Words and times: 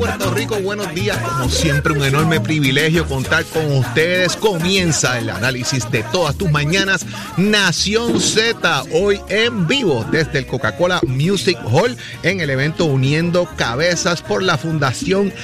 Puerto 0.00 0.30
Rico, 0.30 0.58
buenos 0.62 0.94
días. 0.94 1.18
Como 1.18 1.50
siempre, 1.50 1.92
un 1.92 2.02
enorme 2.02 2.40
privilegio 2.40 3.06
contar 3.06 3.44
con 3.44 3.70
ustedes. 3.70 4.34
Comienza 4.34 5.18
el 5.18 5.28
análisis 5.28 5.90
de 5.90 6.02
todas 6.04 6.36
tus 6.36 6.50
mañanas. 6.50 7.04
Nación 7.36 8.18
Z, 8.18 8.84
hoy 8.94 9.20
en 9.28 9.66
vivo 9.66 10.06
desde 10.10 10.38
el 10.38 10.46
Coca-Cola 10.46 11.02
Music 11.06 11.58
Hall 11.70 11.98
en 12.22 12.40
el 12.40 12.48
evento 12.48 12.86
Uniendo 12.86 13.46
Cabezas 13.58 14.22
por 14.22 14.42
la 14.42 14.56
Fundación 14.56 15.34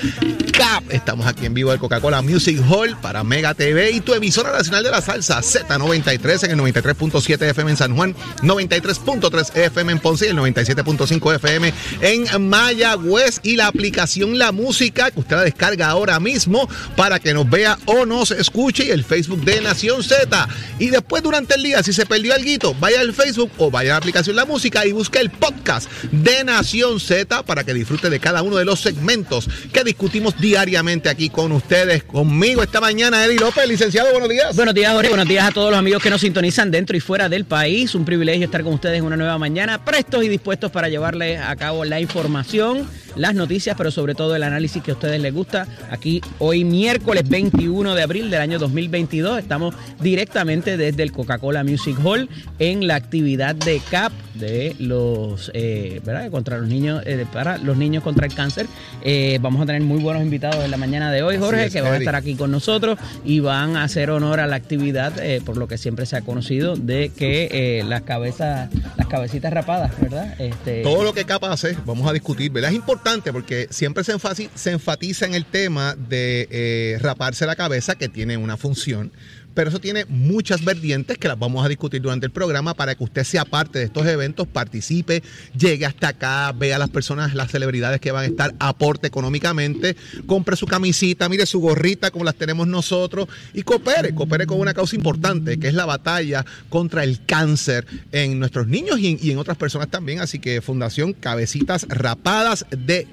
CAP. 0.57 0.91
Estamos 0.91 1.27
aquí 1.27 1.45
en 1.45 1.53
vivo 1.53 1.73
del 1.73 1.79
Coca-Cola 1.79 2.23
Music 2.23 2.59
Hall 2.67 2.97
para 3.03 3.25
Mega 3.25 3.53
TV 3.53 3.91
y 3.91 4.01
tu 4.01 4.15
emisora 4.15 4.53
nacional 4.53 4.85
de 4.85 4.91
la 4.91 5.03
salsa 5.03 5.41
Z93 5.41 6.45
en 6.45 6.53
el 6.53 6.61
93.7 6.61 7.43
FM 7.51 7.73
en 7.73 7.77
San 7.77 7.95
Juan, 7.95 8.17
93.3 8.41 9.55
FM 9.55 9.93
en 9.93 9.99
Ponce 9.99 10.25
y 10.25 10.29
el 10.31 10.39
97.5 10.39 11.35
FM 11.35 11.75
en 12.01 12.49
Mayagüez 12.49 13.41
y 13.43 13.57
la 13.57 13.67
aplicación 13.67 14.39
La 14.39 14.46
Música 14.53 15.11
que 15.11 15.21
usted 15.21 15.37
la 15.37 15.43
descarga 15.43 15.89
ahora 15.89 16.19
mismo 16.19 16.69
para 16.97 17.19
que 17.19 17.35
nos 17.35 17.49
vea 17.49 17.79
o 17.85 18.07
nos 18.07 18.31
escuche 18.31 18.87
y 18.87 18.91
el 18.91 19.05
Facebook 19.05 19.45
de 19.45 19.61
Nación 19.61 20.03
Z. 20.03 20.49
Y 20.79 20.91
después 20.91 21.23
durante 21.23 21.55
el 21.55 21.63
día, 21.63 21.83
si 21.83 21.93
se 21.93 22.07
perdió 22.07 22.35
algo, 22.35 22.47
vaya 22.81 23.01
al 23.01 23.13
Facebook 23.13 23.51
o 23.59 23.71
vaya 23.71 23.91
a 23.91 23.95
la 23.95 23.99
aplicación 23.99 24.37
La 24.37 24.45
Música 24.45 24.87
y 24.87 24.93
busque 24.93 25.19
el 25.19 25.31
podcast 25.31 25.91
de 26.13 26.45
Nación 26.45 27.01
Z 27.01 27.43
para 27.43 27.65
que 27.65 27.75
disfrute 27.75 28.09
de 28.09 28.21
cada 28.21 28.43
uno 28.43 28.57
de 28.57 28.65
los 28.65 28.81
segmentos 28.81 29.49
que 29.73 29.83
discutimos 29.83 30.39
diariamente 30.39 31.09
aquí 31.09 31.29
con 31.29 31.51
ustedes. 31.53 32.05
Conmigo 32.05 32.63
esta 32.63 32.81
mañana, 32.81 33.25
Eddie 33.25 33.41
López, 33.41 33.69
licenciado, 33.69 34.11
buenos 34.13 34.29
días. 34.29 34.55
Buenos 34.55 34.75
días, 34.75 34.93
Jorge. 34.93 35.09
Buenos 35.09 35.29
días 35.29 35.49
a 35.49 35.51
todos 35.51 35.71
los 35.71 35.79
amigos 35.79 36.03
que 36.03 36.11
nos 36.11 36.21
sintonizan 36.21 36.71
dentro 36.71 36.97
y 36.97 37.01
fuera 37.01 37.29
del 37.29 37.45
país. 37.45 37.95
Un 37.95 38.05
privilegio 38.05 38.45
estar 38.45 38.63
con 38.63 38.75
ustedes 38.75 38.99
en 38.99 39.05
una 39.05 39.17
nueva 39.17 39.39
mañana, 39.39 39.85
prestos 39.85 40.25
y 40.25 40.29
dispuestos 40.29 40.71
para 40.71 40.89
llevarles 40.89 41.41
a 41.41 41.57
cabo 41.57 41.85
la 41.85 42.01
información, 42.01 42.89
las 43.17 43.35
noticias, 43.35 43.77
pero 43.77 43.91
sobre 43.91 44.15
todo 44.15 44.36
el 44.37 44.43
análisis 44.43 44.83
que 44.83 44.93
a 44.93 44.95
ustedes 44.95 45.21
les 45.21 45.33
gusta. 45.35 45.67
Aquí 45.91 46.21
hoy 46.39 46.65
miércoles 46.65 47.29
21 47.29 47.95
de 47.95 48.03
abril 48.03 48.31
del 48.31 48.41
año 48.41 48.59
2022 48.59 49.39
estamos 49.39 49.75
directamente 50.01 50.77
desde 50.77 51.03
el 51.03 51.13
Coca-Cola 51.13 51.65
Music 51.65 51.97
Hall 52.05 52.29
en 52.59 52.87
la 52.87 52.95
actividad 52.95 53.55
de 53.55 53.81
CAP 53.91 54.13
de 54.35 54.77
los 54.79 55.51
eh, 55.55 56.01
¿verdad? 56.05 56.31
contra 56.31 56.59
los 56.59 56.69
niños 56.69 57.03
eh, 57.07 57.25
para 57.33 57.57
los 57.59 57.77
niños 57.77 58.03
contra 58.03 58.27
el 58.27 58.35
cáncer. 58.35 58.67
Eh, 59.03 59.39
vamos 59.41 59.63
a 59.63 59.67
tener 59.67 59.83
muy 59.83 59.99
buenos 60.01 60.23
invitados 60.23 60.65
en 60.65 60.71
la 60.71 60.77
mañana 60.77 61.11
de 61.11 61.23
hoy, 61.23 61.39
Jorge, 61.39 61.67
es, 61.67 61.73
que 61.73 61.81
van 61.81 61.95
a 61.95 61.97
estar 61.97 62.15
aquí 62.15 62.35
con 62.35 62.51
nosotros 62.51 62.99
y 63.25 63.41
van 63.41 63.77
a 63.77 63.85
hacer 63.85 64.11
honor 64.11 64.41
a 64.41 64.47
la 64.47 64.57
actividad, 64.57 65.13
por 65.45 65.57
lo 65.57 65.67
que 65.69 65.79
siempre 65.79 66.07
se 66.07 66.17
ha 66.17 66.21
conocido, 66.21 66.77
de 66.77 67.11
que 67.17 67.83
las 67.87 68.03
cabezas, 68.03 68.69
las 68.97 69.07
cabecitas 69.07 69.53
rapadas, 69.53 69.93
¿verdad? 70.01 70.35
Este, 70.41 70.83
Todo 70.83 71.03
lo 71.03 71.13
que 71.15 71.25
CAP 71.25 71.45
hace, 71.45 71.77
vamos 71.87 72.07
a 72.09 72.13
discutir, 72.13 72.51
¿verdad? 72.51 72.71
Es 72.71 72.77
importante 72.77 73.33
porque 73.33 73.69
siempre 73.71 74.05
se, 74.05 74.15
enfasi- 74.15 74.26
se 74.35 74.71
enfatiza 74.71 75.27
en 75.27 75.35
el 75.35 75.45
tema 75.45 75.95
de 75.95 76.49
eh, 76.51 76.99
raparse 77.01 77.47
la 77.47 77.57
cabeza, 77.57 77.97
que 77.97 78.09
tiene 78.09 78.37
una 78.37 78.57
función, 78.57 79.13
pero 79.57 79.71
eso 79.71 79.81
tiene 79.81 80.05
muchas 80.05 80.63
vertientes 80.63 81.17
que 81.17 81.29
las 81.29 81.39
vamos 81.39 81.65
a 81.65 81.69
discutir 81.69 82.03
durante 82.03 82.27
el 82.27 82.31
programa 82.31 82.75
para 82.75 82.95
que 82.95 83.03
usted 83.03 83.25
sea 83.25 83.47
parte 83.47 83.79
de 83.79 83.87
estos 83.87 84.07
eventos, 84.07 84.47
participe, 84.47 85.23
llegue 85.59 85.87
hasta 85.87 86.09
acá, 86.09 86.53
vea 86.53 86.77
a 86.77 86.79
las 86.79 86.91
personas, 86.91 87.35
las 87.35 87.51
celebridades 87.51 87.99
que 87.99 88.13
van 88.13 88.25
a 88.25 88.27
estar, 88.27 88.55
aporte 88.59 89.07
económicamente, 89.07 89.97
compre 90.27 90.57
su 90.57 90.67
camisita, 90.67 91.31
mire 91.31 91.47
su 91.47 91.61
gorrita 91.61 92.11
como 92.11 92.27
las 92.27 92.35
tenemos 92.35 92.69
nosotros 92.69 93.29
y 93.55 93.63
coopere, 93.63 94.15
coopere 94.15 94.47
con 94.47 94.61
una 94.61 94.75
causa 94.75 94.95
importante 94.95 95.59
que 95.59 95.69
es 95.69 95.75
la 95.75 95.87
batalla 95.87 96.45
contra 96.69 97.03
el 97.03 97.25
cáncer 97.25 97.87
en 98.13 98.39
nuestros 98.39 98.67
niños 98.67 99.01
y 99.01 99.31
en, 99.31 99.39
otras 99.39 99.57
personas 99.57 99.89
también. 99.89 100.21
Así 100.21 100.39
que 100.39 100.61
Fundación 100.61 101.15
Cabecitas 101.15 101.87
Rapadas 101.89 102.67
de 102.71 103.09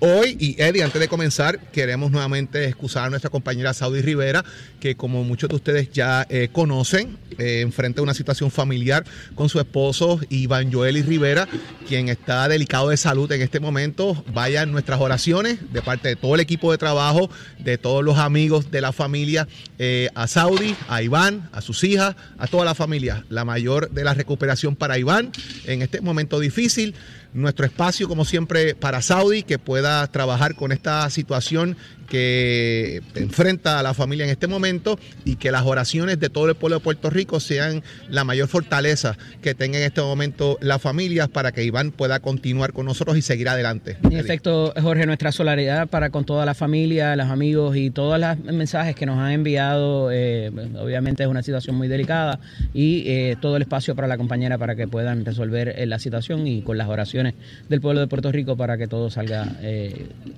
Hoy, 0.00 0.36
y 0.40 0.60
Eddie, 0.60 0.82
antes 0.82 1.00
de 1.00 1.06
comenzar, 1.06 1.60
queremos 1.70 2.10
nuevamente 2.10 2.64
excusar 2.64 3.04
a 3.04 3.10
nuestra 3.10 3.30
compañera 3.30 3.72
Saudi 3.72 4.00
Rivera, 4.00 4.44
que 4.80 4.96
como 4.96 5.22
muchos 5.22 5.48
de 5.48 5.56
ustedes 5.56 5.92
ya 5.92 6.26
eh, 6.28 6.48
conocen, 6.50 7.18
eh, 7.38 7.60
enfrenta 7.60 8.02
una 8.02 8.14
situación 8.14 8.50
familiar 8.50 9.04
con 9.36 9.48
su 9.48 9.60
esposo 9.60 10.20
Iván 10.28 10.72
Joel 10.72 11.04
Rivera, 11.04 11.46
quien 11.86 12.08
está 12.08 12.48
delicado 12.48 12.88
de 12.88 12.96
salud 12.96 13.30
en 13.30 13.42
este 13.42 13.60
momento. 13.60 14.24
Vayan 14.32 14.72
nuestras 14.72 15.00
oraciones 15.00 15.58
de 15.72 15.82
parte 15.82 16.08
de 16.08 16.16
todo 16.16 16.34
el 16.34 16.40
equipo 16.40 16.72
de 16.72 16.78
trabajo, 16.78 17.30
de 17.60 17.78
todos 17.78 18.04
los 18.04 18.18
amigos 18.18 18.72
de 18.72 18.80
la 18.80 18.92
familia, 18.92 19.46
eh, 19.78 20.08
a 20.16 20.26
Saudi, 20.26 20.74
a 20.88 21.02
Iván, 21.02 21.48
a 21.52 21.60
sus 21.60 21.84
hijas, 21.84 22.16
a 22.38 22.48
toda 22.48 22.64
la 22.64 22.74
familia. 22.74 23.24
La 23.28 23.44
mayor 23.44 23.90
de 23.90 24.02
la 24.02 24.14
recuperación 24.14 24.74
para 24.74 24.98
Iván 24.98 25.30
en 25.66 25.82
este 25.82 26.00
momento 26.00 26.40
difícil 26.40 26.96
nuestro 27.34 27.66
espacio, 27.66 28.08
como 28.08 28.24
siempre, 28.24 28.74
para 28.74 29.02
Saudi, 29.02 29.42
que 29.42 29.58
pueda 29.58 30.06
trabajar 30.08 30.54
con 30.54 30.72
esta 30.72 31.08
situación 31.10 31.76
que 32.08 33.02
enfrenta 33.14 33.78
a 33.78 33.82
la 33.82 33.94
familia 33.94 34.24
en 34.24 34.30
este 34.30 34.46
momento 34.46 34.98
y 35.24 35.36
que 35.36 35.52
las 35.52 35.64
oraciones 35.64 36.18
de 36.18 36.30
todo 36.30 36.48
el 36.48 36.54
pueblo 36.54 36.78
de 36.78 36.84
Puerto 36.84 37.10
Rico 37.10 37.40
sean 37.40 37.82
la 38.08 38.24
mayor 38.24 38.48
fortaleza 38.48 39.16
que 39.42 39.54
tenga 39.54 39.78
en 39.78 39.84
este 39.84 40.00
momento 40.00 40.58
las 40.60 40.80
familias 40.80 41.28
para 41.28 41.52
que 41.52 41.64
Iván 41.64 41.92
pueda 41.92 42.20
continuar 42.20 42.72
con 42.72 42.86
nosotros 42.86 43.16
y 43.16 43.22
seguir 43.22 43.48
adelante. 43.48 43.96
En 44.02 44.16
efecto, 44.16 44.72
Jorge, 44.80 45.06
nuestra 45.06 45.32
solidaridad 45.32 45.88
para 45.88 46.10
con 46.10 46.24
toda 46.24 46.46
la 46.46 46.54
familia, 46.54 47.14
los 47.16 47.28
amigos 47.28 47.76
y 47.76 47.90
todos 47.90 48.18
los 48.18 48.38
mensajes 48.38 48.94
que 48.94 49.06
nos 49.06 49.18
han 49.18 49.32
enviado. 49.32 50.10
eh, 50.12 50.50
obviamente 50.78 51.22
es 51.22 51.28
una 51.28 51.42
situación 51.42 51.76
muy 51.76 51.88
delicada 51.88 52.40
y 52.72 53.04
eh, 53.06 53.36
todo 53.40 53.56
el 53.56 53.62
espacio 53.62 53.94
para 53.94 54.08
la 54.08 54.16
compañera 54.16 54.58
para 54.58 54.74
que 54.76 54.88
puedan 54.88 55.24
resolver 55.24 55.74
eh, 55.76 55.86
la 55.86 55.98
situación 55.98 56.46
y 56.46 56.62
con 56.62 56.78
las 56.78 56.88
oraciones 56.88 57.34
del 57.68 57.80
pueblo 57.80 58.00
de 58.00 58.06
Puerto 58.06 58.32
Rico 58.32 58.56
para 58.56 58.78
que 58.78 58.86
todo 58.86 59.10
salga 59.10 59.56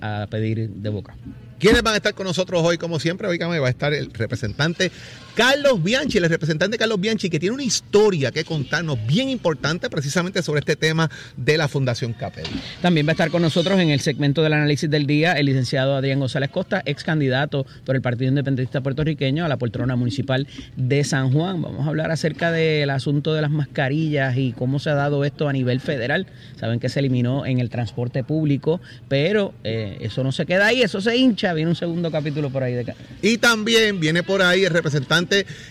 a 0.01 0.27
pedir 0.31 0.71
de 0.71 0.89
boca. 0.89 1.15
¿Quiénes 1.61 1.83
van 1.83 1.93
a 1.93 1.99
estar 1.99 2.15
con 2.15 2.27
nosotros 2.27 2.63
hoy? 2.65 2.79
Como 2.79 2.99
siempre, 2.99 3.29
oígame, 3.29 3.59
va 3.59 3.67
a 3.67 3.71
estar 3.71 3.93
el 3.93 4.11
representante 4.15 4.91
Carlos 5.35 5.83
Bianchi, 5.83 6.19
el 6.19 6.29
representante 6.29 6.77
Carlos 6.77 7.01
Bianchi, 7.01 7.31
que 7.31 7.39
tiene 7.39 7.55
una 7.55 7.63
historia 7.63 8.33
que 8.33 8.45
contarnos 8.45 8.99
bien 9.07 9.29
importante 9.29 9.89
precisamente 9.89 10.43
sobre 10.43 10.59
este 10.61 10.75
tema 10.75 11.09
de 11.37 11.57
la 11.57 11.69
Fundación 11.69 12.13
Capel. 12.13 12.47
También 12.83 13.07
va 13.07 13.11
a 13.11 13.13
estar 13.13 13.31
con 13.31 13.41
nosotros 13.41 13.79
en 13.79 13.91
el 13.91 14.01
segmento 14.01 14.43
del 14.43 14.55
análisis 14.55 14.91
del 14.91 15.07
día 15.07 15.33
el 15.35 15.47
licenciado 15.47 15.95
Adrián 15.95 16.19
González 16.19 16.51
Costa, 16.51 16.83
ex 16.85 17.05
candidato 17.05 17.65
por 17.85 17.95
el 17.95 18.03
Partido 18.03 18.29
Independentista 18.29 18.81
Puertorriqueño 18.81 19.45
a 19.45 19.49
la 19.49 19.57
poltrona 19.57 19.95
municipal 19.95 20.49
de 20.77 21.05
San 21.05 21.33
Juan. 21.33 21.63
Vamos 21.63 21.87
a 21.87 21.89
hablar 21.89 22.11
acerca 22.11 22.51
del 22.51 22.91
asunto 22.91 23.33
de 23.33 23.43
las 23.43 23.51
mascarillas 23.53 24.37
y 24.37 24.53
cómo 24.53 24.81
se 24.81 24.91
ha 24.91 24.95
dado 24.95 25.25
esto 25.25 25.49
a 25.49 25.53
nivel 25.53 25.81
federal. 25.81 26.27
Saben 26.59 26.81
que 26.81 26.89
se 26.89 26.99
eliminó 26.99 27.47
en 27.47 27.61
el 27.61 27.71
transporte 27.71 28.25
público, 28.25 28.81
pero 29.09 29.55
eh, 29.63 29.99
eso 30.01 30.25
no 30.25 30.33
se 30.33 30.45
queda 30.45 30.67
ahí, 30.67 30.83
eso 30.83 31.01
se 31.01 31.17
hincha. 31.17 31.55
Viene 31.55 31.71
un 31.71 31.77
segundo 31.77 32.11
capítulo 32.11 32.51
por 32.51 32.65
ahí 32.65 32.75
de 32.75 32.81
acá. 32.81 32.95
Y 33.23 33.39
también 33.39 34.01
viene 34.01 34.25
por 34.25 34.43
ahí 34.43 34.65
el 34.65 34.71
representante 34.71 35.20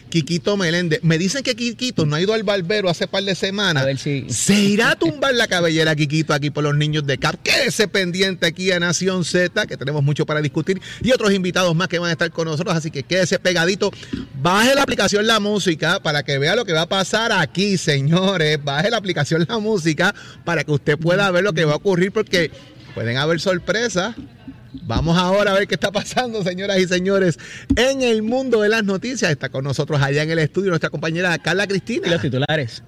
Quiquito 0.10 0.58
Meléndez. 0.58 1.00
Me 1.04 1.18
dicen 1.18 1.44
que 1.44 1.56
Quiquito 1.56 2.06
no 2.06 2.16
ha 2.16 2.22
ido 2.22 2.34
al 2.34 2.44
barbero 2.44 2.90
hace 2.90 3.08
par 3.08 3.24
de 3.24 3.36
semanas. 3.36 3.84
A 3.84 3.86
ver 3.86 3.98
si- 3.98 4.26
Se 4.30 4.54
irá 4.56 4.92
a 4.92 4.96
tumbar 4.96 5.34
la 5.34 5.48
cabellera 5.48 5.96
Quiquito 5.96 6.34
aquí 6.34 6.50
por 6.50 6.64
los 6.64 6.76
niños 6.76 7.06
de 7.06 7.18
CAP. 7.18 7.36
Quédese 7.44 7.88
pendiente 7.88 8.46
aquí 8.48 8.72
a 8.72 8.80
Nación 8.80 9.24
Z, 9.26 9.68
que 9.68 9.78
tenemos 9.78 10.04
mucho 10.04 10.26
para 10.26 10.42
discutir. 10.42 10.82
Y 11.02 11.12
otros 11.12 11.34
invitados 11.34 11.76
más 11.76 11.88
que 11.88 12.00
van 12.00 12.10
a 12.10 12.14
estar 12.14 12.32
con 12.32 12.46
nosotros. 12.48 12.76
Así 12.76 12.92
que 12.92 13.04
quédese 13.04 13.40
pegadito. 13.40 13.92
Baje 14.42 14.74
la 14.76 14.84
aplicación 14.84 15.28
La 15.28 15.40
Música 15.40 16.00
para 16.02 16.24
que 16.24 16.38
vea 16.38 16.56
lo 16.56 16.66
que 16.66 16.74
va 16.74 16.82
a 16.82 16.90
pasar 16.90 17.32
aquí, 17.32 17.78
señores. 17.78 18.64
Baje 18.64 18.90
la 18.90 18.98
aplicación 18.98 19.46
La 19.48 19.60
Música 19.60 20.14
para 20.46 20.64
que 20.64 20.72
usted 20.72 20.98
pueda 20.98 21.30
ver 21.32 21.44
lo 21.44 21.54
que 21.54 21.66
va 21.66 21.74
a 21.74 21.78
ocurrir 21.78 22.12
porque 22.12 22.52
pueden 22.96 23.18
haber 23.18 23.40
sorpresas. 23.40 24.16
Vamos 24.74 25.18
ahora 25.18 25.52
a 25.52 25.54
ver 25.56 25.68
qué 25.68 25.76
está 25.76 25.92
pasando, 25.92 26.44
señoras 26.44 26.78
y 26.80 26.88
señores, 26.88 27.40
en 27.76 28.02
el 28.02 28.22
mundo 28.22 28.62
de 28.62 28.70
las 28.70 28.84
noticias. 28.84 29.32
Está 29.32 29.50
con 29.50 29.64
nosotros 29.64 30.02
allá 30.02 30.24
en 30.24 30.32
el 30.32 30.40
estudio 30.40 30.70
nuestra 30.70 30.90
compañera 30.90 31.38
Carla 31.40 31.64
Y 31.64 31.68
Cristina. 31.68 32.10
los 32.10 32.22
titulares. 32.22 32.84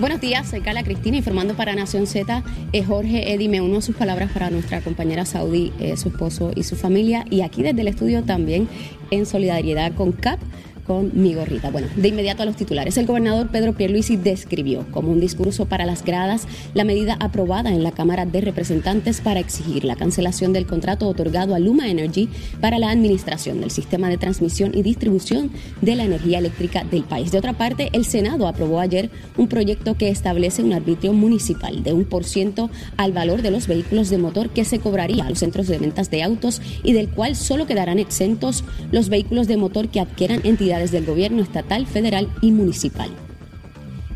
Buenos 0.00 0.20
días, 0.20 0.50
soy 0.50 0.60
Carla 0.60 0.82
Cristina 0.82 1.16
informando 1.16 1.54
para 1.54 1.74
Nación 1.74 2.06
Z. 2.06 2.42
Eh, 2.72 2.84
Jorge, 2.84 3.32
Eddie, 3.32 3.48
me 3.48 3.60
uno 3.62 3.78
a 3.78 3.80
sus 3.80 3.96
palabras 3.96 4.30
para 4.32 4.50
nuestra 4.50 4.82
compañera 4.82 5.24
Saudi, 5.24 5.72
eh, 5.80 5.96
su 5.96 6.08
esposo 6.08 6.50
y 6.54 6.64
su 6.64 6.76
familia. 6.76 7.24
Y 7.30 7.40
aquí 7.40 7.62
desde 7.62 7.80
el 7.80 7.88
estudio 7.88 8.22
también 8.22 8.68
en 9.10 9.24
solidaridad 9.24 9.94
con 9.94 10.12
CAP. 10.12 10.40
Con 10.86 11.10
mi 11.14 11.34
gorrita. 11.34 11.70
Bueno, 11.70 11.88
de 11.96 12.08
inmediato 12.08 12.42
a 12.42 12.46
los 12.46 12.56
titulares. 12.56 12.96
El 12.96 13.06
gobernador 13.06 13.48
Pedro 13.48 13.72
Pierluisi 13.72 14.16
describió 14.16 14.86
como 14.90 15.10
un 15.10 15.20
discurso 15.20 15.66
para 15.66 15.86
las 15.86 16.04
gradas 16.04 16.46
la 16.74 16.84
medida 16.84 17.16
aprobada 17.20 17.70
en 17.70 17.82
la 17.82 17.92
Cámara 17.92 18.26
de 18.26 18.40
Representantes 18.40 19.20
para 19.20 19.40
exigir 19.40 19.84
la 19.84 19.96
cancelación 19.96 20.52
del 20.52 20.66
contrato 20.66 21.08
otorgado 21.08 21.54
a 21.54 21.58
Luma 21.58 21.88
Energy 21.88 22.28
para 22.60 22.78
la 22.78 22.90
administración 22.90 23.60
del 23.60 23.70
sistema 23.70 24.08
de 24.08 24.18
transmisión 24.18 24.72
y 24.74 24.82
distribución 24.82 25.50
de 25.80 25.96
la 25.96 26.04
energía 26.04 26.38
eléctrica 26.38 26.84
del 26.84 27.04
país. 27.04 27.32
De 27.32 27.38
otra 27.38 27.54
parte, 27.54 27.88
el 27.92 28.04
Senado 28.04 28.46
aprobó 28.46 28.80
ayer 28.80 29.10
un 29.36 29.48
proyecto 29.48 29.94
que 29.94 30.10
establece 30.10 30.62
un 30.62 30.72
arbitrio 30.72 31.12
municipal 31.12 31.82
de 31.82 31.92
un 31.92 32.04
por 32.04 32.24
ciento 32.24 32.70
al 32.96 33.12
valor 33.12 33.42
de 33.42 33.50
los 33.50 33.66
vehículos 33.66 34.10
de 34.10 34.18
motor 34.18 34.50
que 34.50 34.64
se 34.64 34.78
cobraría 34.78 35.24
a 35.24 35.30
los 35.30 35.38
centros 35.38 35.66
de 35.66 35.78
ventas 35.78 36.10
de 36.10 36.22
autos 36.22 36.60
y 36.82 36.92
del 36.92 37.08
cual 37.08 37.36
solo 37.36 37.66
quedarán 37.66 37.98
exentos 37.98 38.64
los 38.92 39.08
vehículos 39.08 39.48
de 39.48 39.56
motor 39.56 39.88
que 39.88 40.00
adquieran 40.00 40.40
entidades 40.44 40.73
del 40.78 41.06
gobierno 41.06 41.42
estatal, 41.42 41.86
federal 41.86 42.28
y 42.40 42.52
municipal. 42.52 43.10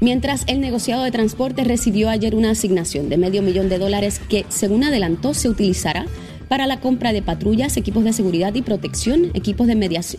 Mientras 0.00 0.44
el 0.46 0.60
negociado 0.60 1.02
de 1.02 1.10
transporte 1.10 1.64
recibió 1.64 2.08
ayer 2.08 2.34
una 2.34 2.50
asignación 2.50 3.08
de 3.08 3.16
medio 3.16 3.43
millón 3.43 3.69
de 3.69 3.78
dólares 3.78 4.20
que, 4.28 4.46
según 4.49 4.84
adelantó, 4.84 5.34
se 5.34 5.49
utilizará 5.49 6.06
para 6.49 6.66
la 6.66 6.81
compra 6.81 7.12
de 7.12 7.20
patrullas, 7.20 7.76
equipos 7.76 8.05
de 8.05 8.12
seguridad 8.12 8.55
y 8.55 8.62
protección, 8.62 9.31
equipos 9.34 9.66
de 9.66 9.75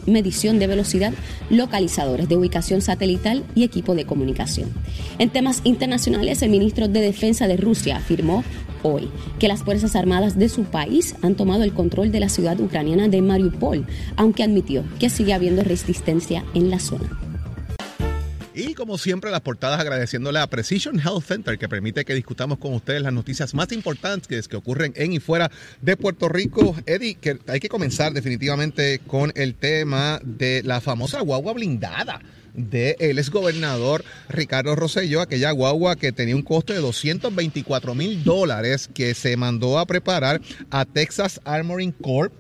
medición 0.05 0.59
de 0.59 0.67
velocidad, 0.67 1.13
localizadores 1.49 2.29
de 2.29 2.37
ubicación 2.37 2.81
satelital 2.81 3.43
y 3.55 3.63
equipo 3.63 3.95
de 3.95 4.05
comunicación. 4.05 4.69
En 5.17 5.29
temas 5.29 5.61
internacionales, 5.63 6.41
el 6.41 6.51
ministro 6.51 6.87
de 6.87 7.01
Defensa 7.01 7.47
de 7.47 7.57
Rusia 7.57 7.97
afirmó 7.97 8.43
hoy 8.83 9.09
que 9.39 9.47
las 9.47 9.63
Fuerzas 9.63 9.95
Armadas 9.95 10.37
de 10.37 10.49
su 10.49 10.63
país 10.63 11.15
han 11.21 11.35
tomado 11.35 11.63
el 11.63 11.73
control 11.73 12.11
de 12.11 12.19
la 12.19 12.29
ciudad 12.29 12.59
ucraniana 12.59 13.07
de 13.07 13.21
Mariupol, 13.21 13.85
aunque 14.15 14.43
admitió 14.43 14.83
que 14.99 15.09
sigue 15.09 15.33
habiendo 15.33 15.63
resistencia 15.63 16.43
en 16.53 16.69
la 16.69 16.79
zona. 16.79 17.09
Y 18.53 18.73
como 18.73 18.97
siempre, 18.97 19.31
las 19.31 19.39
portadas 19.39 19.79
agradeciéndole 19.79 20.39
a 20.39 20.47
Precision 20.47 20.99
Health 20.99 21.23
Center 21.23 21.57
que 21.57 21.69
permite 21.69 22.03
que 22.03 22.13
discutamos 22.13 22.57
con 22.57 22.73
ustedes 22.73 23.01
las 23.01 23.13
noticias 23.13 23.53
más 23.53 23.71
importantes 23.71 24.49
que 24.49 24.57
ocurren 24.57 24.91
en 24.97 25.13
y 25.13 25.19
fuera 25.19 25.49
de 25.81 25.95
Puerto 25.95 26.27
Rico. 26.27 26.75
Eddie, 26.85 27.15
que 27.15 27.39
hay 27.47 27.61
que 27.61 27.69
comenzar 27.69 28.11
definitivamente 28.11 28.99
con 29.07 29.31
el 29.35 29.55
tema 29.55 30.19
de 30.25 30.61
la 30.63 30.81
famosa 30.81 31.21
guagua 31.21 31.53
blindada 31.53 32.19
de 32.59 32.95
el 32.99 33.19
exgobernador 33.19 34.03
Ricardo 34.27 34.75
Rosselló, 34.75 35.21
aquella 35.21 35.51
guagua 35.51 35.95
que 35.95 36.11
tenía 36.11 36.35
un 36.35 36.41
costo 36.41 36.73
de 36.73 36.79
224 36.79 37.95
mil 37.95 38.23
dólares 38.23 38.89
que 38.93 39.13
se 39.13 39.37
mandó 39.37 39.79
a 39.79 39.85
preparar 39.85 40.41
a 40.69 40.85
Texas 40.85 41.39
Armoring 41.45 41.91
Corp. 41.91 42.33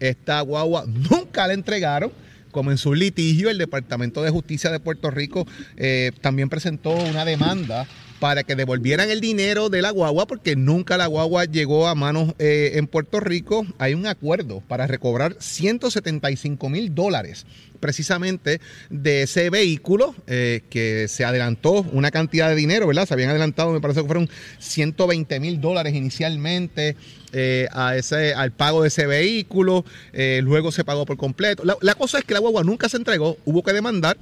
Esta 0.00 0.40
guagua 0.40 0.84
nunca 0.86 1.46
la 1.46 1.54
entregaron 1.54 2.12
como 2.54 2.70
en 2.70 2.78
su 2.78 2.94
litigio, 2.94 3.50
el 3.50 3.58
Departamento 3.58 4.22
de 4.22 4.30
Justicia 4.30 4.70
de 4.70 4.78
Puerto 4.78 5.10
Rico 5.10 5.44
eh, 5.76 6.12
también 6.20 6.48
presentó 6.48 6.90
una 6.90 7.24
demanda 7.24 7.84
para 8.24 8.42
que 8.42 8.56
devolvieran 8.56 9.10
el 9.10 9.20
dinero 9.20 9.68
de 9.68 9.82
la 9.82 9.90
guagua 9.90 10.26
porque 10.26 10.56
nunca 10.56 10.96
la 10.96 11.06
guagua 11.06 11.44
llegó 11.44 11.88
a 11.88 11.94
manos 11.94 12.32
eh, 12.38 12.70
en 12.76 12.86
Puerto 12.86 13.20
Rico. 13.20 13.66
Hay 13.76 13.92
un 13.92 14.06
acuerdo 14.06 14.62
para 14.66 14.86
recobrar 14.86 15.36
175 15.38 16.70
mil 16.70 16.94
dólares 16.94 17.44
precisamente 17.80 18.62
de 18.88 19.24
ese 19.24 19.50
vehículo 19.50 20.14
eh, 20.26 20.62
que 20.70 21.06
se 21.06 21.26
adelantó 21.26 21.82
una 21.92 22.10
cantidad 22.10 22.48
de 22.48 22.54
dinero, 22.54 22.86
¿verdad? 22.86 23.06
Se 23.06 23.12
habían 23.12 23.28
adelantado, 23.28 23.72
me 23.74 23.82
parece 23.82 24.00
que 24.00 24.06
fueron 24.06 24.30
120 24.58 25.38
mil 25.38 25.60
dólares 25.60 25.94
inicialmente 25.94 26.96
eh, 27.34 27.68
a 27.72 27.94
ese, 27.94 28.32
al 28.32 28.52
pago 28.52 28.80
de 28.80 28.88
ese 28.88 29.06
vehículo, 29.06 29.84
eh, 30.14 30.40
luego 30.42 30.72
se 30.72 30.82
pagó 30.82 31.04
por 31.04 31.18
completo. 31.18 31.62
La 31.62 31.94
cosa 31.94 32.20
es 32.20 32.24
que 32.24 32.32
la 32.32 32.40
guagua 32.40 32.64
nunca 32.64 32.88
se 32.88 32.96
entregó, 32.96 33.36
hubo 33.44 33.62
que 33.62 33.74
demandar 33.74 34.16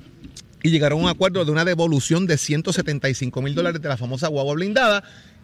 y 0.63 0.71
llegaron 0.71 1.01
a 1.01 1.03
un 1.03 1.09
acuerdo 1.09 1.45
de 1.45 1.51
una 1.51 1.65
devolución 1.65 2.27
de 2.27 2.39
175 2.39 3.43
mil 3.43 3.55
dólares 3.55 3.81
de 3.83 3.89
la 3.89 3.97
famosa 3.97 4.29
guagua 4.29 4.55
blindada 4.55 5.03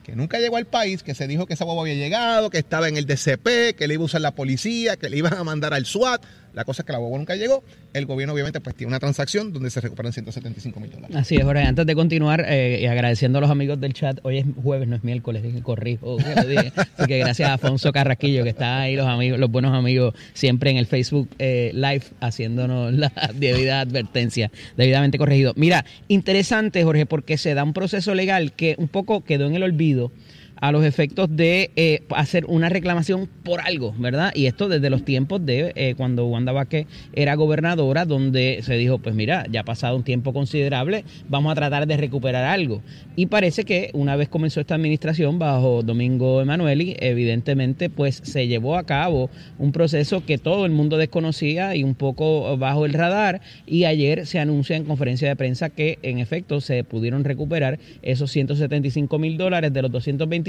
que 0.09 0.17
nunca 0.17 0.39
llegó 0.39 0.57
al 0.57 0.65
país, 0.65 1.03
que 1.03 1.15
se 1.15 1.27
dijo 1.27 1.45
que 1.45 1.53
esa 1.53 1.67
guagua 1.67 1.83
había 1.83 1.95
llegado, 1.95 2.49
que 2.49 2.57
estaba 2.57 2.89
en 2.89 2.97
el 2.97 3.05
DCP, 3.05 3.77
que 3.77 3.87
le 3.87 3.93
iba 3.93 4.05
a 4.05 4.07
usar 4.07 4.23
la 4.23 4.35
policía, 4.35 4.97
que 4.97 5.11
le 5.11 5.19
iban 5.19 5.35
a 5.35 5.45
mandar 5.45 5.75
al 5.75 5.85
SWAT. 5.85 6.25
La 6.55 6.65
cosa 6.65 6.81
es 6.81 6.87
que 6.87 6.93
la 6.93 6.99
guagua 6.99 7.19
nunca 7.19 7.37
llegó. 7.37 7.63
El 7.95 8.07
gobierno 8.07 8.35
obviamente 8.35 8.61
pues 8.61 8.77
tiene 8.77 8.89
una 8.89 9.01
transacción 9.01 9.53
donde 9.53 9.71
se 9.71 9.81
recuperan 9.81 10.13
175 10.13 10.81
mil 10.81 10.91
dólares. 10.91 11.17
Así 11.17 11.37
es, 11.37 11.45
Jorge. 11.45 11.63
Antes 11.63 11.87
de 11.87 11.95
continuar 11.95 12.45
eh, 12.47 12.81
y 12.83 12.87
agradeciendo 12.87 13.39
a 13.39 13.41
los 13.41 13.51
amigos 13.51 13.81
del 13.81 13.95
chat, 13.95 14.19
hoy 14.23 14.39
es 14.39 14.47
jueves, 14.63 14.89
no 14.89 14.97
es 14.97 15.05
miércoles, 15.05 15.43
corrijo. 15.63 16.19
Así 16.37 16.73
que 17.07 17.19
gracias 17.19 17.49
a 17.49 17.55
Afonso 17.55 17.93
Carrasquillo 17.93 18.45
que 18.45 18.51
está 18.51 18.81
ahí, 18.81 18.97
los 18.97 19.07
amigos, 19.07 19.39
los 19.39 19.51
buenos 19.51 19.75
amigos, 19.75 20.15
siempre 20.35 20.71
en 20.71 20.77
el 20.77 20.87
Facebook 20.87 21.29
eh, 21.39 21.71
Live 21.75 22.05
haciéndonos 22.21 22.93
la 22.95 23.13
debida 23.35 23.81
advertencia, 23.81 24.51
debidamente 24.77 25.19
corregido. 25.19 25.53
Mira, 25.57 25.85
interesante, 26.09 26.85
Jorge, 26.85 27.07
porque 27.07 27.39
se 27.39 27.55
da 27.55 27.65
un 27.65 27.73
proceso 27.73 28.15
legal 28.15 28.53
que 28.53 28.75
un 28.79 28.89
poco 28.89 29.25
quedó 29.25 29.47
en 29.47 29.55
el 29.55 29.63
olvido 29.63 30.13
a 30.61 30.73
los 30.73 30.85
efectos 30.85 31.29
de 31.35 31.71
eh, 31.77 32.03
hacer 32.11 32.45
una 32.47 32.69
reclamación 32.69 33.29
por 33.45 33.61
algo, 33.61 33.95
¿verdad? 33.99 34.33
Y 34.35 34.47
esto 34.47 34.69
desde 34.69 34.91
los 34.91 35.05
tiempos 35.05 35.45
de 35.45 35.73
eh, 35.75 35.95
cuando 35.97 36.27
Wanda 36.27 36.53
Vázquez 36.53 36.87
era 37.13 37.35
gobernadora, 37.35 38.05
donde 38.05 38.61
se 38.63 38.75
dijo, 38.77 38.99
pues 38.99 39.15
mira, 39.15 39.47
ya 39.51 39.61
ha 39.61 39.65
pasado 39.65 39.97
un 39.97 40.03
tiempo 40.03 40.33
considerable, 40.33 41.05
vamos 41.29 41.53
a 41.53 41.55
tratar 41.55 41.87
de 41.87 41.97
recuperar 41.97 42.45
algo. 42.45 42.83
Y 43.17 43.27
parece 43.27 43.65
que 43.65 43.91
una 43.93 44.17
vez 44.17 44.29
comenzó 44.29 44.61
esta 44.61 44.75
administración 44.75 45.39
bajo 45.39 45.83
Domingo 45.83 46.41
Emanueli, 46.41 46.97
evidentemente 47.01 47.91
pues 47.91 48.21
se 48.25 48.47
llevó 48.47 48.77
a 48.77 48.85
cabo 48.85 49.31
un 49.59 49.73
proceso 49.73 50.25
que 50.25 50.39
todo 50.39 50.67
el 50.67 50.73
mundo 50.73 50.97
desconocía 50.97 51.75
y 51.75 51.85
un 51.85 51.95
poco 51.95 52.57
bajo 52.57 52.87
el 52.87 52.93
radar 52.93 53.41
y 53.67 53.85
ayer 53.85 54.27
se 54.27 54.39
anuncia 54.39 54.77
en 54.77 54.85
conferencia 54.85 55.29
de 55.29 55.37
prensa 55.37 55.71
que 55.71 55.99
en 56.03 56.19
efecto 56.19 56.61
se 56.61 56.85
pudieron 56.85 57.25
recuperar 57.25 57.79
esos 58.03 58.31
175 58.31 59.19
mil 59.19 59.37
dólares 59.37 59.73
de 59.73 59.83
los 59.83 59.91
220 59.91 60.48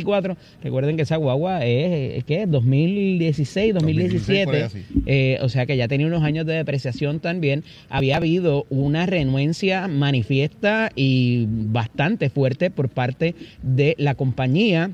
Recuerden 0.63 0.95
que 0.95 1.03
esa 1.03 1.17
guagua 1.17 1.65
es, 1.65 2.23
¿qué? 2.25 2.45
2016, 2.47 3.73
2017. 3.73 4.67
Eh, 5.05 5.37
o 5.41 5.49
sea 5.49 5.65
que 5.65 5.77
ya 5.77 5.87
tenía 5.87 6.07
unos 6.07 6.23
años 6.23 6.45
de 6.45 6.53
depreciación 6.53 7.19
también. 7.19 7.63
Había 7.89 8.17
habido 8.17 8.65
una 8.69 9.05
renuencia 9.05 9.87
manifiesta 9.87 10.91
y 10.95 11.45
bastante 11.49 12.29
fuerte 12.29 12.69
por 12.69 12.89
parte 12.89 13.35
de 13.61 13.95
la 13.97 14.15
compañía 14.15 14.91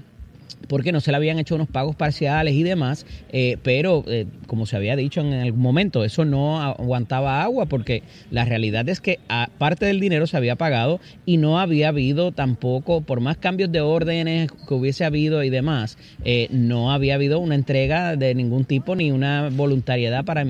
porque 0.68 0.92
no 0.92 1.00
se 1.00 1.12
le 1.12 1.18
habían 1.18 1.40
hecho 1.40 1.56
unos 1.56 1.68
pagos 1.68 1.96
parciales 1.96 2.54
y 2.54 2.64
demás, 2.64 3.06
eh, 3.30 3.58
pero 3.64 4.04
eh, 4.08 4.26
como 4.48 4.66
se 4.66 4.76
había 4.76 4.96
dicho 4.96 5.22
en 5.22 5.34
algún 5.34 5.62
momento, 5.62 6.04
eso 6.04 6.26
no 6.26 6.62
aguantaba 6.62 7.44
agua 7.44 7.66
porque 7.68 8.04
la 8.32 8.46
realidad 8.46 8.88
es 8.90 9.02
que 9.02 9.20
parte 9.58 9.86
del 9.86 10.00
dinero 10.00 10.28
se 10.28 10.38
había 10.38 10.56
pagado 10.56 11.00
y 11.26 11.38
no 11.38 11.60
había 11.60 11.90
habido 11.90 12.32
tampoco, 12.32 13.02
por 13.02 13.20
más 13.20 13.38
cambios 13.38 13.72
de 13.72 13.82
órdenes 13.82 14.52
que 14.68 14.74
hubiese 14.74 15.06
habido 15.06 15.44
y 15.44 15.50
demás, 15.50 15.98
eh, 16.24 16.48
no 16.52 16.92
había 16.92 17.16
habido 17.16 17.40
una 17.40 17.56
entrega 17.56 18.16
de 18.16 18.36
ningún 18.36 18.66
tipo 18.66 18.96
ni 18.96 19.12
una 19.12 19.50
voluntariedad 19.52 20.26
para, 20.26 20.46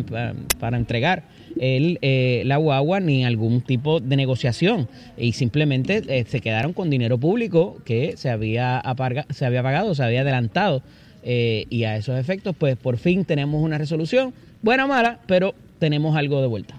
para 0.60 0.78
entregar 0.78 1.24
el, 1.60 2.00
eh, 2.02 2.44
la 2.46 2.58
guagua 2.58 3.00
ni 3.00 3.26
algún 3.26 3.62
tipo 3.62 4.00
de 4.00 4.16
negociación. 4.16 4.88
Y 5.18 5.34
simplemente 5.34 6.04
eh, 6.08 6.26
se 6.28 6.42
quedaron 6.42 6.74
con 6.74 6.90
dinero 6.90 7.18
público 7.18 7.80
que 7.86 8.16
se 8.18 8.30
había, 8.30 8.82
se 9.30 9.46
había 9.46 9.64
pagado, 9.64 9.96
se 9.96 10.04
había 10.04 10.22
adelantado. 10.22 10.82
Eh, 11.24 11.66
y 11.70 11.86
a 11.86 11.98
esos 11.98 12.20
efectos 12.20 12.56
pues 12.58 12.78
por 12.78 12.98
fin 12.98 13.26
tenemos 13.26 13.64
una 13.64 13.78
resolución, 13.78 14.34
buena 14.62 14.86
o 14.86 14.88
mala, 14.88 15.20
pero 15.26 15.56
tenemos 15.80 16.16
algo 16.16 16.42
de 16.42 16.48
vuelta. 16.48 16.76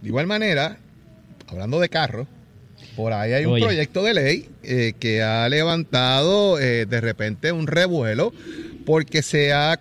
De 0.00 0.08
igual 0.08 0.26
manera, 0.26 0.78
hablando 1.46 1.78
de 1.78 1.90
carro, 1.90 2.26
por 2.96 3.12
ahí 3.12 3.32
hay 3.32 3.44
un 3.44 3.60
proyecto 3.60 4.02
de 4.02 4.14
ley 4.14 4.48
que 4.98 5.22
ha 5.22 5.46
levantado 5.50 6.56
de 6.56 7.00
repente 7.00 7.52
un 7.52 7.66
revuelo 7.66 8.32
porque 8.84 9.22
se, 9.22 9.52
ha 9.52 9.78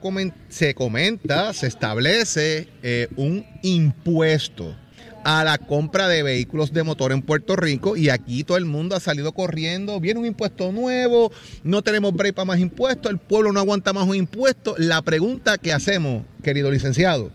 se 0.49 0.73
comenta, 0.73 1.53
se 1.53 1.67
establece 1.67 2.69
eh, 2.83 3.07
un 3.15 3.45
impuesto 3.61 4.75
a 5.23 5.43
la 5.43 5.57
compra 5.57 6.07
de 6.07 6.23
vehículos 6.23 6.73
de 6.73 6.83
motor 6.83 7.11
en 7.11 7.21
Puerto 7.21 7.55
Rico 7.55 7.95
y 7.95 8.09
aquí 8.09 8.43
todo 8.43 8.57
el 8.57 8.65
mundo 8.65 8.95
ha 8.95 8.99
salido 8.99 9.33
corriendo, 9.33 9.99
viene 9.99 10.19
un 10.19 10.25
impuesto 10.25 10.71
nuevo, 10.71 11.31
no 11.63 11.81
tenemos 11.81 12.13
break 12.13 12.35
para 12.35 12.45
más 12.45 12.59
impuestos, 12.59 13.11
el 13.11 13.17
pueblo 13.17 13.51
no 13.51 13.59
aguanta 13.59 13.93
más 13.93 14.07
un 14.07 14.15
impuesto. 14.15 14.75
La 14.77 15.01
pregunta 15.01 15.57
que 15.57 15.73
hacemos, 15.73 16.23
querido 16.43 16.71
licenciado, 16.71 17.31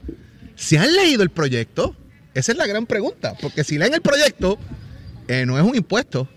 ¿se 0.55 0.79
han 0.79 0.95
leído 0.95 1.23
el 1.23 1.31
proyecto? 1.31 1.95
Esa 2.35 2.53
es 2.53 2.59
la 2.59 2.67
gran 2.67 2.87
pregunta, 2.87 3.35
porque 3.41 3.65
si 3.65 3.79
leen 3.79 3.95
el 3.95 4.03
proyecto, 4.03 4.59
eh, 5.29 5.45
no 5.47 5.59
es 5.59 5.65
un 5.65 5.77
impuesto, 5.77 6.29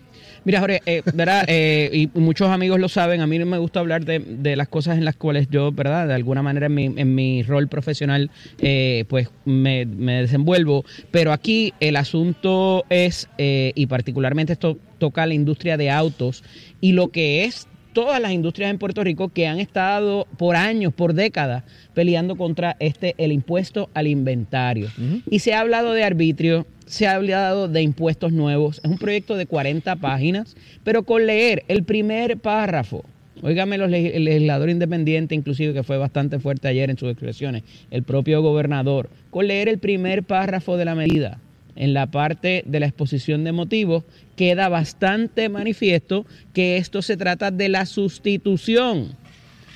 Mira, 0.48 0.62
Jorge, 0.62 0.82
eh, 0.86 1.02
¿verdad? 1.14 1.44
Eh, 1.50 1.90
y 1.92 2.18
muchos 2.18 2.48
amigos 2.48 2.80
lo 2.80 2.88
saben, 2.88 3.20
a 3.20 3.28
mí 3.28 3.38
me 3.38 3.58
gusta 3.58 3.82
hablar 3.82 4.06
de, 4.06 4.56
las 4.56 4.70
cosas 4.70 4.98
en 4.98 5.04
las 5.04 5.18
cuales 5.18 5.50
yo, 5.52 5.74
¿verdad? 5.74 6.08
De 6.08 6.14
alguna 6.14 6.42
manera 6.42 6.68
en 6.68 6.74
mi, 6.74 6.86
en 6.86 7.16
mi 7.16 7.44
rol 7.44 7.68
profesional, 7.68 8.32
eh, 8.60 9.04
pues 9.10 9.28
me, 9.44 9.86
desenvuelvo. 9.86 10.86
Pero 11.12 11.34
aquí 11.34 11.74
el 11.82 11.98
asunto 11.98 12.86
es, 12.90 13.28
y 13.38 13.88
particularmente 13.88 14.54
esto 14.54 14.80
toca 15.00 15.24
a 15.24 15.26
la 15.26 15.34
industria 15.34 15.76
de 15.76 15.92
autos 15.92 16.46
y 16.80 16.94
lo 16.94 17.10
que 17.10 17.44
es 17.44 17.68
todas 17.92 18.22
las 18.22 18.32
industrias 18.32 18.72
en 18.72 18.78
Puerto 18.78 19.04
Rico 19.04 19.28
que 19.28 19.48
han 19.48 19.60
estado 19.60 20.28
por 20.38 20.56
años, 20.56 20.94
por 20.94 21.14
décadas, 21.14 21.66
peleando 21.94 22.38
contra 22.38 22.78
este 22.80 23.16
el 23.18 23.34
impuesto 23.34 23.90
al 23.94 24.08
inventario. 24.08 24.88
Y 25.30 25.40
se 25.40 25.54
ha 25.54 25.60
hablado 25.60 25.92
de 25.92 26.06
arbitrio, 26.06 26.66
se 26.88 27.06
ha 27.06 27.16
hablado 27.16 27.68
de 27.68 27.82
impuestos 27.82 28.32
nuevos. 28.32 28.82
Es 28.84 28.90
un 28.90 28.98
proyecto 28.98 29.36
de 29.36 29.46
40 29.46 29.96
páginas, 29.98 30.56
pero 30.84 31.04
con 31.04 31.28
leer 31.28 31.64
el 31.68 31.84
primer 31.84 32.38
párrafo, 32.38 33.06
Óigame 33.44 33.76
el 33.76 34.24
legislador 34.26 34.70
independiente, 34.70 35.36
inclusive 35.36 35.74
que 35.74 35.84
fue 35.84 35.98
bastante 35.98 36.40
fuerte 36.40 36.68
ayer 36.68 36.90
en 36.90 36.98
sus 36.98 37.12
expresiones, 37.12 37.64
el 37.92 38.02
propio 38.02 38.42
gobernador, 38.42 39.10
con 39.30 39.48
leer 39.48 39.70
el 39.70 39.78
primer 39.78 40.24
párrafo 40.24 40.76
de 40.76 40.86
la 40.86 40.96
medida 40.96 41.40
en 41.76 41.94
la 41.94 42.08
parte 42.08 42.64
de 42.66 42.80
la 42.80 42.88
exposición 42.88 43.44
de 43.44 43.52
motivos, 43.52 44.04
queda 44.36 44.70
bastante 44.70 45.50
manifiesto 45.50 46.26
que 46.54 46.78
esto 46.78 47.04
se 47.04 47.18
trata 47.18 47.52
de 47.52 47.70
la 47.70 47.86
sustitución 47.86 49.16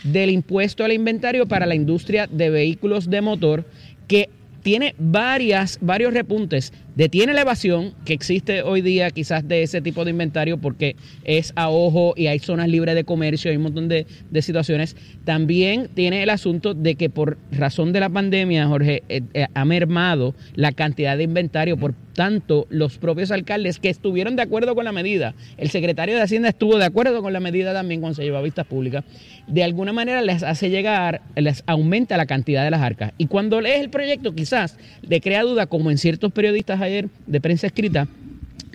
del 0.03 0.31
impuesto 0.31 0.83
al 0.83 0.93
inventario 0.93 1.45
para 1.45 1.67
la 1.67 1.75
industria 1.75 2.25
de 2.25 2.49
vehículos 2.49 3.09
de 3.11 3.21
motor 3.21 3.65
que 4.07 4.29
tiene 4.63 4.95
varias, 4.97 5.77
varios 5.81 6.13
repuntes. 6.13 6.73
Detiene 7.01 7.33
la 7.33 7.41
evasión 7.41 7.95
que 8.05 8.13
existe 8.13 8.61
hoy 8.61 8.81
día 8.81 9.09
quizás 9.09 9.47
de 9.47 9.63
ese 9.63 9.81
tipo 9.81 10.05
de 10.05 10.11
inventario 10.11 10.59
porque 10.59 10.95
es 11.23 11.51
a 11.55 11.67
ojo 11.71 12.13
y 12.15 12.27
hay 12.27 12.37
zonas 12.37 12.69
libres 12.69 12.93
de 12.93 13.03
comercio, 13.03 13.49
hay 13.49 13.57
un 13.57 13.63
montón 13.63 13.87
de, 13.87 14.05
situaciones. 14.39 14.95
También 15.25 15.89
tiene 15.95 16.21
el 16.21 16.29
asunto 16.29 16.75
de 16.75 16.93
que 16.93 17.09
por 17.09 17.39
razón 17.51 17.91
de 17.91 18.01
la 18.01 18.09
pandemia, 18.09 18.67
Jorge, 18.67 19.01
eh, 19.09 19.23
eh, 19.33 19.47
ha 19.51 19.65
mermado 19.65 20.35
la 20.53 20.73
cantidad 20.73 21.17
de 21.17 21.23
inventario. 21.23 21.75
Por 21.75 21.95
tanto, 22.13 22.67
los 22.69 22.99
propios 22.99 23.31
alcaldes 23.31 23.79
que 23.79 23.89
estuvieron 23.89 24.35
de 24.35 24.43
acuerdo 24.43 24.75
con 24.75 24.85
la 24.85 24.91
medida, 24.91 25.33
el 25.57 25.71
secretario 25.71 26.15
de 26.15 26.21
Hacienda 26.21 26.49
estuvo 26.49 26.77
de 26.77 26.85
acuerdo 26.85 27.23
con 27.23 27.33
la 27.33 27.39
medida 27.39 27.73
también 27.73 28.01
cuando 28.01 28.17
se 28.17 28.23
llevó 28.23 28.37
a 28.37 28.41
vistas 28.41 28.67
públicas, 28.67 29.03
de 29.47 29.63
alguna 29.63 29.93
manera 29.93 30.21
les 30.21 30.43
hace 30.43 30.69
llegar, 30.69 31.21
les 31.35 31.63
aumenta 31.65 32.17
la 32.17 32.25
cantidad 32.25 32.63
de 32.63 32.71
las 32.71 32.81
arcas. 32.81 33.13
Y 33.17 33.27
cuando 33.27 33.59
lees 33.59 33.81
el 33.81 33.89
proyecto, 33.89 34.35
quizás 34.35 34.77
le 35.01 35.19
crea 35.21 35.43
duda, 35.43 35.65
como 35.65 35.91
en 35.91 35.97
ciertos 35.97 36.31
periodistas 36.31 36.79
de 37.27 37.41
prensa 37.41 37.67
escrita, 37.67 38.07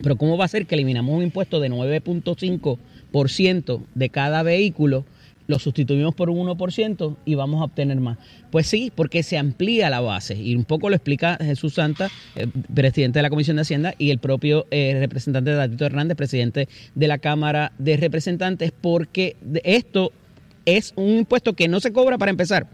pero 0.03 0.17
¿cómo 0.17 0.37
va 0.37 0.45
a 0.45 0.49
ser 0.49 0.67
que 0.67 0.75
eliminamos 0.75 1.17
un 1.17 1.23
impuesto 1.23 1.61
de 1.61 1.71
9.5% 1.71 3.81
de 3.95 4.09
cada 4.11 4.43
vehículo? 4.43 5.05
Lo 5.47 5.61
sustituimos 5.61 6.15
por 6.15 6.29
un 6.29 6.49
1% 6.49 7.17
y 7.25 7.35
vamos 7.37 7.61
a 7.61 7.65
obtener 7.65 8.01
más. 8.01 8.19
Pues 8.51 8.67
sí, 8.67 8.93
porque 8.95 9.23
se 9.23 9.39
amplía 9.39 9.89
la 9.91 10.01
base. 10.01 10.35
Y 10.35 10.57
un 10.57 10.65
poco 10.65 10.91
lo 10.91 10.97
explica 10.97 11.39
Jesús 11.41 11.75
Santa, 11.75 12.11
eh, 12.35 12.49
presidente 12.75 13.21
de 13.21 13.23
la 13.23 13.31
Comisión 13.31 13.57
de 13.57 13.63
Hacienda, 13.63 13.95
y 13.97 14.11
el 14.11 14.19
propio 14.19 14.67
eh, 14.73 14.97
representante 14.99 15.51
de 15.51 15.57
Datito 15.57 15.87
Hernández, 15.87 16.17
presidente 16.17 16.69
de 16.95 17.09
la 17.09 17.19
Cámara 17.19 17.73
de 17.79 17.97
Representantes, 17.97 18.73
porque 18.73 19.37
esto 19.63 20.11
es 20.65 20.93
un 20.97 21.19
impuesto 21.19 21.53
que 21.53 21.69
no 21.69 21.79
se 21.79 21.93
cobra 21.93 22.19
para 22.19 22.31
empezar 22.31 22.67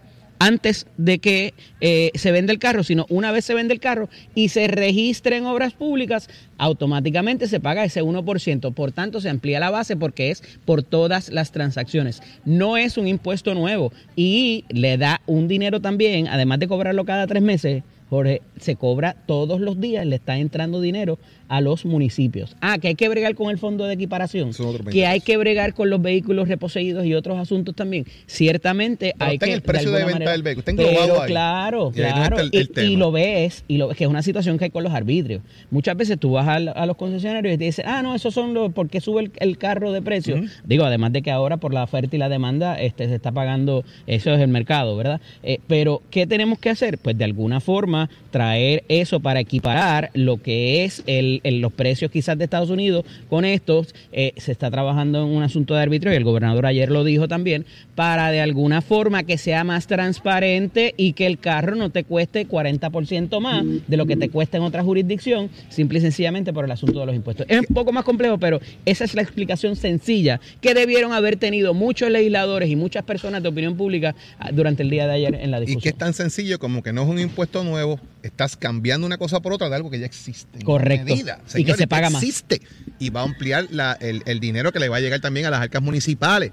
antes 0.43 0.89
de 0.97 1.21
que 1.21 1.55
eh, 1.81 2.11
se 2.17 2.33
venda 2.33 2.53
el 2.53 2.59
carro, 2.59 2.83
sino 2.83 3.07
una 3.09 3.31
vez 3.31 3.45
se 3.45 3.55
vende 3.55 3.75
el 3.75 3.79
carro 3.79 4.09
y 4.35 4.49
se 4.49 4.67
registre 4.67 5.37
en 5.37 5.47
obras 5.47 5.73
públicas, 5.73 6.29
automáticamente 6.59 7.47
se 7.47 7.61
paga 7.61 7.85
ese 7.85 8.03
1%. 8.03 8.75
Por 8.75 8.91
tanto, 8.91 9.21
se 9.21 9.29
amplía 9.29 9.61
la 9.61 9.71
base 9.71 9.95
porque 9.95 10.33
es 10.33 10.43
por 10.65 10.83
todas 10.83 11.29
las 11.29 11.53
transacciones. 11.53 12.23
No 12.45 12.77
es 12.77 12.99
un 12.99 13.07
impuesto 13.07 13.55
nuevo 13.55 13.93
y 14.17 14.65
le 14.69 14.99
da 14.99 15.21
un 15.27 15.47
dinero 15.47 15.81
también, 15.81 16.27
además 16.27 16.59
de 16.59 16.67
cobrarlo 16.67 17.05
cada 17.05 17.29
tres 17.29 17.43
meses. 17.43 17.85
Jorge, 18.13 18.43
se 18.61 18.77
cobra 18.77 19.17
todos 19.25 19.59
los 19.59 19.81
días, 19.81 20.05
le 20.05 20.17
está 20.17 20.37
entrando 20.37 20.83
dinero 20.83 21.19
a 21.49 21.63
los 21.63 21.87
municipios. 21.87 22.55
Ah, 22.61 22.77
que 22.77 22.89
hay 22.89 22.95
que 22.95 23.09
bregar 23.09 23.35
con 23.35 23.51
el 23.51 23.57
fondo 23.57 23.87
de 23.87 23.95
equiparación, 23.95 24.53
que 24.53 24.63
20 24.63 25.07
hay 25.07 25.21
que 25.21 25.39
bregar 25.39 25.73
con 25.73 25.89
los 25.89 26.03
vehículos 26.03 26.47
reposeídos 26.47 27.07
y 27.07 27.15
otros 27.15 27.39
asuntos 27.39 27.75
también. 27.75 28.05
Ciertamente 28.27 29.15
Pero 29.17 29.31
hay 29.31 29.37
está 29.37 29.47
en 29.47 29.51
que 29.53 29.57
el 29.57 29.63
precio 29.63 29.93
de 29.93 30.05
venta 30.05 30.31
del 30.31 30.43
vehículo, 30.43 30.65
está 30.67 30.83
pero 30.83 31.23
claro, 31.27 31.93
Y 31.95 32.01
no 32.01 32.07
claro, 32.07 32.37
está 32.37 32.41
el- 32.43 32.51
y, 32.53 32.57
el 32.59 32.69
tema. 32.69 32.89
y 32.91 32.97
lo 32.97 33.13
ves, 33.13 33.65
y 33.67 33.79
lo 33.79 33.89
ves 33.89 33.97
que 33.97 34.05
es 34.05 34.11
una 34.11 34.23
situación 34.23 34.59
que 34.59 34.65
hay 34.65 34.71
con 34.71 34.85
los 34.85 34.93
arbitrios. 34.93 35.41
Muchas 35.71 35.97
veces 35.97 36.19
tú 36.19 36.33
vas 36.33 36.47
a, 36.49 36.87
los 36.87 36.97
concesionarios 36.99 37.55
y 37.55 37.57
te 37.59 37.65
dicen, 37.65 37.87
ah, 37.89 38.03
no, 38.03 38.15
esos 38.15 38.35
son 38.35 38.53
los, 38.53 38.73
¿por 38.73 38.91
qué 38.91 39.01
sube 39.01 39.23
el, 39.23 39.33
el 39.37 39.57
carro 39.57 39.91
de 39.91 40.03
precio? 40.03 40.39
Digo, 40.65 40.85
además 40.85 41.15
de 41.15 41.23
que 41.23 41.31
ahora 41.31 41.57
por 41.57 41.73
la 41.73 41.83
oferta 41.83 42.15
y 42.15 42.19
la 42.19 42.29
demanda 42.29 42.79
este, 42.79 43.09
se 43.09 43.15
está 43.15 43.33
pagando, 43.33 43.85
eso 44.07 44.35
es 44.35 44.41
el 44.41 44.49
mercado, 44.49 44.99
¿verdad? 44.99 45.23
Eh, 45.43 45.61
pero, 45.67 46.03
¿qué 46.11 46.27
tenemos 46.27 46.59
que 46.59 46.69
hacer? 46.69 46.99
Pues 46.99 47.17
de 47.17 47.25
alguna 47.25 47.61
forma 47.61 48.02
traer 48.31 48.85
eso 48.89 49.21
para 49.21 49.41
equiparar 49.41 50.11
lo 50.15 50.39
que 50.43 50.85
es 50.85 51.03
el, 51.07 51.41
el- 51.45 51.61
los 51.61 51.73
precios 51.73 52.11
quizás 52.11 52.37
de 52.39 52.45
Estados 52.45 52.71
Unidos 52.71 53.05
con 53.29 53.45
estos. 53.45 53.95
Eh, 54.13 54.33
se 54.37 54.53
está 54.53 54.71
trabajando 54.71 55.23
en 55.25 55.29
un 55.31 55.43
asunto 55.43 55.75
de 55.75 55.81
arbitrio 55.83 56.13
y 56.13 56.17
el 56.17 56.25
gobernador 56.25 56.67
ayer 56.67 56.91
lo 56.91 57.05
dijo 57.05 57.29
también, 57.29 57.65
para 57.95 58.31
de 58.31 58.41
alguna 58.41 58.81
forma 58.81 59.23
que 59.25 59.39
sea 59.39 59.65
más 59.65 59.87
transparente 59.87 60.95
y 60.97 61.13
que 61.13 61.27
el 61.27 61.39
carro 61.39 61.77
no 61.77 61.91
te 61.91 62.05
cueste 62.05 62.47
40% 62.47 63.41
más 63.41 63.65
de 63.87 63.97
lo 63.97 64.07
que 64.07 64.17
te 64.17 64.29
cuesta 64.29 64.57
en 64.57 64.63
otra 64.63 64.83
jurisdicción, 64.83 65.51
simple 65.69 65.99
y 65.99 66.03
sencillamente 66.03 66.53
por 66.53 66.65
el 66.65 66.71
asunto 66.71 67.01
de 67.01 67.07
los 67.07 67.15
impuestos. 67.15 67.47
Es 67.49 67.61
un 67.61 67.75
poco 67.75 67.93
más 67.93 68.05
complejo, 68.05 68.39
pero 68.39 68.61
esa 68.85 69.05
es 69.05 69.15
la 69.15 69.23
explicación 69.23 69.77
sencilla 69.77 70.41
que 70.61 70.75
debieron 70.75 71.13
haber 71.13 71.37
tenido 71.37 71.75
muchos 71.75 72.11
legisladores 72.11 72.71
y 72.71 72.77
muchas 72.77 73.05
personas 73.05 73.43
de 73.43 73.49
opinión 73.49 73.77
pública 73.77 74.15
ah, 74.39 74.51
durante 74.53 74.83
el 74.83 74.91
día 74.91 75.07
de 75.07 75.13
ayer 75.15 75.35
en 75.35 75.51
la 75.51 75.59
Y 75.59 75.67
discusión. 75.67 75.83
que 75.83 75.89
es 75.91 75.97
tan 75.99 76.15
sencillo 76.15 76.59
como 76.59 76.83
que 76.83 76.93
no 76.93 77.03
es 77.03 77.09
un 77.09 77.19
impuesto 77.19 77.65
nuevo, 77.65 77.82
estás 78.23 78.57
cambiando 78.57 79.07
una 79.07 79.19
cosa 79.19 79.41
por 79.41 79.53
otra 79.53 79.69
de 79.69 79.77
algo 79.77 79.91
que 79.91 79.99
ya 79.99 80.07
existe. 80.07 80.63
Correcto. 80.65 81.07
medida. 81.07 81.41
Y 81.55 81.65
que 81.65 81.75
se 81.75 81.87
paga 81.87 82.11
más. 82.11 82.23
existe. 82.23 82.61
Y 82.99 83.11
va 83.11 83.21
a 83.21 83.25
ampliar 83.25 83.67
la- 83.71 83.93
el, 84.01 84.23
el 84.27 84.41
dinero 84.41 84.73
que 84.73 84.79
le 84.79 84.89
va 84.89 84.97
a 84.97 85.01
llegar 85.01 85.21
también 85.21 85.47
a 85.47 85.51
las 85.51 85.61
arcas 85.61 85.83
municipales. 85.83 86.53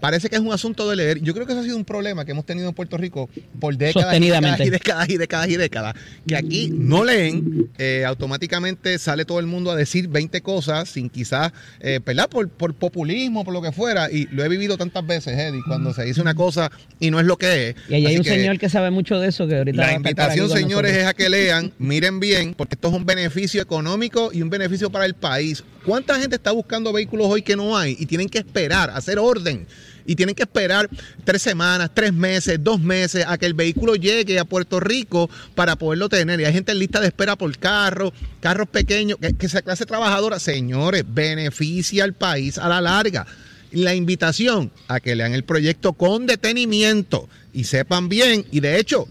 Parece 0.00 0.28
que 0.28 0.36
es 0.36 0.42
un 0.42 0.52
asunto 0.52 0.88
de 0.88 0.96
leer. 0.96 1.20
Yo 1.20 1.34
creo 1.34 1.44
que 1.46 1.52
eso 1.52 1.60
ha 1.60 1.64
sido 1.64 1.76
un 1.76 1.84
problema 1.84 2.24
que 2.24 2.30
hemos 2.32 2.46
tenido 2.46 2.68
en 2.68 2.74
Puerto 2.74 2.96
Rico 2.96 3.28
por 3.58 3.76
décadas 3.76 4.04
Sostenidamente. 4.10 4.64
y 4.64 4.70
décadas 4.70 5.08
y 5.08 5.16
décadas 5.16 5.48
y 5.48 5.56
décadas. 5.56 5.94
Que 6.26 6.36
aquí 6.36 6.70
no 6.72 7.04
leen, 7.04 7.68
eh, 7.78 8.04
automáticamente 8.06 8.98
sale 8.98 9.24
todo 9.24 9.40
el 9.40 9.46
mundo 9.46 9.70
a 9.70 9.76
decir 9.76 10.08
20 10.08 10.40
cosas 10.40 10.88
sin 10.88 11.08
quizás, 11.10 11.52
eh, 11.80 12.00
¿verdad? 12.04 12.28
Por, 12.28 12.48
por 12.48 12.74
populismo, 12.74 13.44
por 13.44 13.52
lo 13.54 13.60
que 13.62 13.72
fuera. 13.72 14.10
Y 14.10 14.26
lo 14.26 14.44
he 14.44 14.48
vivido 14.48 14.76
tantas 14.76 15.06
veces, 15.06 15.36
Eddie, 15.38 15.62
cuando 15.66 15.92
se 15.92 16.04
dice 16.04 16.20
una 16.20 16.34
cosa 16.34 16.70
y 17.00 17.10
no 17.10 17.18
es 17.18 17.26
lo 17.26 17.36
que 17.36 17.70
es. 17.70 17.76
Y 17.88 17.94
ahí 17.94 18.06
hay 18.06 18.16
un 18.18 18.22
que- 18.22 18.30
señor 18.30 18.58
que 18.58 18.68
sabe 18.68 18.90
mucho 18.90 19.18
de 19.18 19.28
eso 19.28 19.46
que 19.48 19.56
ahorita 19.56 19.78
la 19.84 19.94
invitación, 19.94 20.48
señores, 20.48 20.92
nosotros. 20.92 20.92
es 20.92 21.06
a 21.06 21.14
que 21.14 21.28
lean, 21.28 21.72
miren 21.78 22.20
bien, 22.20 22.54
porque 22.54 22.74
esto 22.74 22.88
es 22.88 22.94
un 22.94 23.04
beneficio 23.04 23.60
económico 23.62 24.30
y 24.32 24.42
un 24.42 24.50
beneficio 24.50 24.90
para 24.90 25.06
el 25.06 25.14
país. 25.14 25.64
¿Cuánta 25.88 26.20
gente 26.20 26.36
está 26.36 26.52
buscando 26.52 26.92
vehículos 26.92 27.28
hoy 27.30 27.40
que 27.40 27.56
no 27.56 27.74
hay 27.74 27.96
y 27.98 28.04
tienen 28.04 28.28
que 28.28 28.36
esperar, 28.36 28.90
hacer 28.90 29.18
orden? 29.18 29.66
Y 30.04 30.16
tienen 30.16 30.34
que 30.34 30.42
esperar 30.42 30.86
tres 31.24 31.40
semanas, 31.40 31.90
tres 31.94 32.12
meses, 32.12 32.62
dos 32.62 32.78
meses 32.78 33.24
a 33.26 33.38
que 33.38 33.46
el 33.46 33.54
vehículo 33.54 33.94
llegue 33.94 34.38
a 34.38 34.44
Puerto 34.44 34.80
Rico 34.80 35.30
para 35.54 35.76
poderlo 35.76 36.10
tener. 36.10 36.38
Y 36.40 36.44
hay 36.44 36.52
gente 36.52 36.72
en 36.72 36.78
lista 36.78 37.00
de 37.00 37.06
espera 37.06 37.36
por 37.36 37.56
carro, 37.56 38.12
carros 38.40 38.68
pequeños, 38.68 39.16
que, 39.38 39.48
sea 39.48 39.62
clase 39.62 39.86
trabajadora. 39.86 40.38
Señores, 40.38 41.04
beneficia 41.08 42.04
al 42.04 42.12
país 42.12 42.58
a 42.58 42.68
la 42.68 42.82
larga 42.82 43.26
la 43.72 43.94
invitación 43.94 44.70
a 44.88 45.00
que 45.00 45.16
lean 45.16 45.32
el 45.32 45.44
proyecto 45.44 45.94
con 45.94 46.26
detenimiento 46.26 47.30
y 47.54 47.64
sepan 47.64 48.10
bien. 48.10 48.44
Y 48.50 48.60
de 48.60 48.78
hecho, 48.78 49.08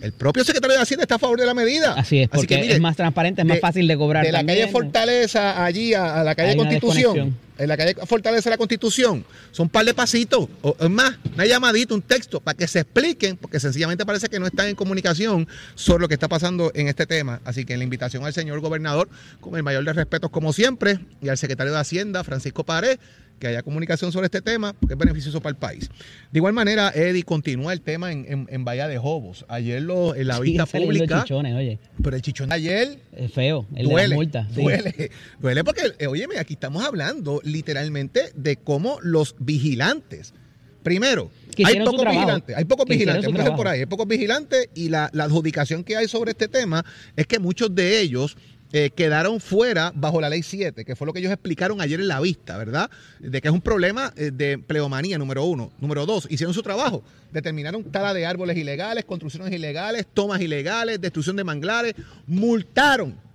el 0.00 0.12
propio 0.12 0.44
secretario 0.44 0.76
de 0.76 0.82
Hacienda 0.82 1.02
está 1.04 1.16
a 1.16 1.18
favor 1.18 1.38
de 1.38 1.46
la 1.46 1.54
medida. 1.54 1.94
Así 1.94 2.20
es, 2.20 2.28
porque 2.28 2.58
mire, 2.58 2.74
es 2.74 2.80
más 2.80 2.96
transparente, 2.96 3.42
es 3.42 3.46
más 3.46 3.56
de- 3.56 3.60
fácil 3.60 3.86
de 3.88 3.96
cobrar. 3.96 4.24
De 4.24 4.32
la 4.32 4.38
también. 4.40 4.60
calle 4.60 4.72
Fortaleza 4.72 5.64
allí 5.64 5.94
a, 5.94 6.20
a 6.20 6.24
la 6.24 6.34
calle 6.34 6.56
Constitución. 6.56 7.36
En 7.58 7.66
la 7.68 7.76
calle 7.76 7.96
Fortaleza 8.06 8.44
de 8.48 8.54
la 8.54 8.56
Constitución. 8.56 9.24
Son 9.50 9.64
un 9.64 9.70
par 9.70 9.84
de 9.84 9.92
pasitos. 9.92 10.48
O, 10.62 10.76
es 10.78 10.88
más, 10.88 11.16
una 11.34 11.44
llamadita, 11.44 11.92
un 11.92 12.02
texto, 12.02 12.38
para 12.38 12.56
que 12.56 12.68
se 12.68 12.80
expliquen, 12.80 13.36
porque 13.36 13.58
sencillamente 13.58 14.06
parece 14.06 14.28
que 14.28 14.38
no 14.38 14.46
están 14.46 14.68
en 14.68 14.76
comunicación 14.76 15.48
sobre 15.74 16.02
lo 16.02 16.08
que 16.08 16.14
está 16.14 16.28
pasando 16.28 16.70
en 16.76 16.86
este 16.86 17.04
tema. 17.06 17.40
Así 17.44 17.64
que 17.64 17.76
la 17.76 17.82
invitación 17.82 18.24
al 18.24 18.32
señor 18.32 18.60
gobernador, 18.60 19.08
con 19.40 19.56
el 19.56 19.64
mayor 19.64 19.84
de 19.84 19.92
respetos 19.92 20.30
como 20.30 20.52
siempre, 20.52 21.00
y 21.20 21.28
al 21.30 21.36
secretario 21.38 21.72
de 21.72 21.80
Hacienda, 21.80 22.22
Francisco 22.22 22.62
Pared, 22.62 23.00
que 23.38 23.46
haya 23.46 23.62
comunicación 23.62 24.12
sobre 24.12 24.26
este 24.26 24.42
tema, 24.42 24.72
porque 24.72 24.94
es 24.94 24.98
beneficioso 24.98 25.40
para 25.40 25.50
el 25.50 25.56
país. 25.56 25.88
De 26.32 26.38
igual 26.38 26.52
manera, 26.52 26.90
Eddie, 26.94 27.22
continúa 27.22 27.72
el 27.72 27.80
tema 27.80 28.12
en, 28.12 28.26
en, 28.28 28.46
en 28.50 28.64
Bahía 28.64 28.88
de 28.88 28.98
Jobos. 28.98 29.44
Ayer 29.48 29.82
lo, 29.82 30.14
en 30.14 30.28
la 30.28 30.36
Sí, 30.36 30.42
vista 30.42 30.66
pública, 30.66 31.22
chichones, 31.22 31.54
oye, 31.54 31.78
pero 32.02 32.16
el 32.16 32.22
chichón 32.22 32.48
de 32.48 32.54
ayer 32.54 32.98
es 33.16 33.32
feo, 33.32 33.66
el 33.74 33.86
de 33.86 33.92
duele, 33.92 34.16
sí. 34.54 34.62
duele, 34.62 35.10
duele 35.40 35.64
porque, 35.64 35.82
eh, 35.98 36.06
óyeme, 36.06 36.38
aquí 36.38 36.54
estamos 36.54 36.84
hablando 36.84 37.40
literalmente 37.44 38.32
de 38.34 38.56
cómo 38.56 38.98
los 39.02 39.34
vigilantes, 39.38 40.34
primero, 40.82 41.30
hay 41.64 41.80
pocos 41.80 42.04
vigilantes, 42.04 42.56
hay 42.56 42.64
pocos 42.64 42.86
vigilantes, 42.86 43.30
por 43.56 43.68
ahí, 43.68 43.80
hay 43.80 43.86
pocos 43.86 44.06
vigilantes 44.06 44.68
y 44.74 44.88
la, 44.88 45.10
la 45.12 45.24
adjudicación 45.24 45.84
que 45.84 45.96
hay 45.96 46.08
sobre 46.08 46.30
este 46.32 46.48
tema 46.48 46.84
es 47.16 47.26
que 47.26 47.38
muchos 47.38 47.74
de 47.74 48.00
ellos 48.00 48.36
eh, 48.72 48.90
quedaron 48.90 49.40
fuera 49.40 49.92
bajo 49.94 50.20
la 50.20 50.28
ley 50.28 50.42
7, 50.42 50.84
que 50.84 50.96
fue 50.96 51.06
lo 51.06 51.12
que 51.12 51.20
ellos 51.20 51.32
explicaron 51.32 51.80
ayer 51.80 52.00
en 52.00 52.08
la 52.08 52.20
vista, 52.20 52.56
¿verdad? 52.58 52.90
De 53.18 53.40
que 53.40 53.48
es 53.48 53.54
un 53.54 53.60
problema 53.60 54.12
eh, 54.16 54.30
de 54.32 54.58
pleomanía, 54.58 55.18
número 55.18 55.44
uno. 55.44 55.72
Número 55.80 56.04
dos, 56.06 56.26
hicieron 56.30 56.54
su 56.54 56.62
trabajo. 56.62 57.02
Determinaron 57.32 57.84
tala 57.84 58.12
de 58.14 58.26
árboles 58.26 58.56
ilegales, 58.56 59.04
construcciones 59.04 59.52
ilegales, 59.52 60.06
tomas 60.12 60.40
ilegales, 60.40 61.00
destrucción 61.00 61.36
de 61.36 61.44
manglares, 61.44 61.94
multaron 62.26 63.28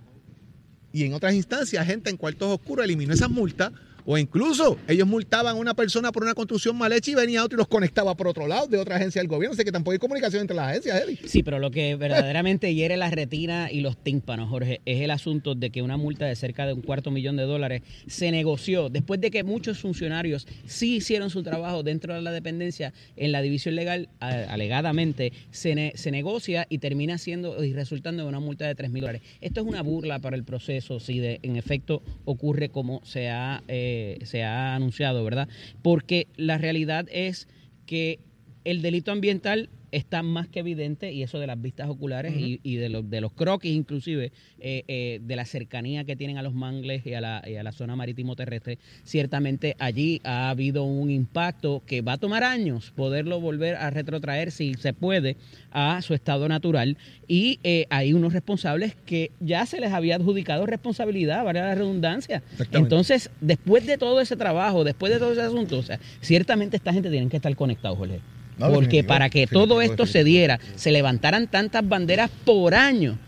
y 0.94 1.02
en 1.02 1.12
otras 1.12 1.34
instancias 1.34 1.84
gente 1.84 2.08
en 2.08 2.16
cuartos 2.16 2.48
oscuros 2.48 2.84
eliminó 2.84 3.12
esas 3.12 3.28
multas 3.28 3.72
O 4.06 4.18
incluso 4.18 4.76
ellos 4.88 5.06
multaban 5.06 5.56
a 5.56 5.58
una 5.58 5.74
persona 5.74 6.12
por 6.12 6.22
una 6.24 6.34
construcción 6.34 6.76
mal 6.76 6.92
hecha 6.92 7.10
y 7.10 7.14
venía 7.14 7.42
otro 7.44 7.56
y 7.56 7.58
los 7.58 7.68
conectaba 7.68 8.14
por 8.16 8.28
otro 8.28 8.46
lado 8.46 8.66
de 8.66 8.78
otra 8.78 8.96
agencia 8.96 9.20
del 9.20 9.28
gobierno. 9.28 9.54
Así 9.54 9.64
que 9.64 9.72
tampoco 9.72 9.92
hay 9.92 9.98
comunicación 9.98 10.42
entre 10.42 10.56
las 10.56 10.68
agencias, 10.68 11.02
Eddie. 11.02 11.18
Sí, 11.26 11.42
pero 11.42 11.58
lo 11.58 11.70
que 11.70 11.96
verdaderamente 11.96 12.74
hiere 12.74 12.96
la 12.96 13.10
retina 13.10 13.70
y 13.72 13.80
los 13.80 13.96
tímpanos, 13.96 14.48
Jorge, 14.50 14.80
es 14.84 15.00
el 15.00 15.10
asunto 15.10 15.54
de 15.54 15.70
que 15.70 15.80
una 15.82 15.96
multa 15.96 16.26
de 16.26 16.36
cerca 16.36 16.66
de 16.66 16.72
un 16.74 16.82
cuarto 16.82 17.10
millón 17.10 17.36
de 17.36 17.44
dólares 17.44 17.82
se 18.06 18.30
negoció 18.30 18.88
después 18.90 19.20
de 19.20 19.30
que 19.30 19.42
muchos 19.44 19.78
funcionarios 19.78 20.46
sí 20.66 20.96
hicieron 20.96 21.30
su 21.30 21.42
trabajo 21.42 21.82
dentro 21.82 22.14
de 22.14 22.20
la 22.22 22.30
dependencia 22.32 22.92
en 23.16 23.32
la 23.32 23.40
división 23.42 23.74
legal, 23.74 24.08
alegadamente, 24.20 25.32
se, 25.50 25.74
ne- 25.74 25.92
se 25.94 26.10
negocia 26.10 26.66
y 26.68 26.78
termina 26.78 27.18
siendo 27.18 27.62
y 27.64 27.72
resultando 27.72 28.22
en 28.22 28.28
una 28.28 28.40
multa 28.40 28.66
de 28.66 28.74
3 28.74 28.90
mil 28.90 29.00
dólares. 29.02 29.22
Esto 29.40 29.60
es 29.60 29.66
una 29.66 29.82
burla 29.82 30.18
para 30.18 30.36
el 30.36 30.44
proceso 30.44 31.00
si 31.00 31.18
de, 31.18 31.40
en 31.42 31.56
efecto 31.56 32.02
ocurre 32.24 32.68
como 32.68 33.00
se 33.04 33.28
ha, 33.30 33.62
eh, 33.68 33.92
se 34.22 34.42
ha 34.44 34.74
anunciado, 34.74 35.24
¿verdad? 35.24 35.48
Porque 35.82 36.28
la 36.36 36.58
realidad 36.58 37.06
es 37.10 37.48
que 37.86 38.20
el 38.64 38.82
delito 38.82 39.12
ambiental 39.12 39.68
está 39.96 40.22
más 40.22 40.48
que 40.48 40.60
evidente 40.60 41.12
y 41.12 41.22
eso 41.22 41.38
de 41.38 41.46
las 41.46 41.60
vistas 41.60 41.88
oculares 41.88 42.34
y, 42.36 42.60
y 42.62 42.76
de, 42.76 42.88
los, 42.88 43.08
de 43.08 43.20
los 43.20 43.32
croquis 43.32 43.72
inclusive, 43.72 44.32
eh, 44.58 44.84
eh, 44.88 45.20
de 45.22 45.36
la 45.36 45.44
cercanía 45.44 46.04
que 46.04 46.16
tienen 46.16 46.36
a 46.38 46.42
los 46.42 46.54
mangles 46.54 47.06
y 47.06 47.14
a 47.14 47.20
la, 47.20 47.42
y 47.46 47.56
a 47.56 47.62
la 47.62 47.72
zona 47.72 47.94
marítimo 47.94 48.34
terrestre, 48.34 48.78
ciertamente 49.04 49.76
allí 49.78 50.20
ha 50.24 50.50
habido 50.50 50.84
un 50.84 51.10
impacto 51.10 51.82
que 51.86 52.02
va 52.02 52.14
a 52.14 52.18
tomar 52.18 52.42
años 52.42 52.92
poderlo 52.96 53.40
volver 53.40 53.76
a 53.76 53.90
retrotraer 53.90 54.50
si 54.50 54.74
se 54.74 54.92
puede 54.92 55.36
a 55.70 56.02
su 56.02 56.14
estado 56.14 56.48
natural 56.48 56.96
y 57.28 57.60
eh, 57.62 57.86
hay 57.90 58.12
unos 58.14 58.32
responsables 58.32 58.96
que 59.06 59.30
ya 59.40 59.64
se 59.66 59.80
les 59.80 59.92
había 59.92 60.16
adjudicado 60.16 60.66
responsabilidad, 60.66 61.44
vale 61.44 61.60
la 61.60 61.74
redundancia. 61.74 62.42
Entonces, 62.72 63.30
después 63.40 63.86
de 63.86 63.98
todo 63.98 64.20
ese 64.20 64.36
trabajo, 64.36 64.84
después 64.84 65.12
de 65.12 65.18
todo 65.18 65.32
ese 65.32 65.42
asunto, 65.42 65.78
o 65.78 65.82
sea, 65.82 65.98
ciertamente 66.20 66.76
esta 66.76 66.92
gente 66.92 67.10
tiene 67.10 67.28
que 67.28 67.36
estar 67.36 67.54
conectados, 67.56 67.98
Jorge. 67.98 68.20
No, 68.58 68.66
Porque 68.68 68.86
definitivo, 68.86 69.08
para 69.08 69.30
que 69.30 69.40
definitivo, 69.40 69.66
todo 69.74 69.82
esto 69.82 70.06
se 70.06 70.22
diera, 70.24 70.60
se 70.76 70.92
levantaran 70.92 71.48
tantas 71.48 71.86
banderas 71.88 72.30
por 72.44 72.74
año 72.74 73.18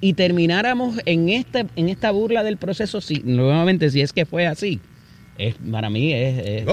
y 0.00 0.12
termináramos 0.12 0.96
en 1.06 1.28
esta, 1.28 1.66
en 1.74 1.88
esta 1.88 2.10
burla 2.12 2.44
del 2.44 2.56
proceso, 2.58 3.00
si, 3.00 3.20
nuevamente, 3.24 3.90
si 3.90 4.00
es 4.00 4.12
que 4.12 4.24
fue 4.24 4.46
así, 4.46 4.80
es, 5.36 5.54
para 5.70 5.88
mí 5.88 6.12
es, 6.12 6.44
es, 6.46 6.66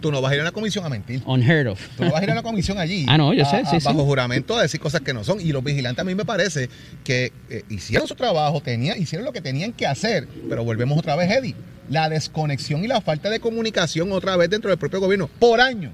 tú 0.00 0.12
no 0.12 0.20
vas 0.22 0.30
a 0.30 0.34
ir 0.36 0.40
a 0.42 0.44
la 0.44 0.52
comisión 0.52 0.84
a 0.84 0.88
mentir. 0.88 1.22
unheard 1.26 1.66
of. 1.68 1.80
Tú 1.96 2.04
no 2.04 2.12
vas 2.12 2.20
a 2.20 2.24
ir 2.24 2.30
a 2.30 2.34
la 2.36 2.42
comisión 2.42 2.78
allí. 2.78 3.04
Ah, 3.08 3.18
no, 3.18 3.32
yo 3.34 3.42
a- 3.42 3.50
sé, 3.50 3.56
a- 3.58 3.66
sí, 3.66 3.80
sí. 3.80 3.84
Bajo 3.86 4.04
juramento 4.04 4.56
a 4.56 4.62
decir 4.62 4.78
cosas 4.80 5.00
que 5.00 5.12
no 5.12 5.24
son. 5.24 5.40
Y 5.40 5.50
los 5.52 5.62
vigilantes 5.64 6.00
a 6.00 6.04
mí 6.04 6.14
me 6.14 6.24
parece 6.24 6.68
que 7.02 7.32
eh, 7.50 7.64
hicieron 7.68 8.06
su 8.06 8.14
trabajo, 8.14 8.60
tenía, 8.60 8.96
hicieron 8.96 9.24
lo 9.24 9.32
que 9.32 9.40
tenían 9.40 9.72
que 9.72 9.86
hacer. 9.88 10.28
Pero 10.48 10.64
volvemos 10.64 10.96
otra 10.98 11.16
vez, 11.16 11.30
Eddie. 11.32 11.56
La 11.88 12.08
desconexión 12.08 12.84
y 12.84 12.86
la 12.88 13.00
falta 13.00 13.28
de 13.28 13.40
comunicación 13.40 14.12
otra 14.12 14.36
vez 14.36 14.48
dentro 14.50 14.70
del 14.70 14.78
propio 14.78 15.00
gobierno. 15.00 15.28
Por 15.40 15.60
año. 15.60 15.90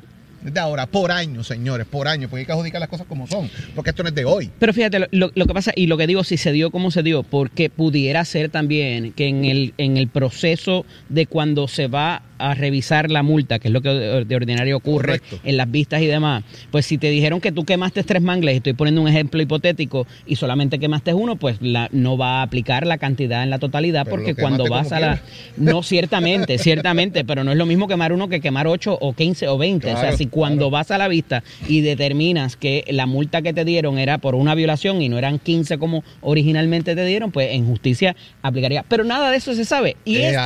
Desde 0.49 0.61
ahora, 0.61 0.87
por 0.87 1.11
año, 1.13 1.45
señores, 1.45 1.87
por 1.87 2.09
año. 2.09 2.29
Porque 2.29 2.41
hay 2.41 2.47
que 2.47 2.53
adjudicar 2.53 2.81
las 2.81 2.89
cosas 2.89 3.07
como 3.07 3.27
son. 3.27 3.51
Porque 3.75 3.91
esto 3.91 4.03
no 4.03 4.09
es 4.09 4.15
de 4.15 4.25
hoy. 4.25 4.51
Pero 4.59 4.73
fíjate, 4.73 4.99
lo, 5.11 5.31
lo- 5.35 5.47
que 5.47 5.55
pasa, 5.55 5.73
y 5.75 5.87
lo 5.87 5.97
que 5.97 6.07
digo, 6.07 6.25
si 6.25 6.37
se 6.37 6.53
dio 6.53 6.71
como 6.71 6.91
se 6.91 7.03
dio, 7.03 7.23
porque 7.23 7.71
pudiera 7.71 8.25
ser 8.25 8.49
también 8.51 9.13
que 9.13 9.29
en 9.29 9.45
el, 9.45 9.75
en 9.79 9.97
el 9.97 10.09
proceso 10.09 10.85
de 11.09 11.27
cuando 11.27 11.69
se 11.69 11.87
va 11.87 12.23
a 12.41 12.55
revisar 12.55 13.11
la 13.11 13.25
multa, 13.25 13.59
que 13.59 13.67
es 13.67 13.75
lo 13.75 13.81
que 13.81 13.89
de 13.89 14.25
de 14.25 14.37
ordinario 14.37 14.77
ocurre 14.77 15.19
Correcto. 15.19 15.41
en 15.43 15.57
las 15.57 15.69
vistas 15.69 16.01
y 16.03 16.07
demás, 16.07 16.45
pues 16.71 16.87
si 16.87 16.97
te 16.97 17.11
dijeron 17.11 17.41
que 17.41 17.51
tú 17.51 17.65
quemaste 17.65 18.05
tres 18.05 18.23
mangles, 18.23 18.55
estoy 18.57 18.75
poniendo 18.75 19.03
un 19.03 19.09
ejemplo 19.09 19.43
hipotético, 19.43 20.07
y 20.25 20.37
solamente 20.37 20.79
quemaste 20.79 21.13
uno, 21.15 21.35
pues 21.35 21.57
la, 21.61 21.89
no 21.91 22.17
va 22.17 22.39
a 22.39 22.43
aplicar 22.43 22.87
la 22.87 22.97
cantidad 22.99 23.43
en 23.43 23.51
la 23.51 23.59
totalidad, 23.59 24.05
Pero 24.05 24.17
porque 24.17 24.37
cuando 24.37 24.67
vas 24.69 24.93
a 24.93 25.01
la... 25.01 25.21
No, 25.57 25.83
ciertamente, 25.83 26.59
ciertamente, 26.59 27.25
pero 27.25 27.43
no 27.43 27.51
es 27.51 27.59
lo 27.59 27.67
mismo 27.67 27.89
quemar 27.89 28.13
uno 28.13 28.29
que 28.29 28.41
quemar 28.41 28.69
ocho 28.69 28.97
o 29.01 29.13
15 29.15 29.49
o 29.49 29.59
20. 29.59 29.87
o 29.89 29.91
sea, 29.91 30.01
Claro, 30.03 30.17
si 30.17 30.27
cuando 30.39 30.71
vas 30.71 30.93
a 30.93 30.99
la 30.99 31.09
vista 31.09 31.43
y 31.67 31.81
determinas 31.81 32.57
que 32.57 32.85
la 32.91 33.07
multa 33.07 33.43
que 33.43 33.53
te 33.53 33.65
dieron 33.65 33.99
era 33.99 34.19
por 34.19 34.37
una 34.37 34.55
violación 34.55 35.03
y 35.03 35.09
no 35.09 35.19
eran 35.19 35.41
15 35.41 35.79
como 35.79 36.05
originalmente 36.21 36.95
te 36.95 37.05
dieron, 37.05 37.33
pues 37.33 37.51
en 37.51 37.67
justicia 37.67 38.15
aplicaría. 38.41 38.85
Pero 38.85 39.03
nada 39.03 39.33
de 39.33 39.37
eso 39.37 39.53
se 39.57 39.65
sabe. 39.65 39.97
Y, 40.05 40.19
Eh, 40.19 40.37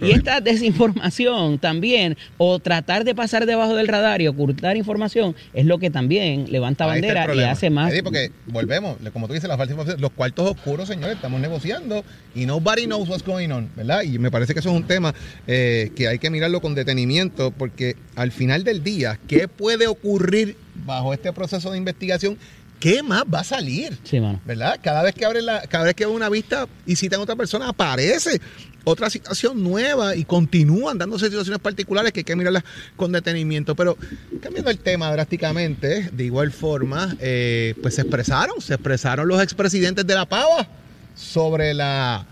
esta, 0.00 0.38
y 0.38 0.42
desinformación 0.42 1.58
también, 1.58 2.16
o 2.38 2.60
tratar 2.60 3.02
de 3.02 3.12
pasar 3.12 3.44
debajo 3.44 3.74
del 3.74 3.88
radar 3.88 4.22
y 4.22 4.28
ocultar 4.28 4.76
información, 4.76 5.34
es 5.52 5.66
lo 5.66 5.78
que 5.78 5.90
también 5.90 6.46
levanta 6.52 6.84
Ahí 6.84 7.00
bandera 7.00 7.34
y 7.34 7.40
hace 7.40 7.70
más. 7.70 7.90
Eddie, 7.90 8.04
porque 8.04 8.30
volvemos, 8.46 8.98
como 9.12 9.26
tú 9.26 9.34
dices, 9.34 9.48
la 9.48 9.56
falsa 9.56 9.70
de 9.70 9.72
información, 9.74 10.00
los 10.00 10.12
cuartos 10.12 10.48
oscuros, 10.48 10.86
señores, 10.86 11.16
estamos 11.16 11.40
negociando 11.40 12.04
y 12.36 12.46
nobody 12.46 12.86
knows 12.86 13.08
what's 13.08 13.24
going 13.24 13.50
on, 13.50 13.68
¿verdad? 13.74 14.02
Y 14.02 14.20
me 14.20 14.30
parece 14.30 14.54
que 14.54 14.60
eso 14.60 14.70
es 14.70 14.76
un 14.76 14.86
tema 14.86 15.12
eh, 15.48 15.90
que 15.96 16.06
hay 16.06 16.20
que 16.20 16.30
mirarlo 16.30 16.60
con 16.60 16.76
detenimiento, 16.76 17.50
porque 17.50 17.96
al 18.14 18.30
final 18.30 18.62
del 18.62 18.84
día, 18.84 19.18
¿qué 19.30 19.46
puede 19.46 19.86
ocurrir 19.86 20.56
bajo 20.84 21.14
este 21.14 21.32
proceso 21.32 21.70
de 21.70 21.78
investigación? 21.78 22.36
¿Qué 22.80 23.00
más 23.02 23.22
va 23.32 23.40
a 23.40 23.44
salir? 23.44 23.96
Sí, 24.02 24.18
mano. 24.18 24.40
¿verdad? 24.44 24.80
Cada 24.82 25.04
vez 25.04 25.14
que 25.14 25.24
abre 25.24 25.40
la, 25.40 25.62
cada 25.68 25.84
vez 25.84 25.94
que 25.94 26.04
una 26.04 26.28
vista 26.28 26.66
y 26.84 26.96
citan 26.96 27.20
a 27.20 27.22
otra 27.22 27.36
persona, 27.36 27.68
aparece 27.68 28.40
otra 28.82 29.08
situación 29.08 29.62
nueva 29.62 30.16
y 30.16 30.24
continúan 30.24 30.98
dándose 30.98 31.26
situaciones 31.26 31.60
particulares 31.60 32.12
que 32.12 32.20
hay 32.20 32.24
que 32.24 32.34
mirarlas 32.34 32.64
con 32.96 33.12
detenimiento. 33.12 33.76
Pero 33.76 33.96
cambiando 34.40 34.70
el 34.70 34.78
tema 34.78 35.12
drásticamente, 35.12 36.10
de 36.10 36.24
igual 36.24 36.50
forma, 36.50 37.14
eh, 37.20 37.74
pues 37.82 37.94
se 37.94 38.00
expresaron, 38.00 38.60
se 38.60 38.74
expresaron 38.74 39.28
los 39.28 39.40
expresidentes 39.40 40.04
de 40.04 40.14
la 40.14 40.26
Pava 40.26 40.66
sobre 41.14 41.72
la 41.72 42.26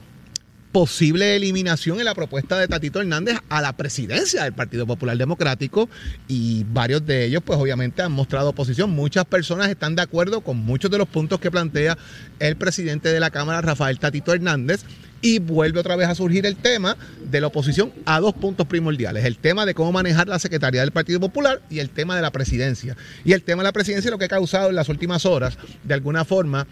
posible 0.73 1.37
eliminación 1.37 1.99
en 1.99 2.05
la 2.05 2.15
propuesta 2.15 2.59
de 2.59 2.69
Tatito 2.69 3.01
Hernández 3.01 3.39
a 3.49 3.63
la 3.63 3.77
presidencia 3.77 4.45
del 4.45 4.53
Partido 4.53 4.87
Popular 4.87 5.17
Democrático 5.17 5.89
y 6.29 6.65
varios 6.65 7.07
de 7.07 7.25
ellos 7.25 7.43
pues 7.45 7.59
obviamente 7.59 8.03
han 8.03 8.13
mostrado 8.13 8.51
oposición. 8.51 8.91
Muchas 8.91 9.25
personas 9.25 9.69
están 9.69 9.97
de 9.97 10.03
acuerdo 10.03 10.43
con 10.43 10.59
muchos 10.59 10.91
de 10.91 10.99
los 10.99 11.09
puntos 11.09 11.41
que 11.41 11.51
plantea 11.51 11.97
el 12.39 12.57
presidente 12.57 13.11
de 13.11 13.21
la 13.21 13.31
Cámara, 13.31 13.61
Rafael 13.61 13.99
Tatito 13.99 14.33
Hernández. 14.33 14.85
Y 15.21 15.41
vuelve 15.41 15.81
otra 15.81 15.97
vez 15.97 16.07
a 16.07 16.15
surgir 16.15 16.47
el 16.47 16.55
tema 16.55 16.97
de 17.29 17.41
la 17.41 17.49
oposición 17.49 17.93
a 18.05 18.21
dos 18.21 18.35
puntos 18.35 18.69
primordiales. 18.69 19.25
El 19.25 19.37
tema 19.37 19.67
de 19.67 19.75
cómo 19.75 19.91
manejar 19.91 20.29
la 20.29 20.39
Secretaría 20.39 20.83
del 20.83 20.93
Partido 20.93 21.19
Popular 21.19 21.61
y 21.69 21.81
el 21.81 21.91
tema 21.91 22.15
de 22.15 22.23
la 22.23 22.31
presidencia. 22.31 22.97
Y 23.25 23.33
el 23.33 23.43
tema 23.43 23.65
de 23.65 23.69
la 23.69 23.73
presidencia 23.73 24.13
lo 24.13 24.19
que 24.19 24.27
ha 24.27 24.29
causado 24.29 24.69
en 24.69 24.77
las 24.77 24.89
últimas 24.89 25.27
horas, 25.27 25.59
de 25.83 25.95
alguna 25.95 26.25
forma, 26.25 26.69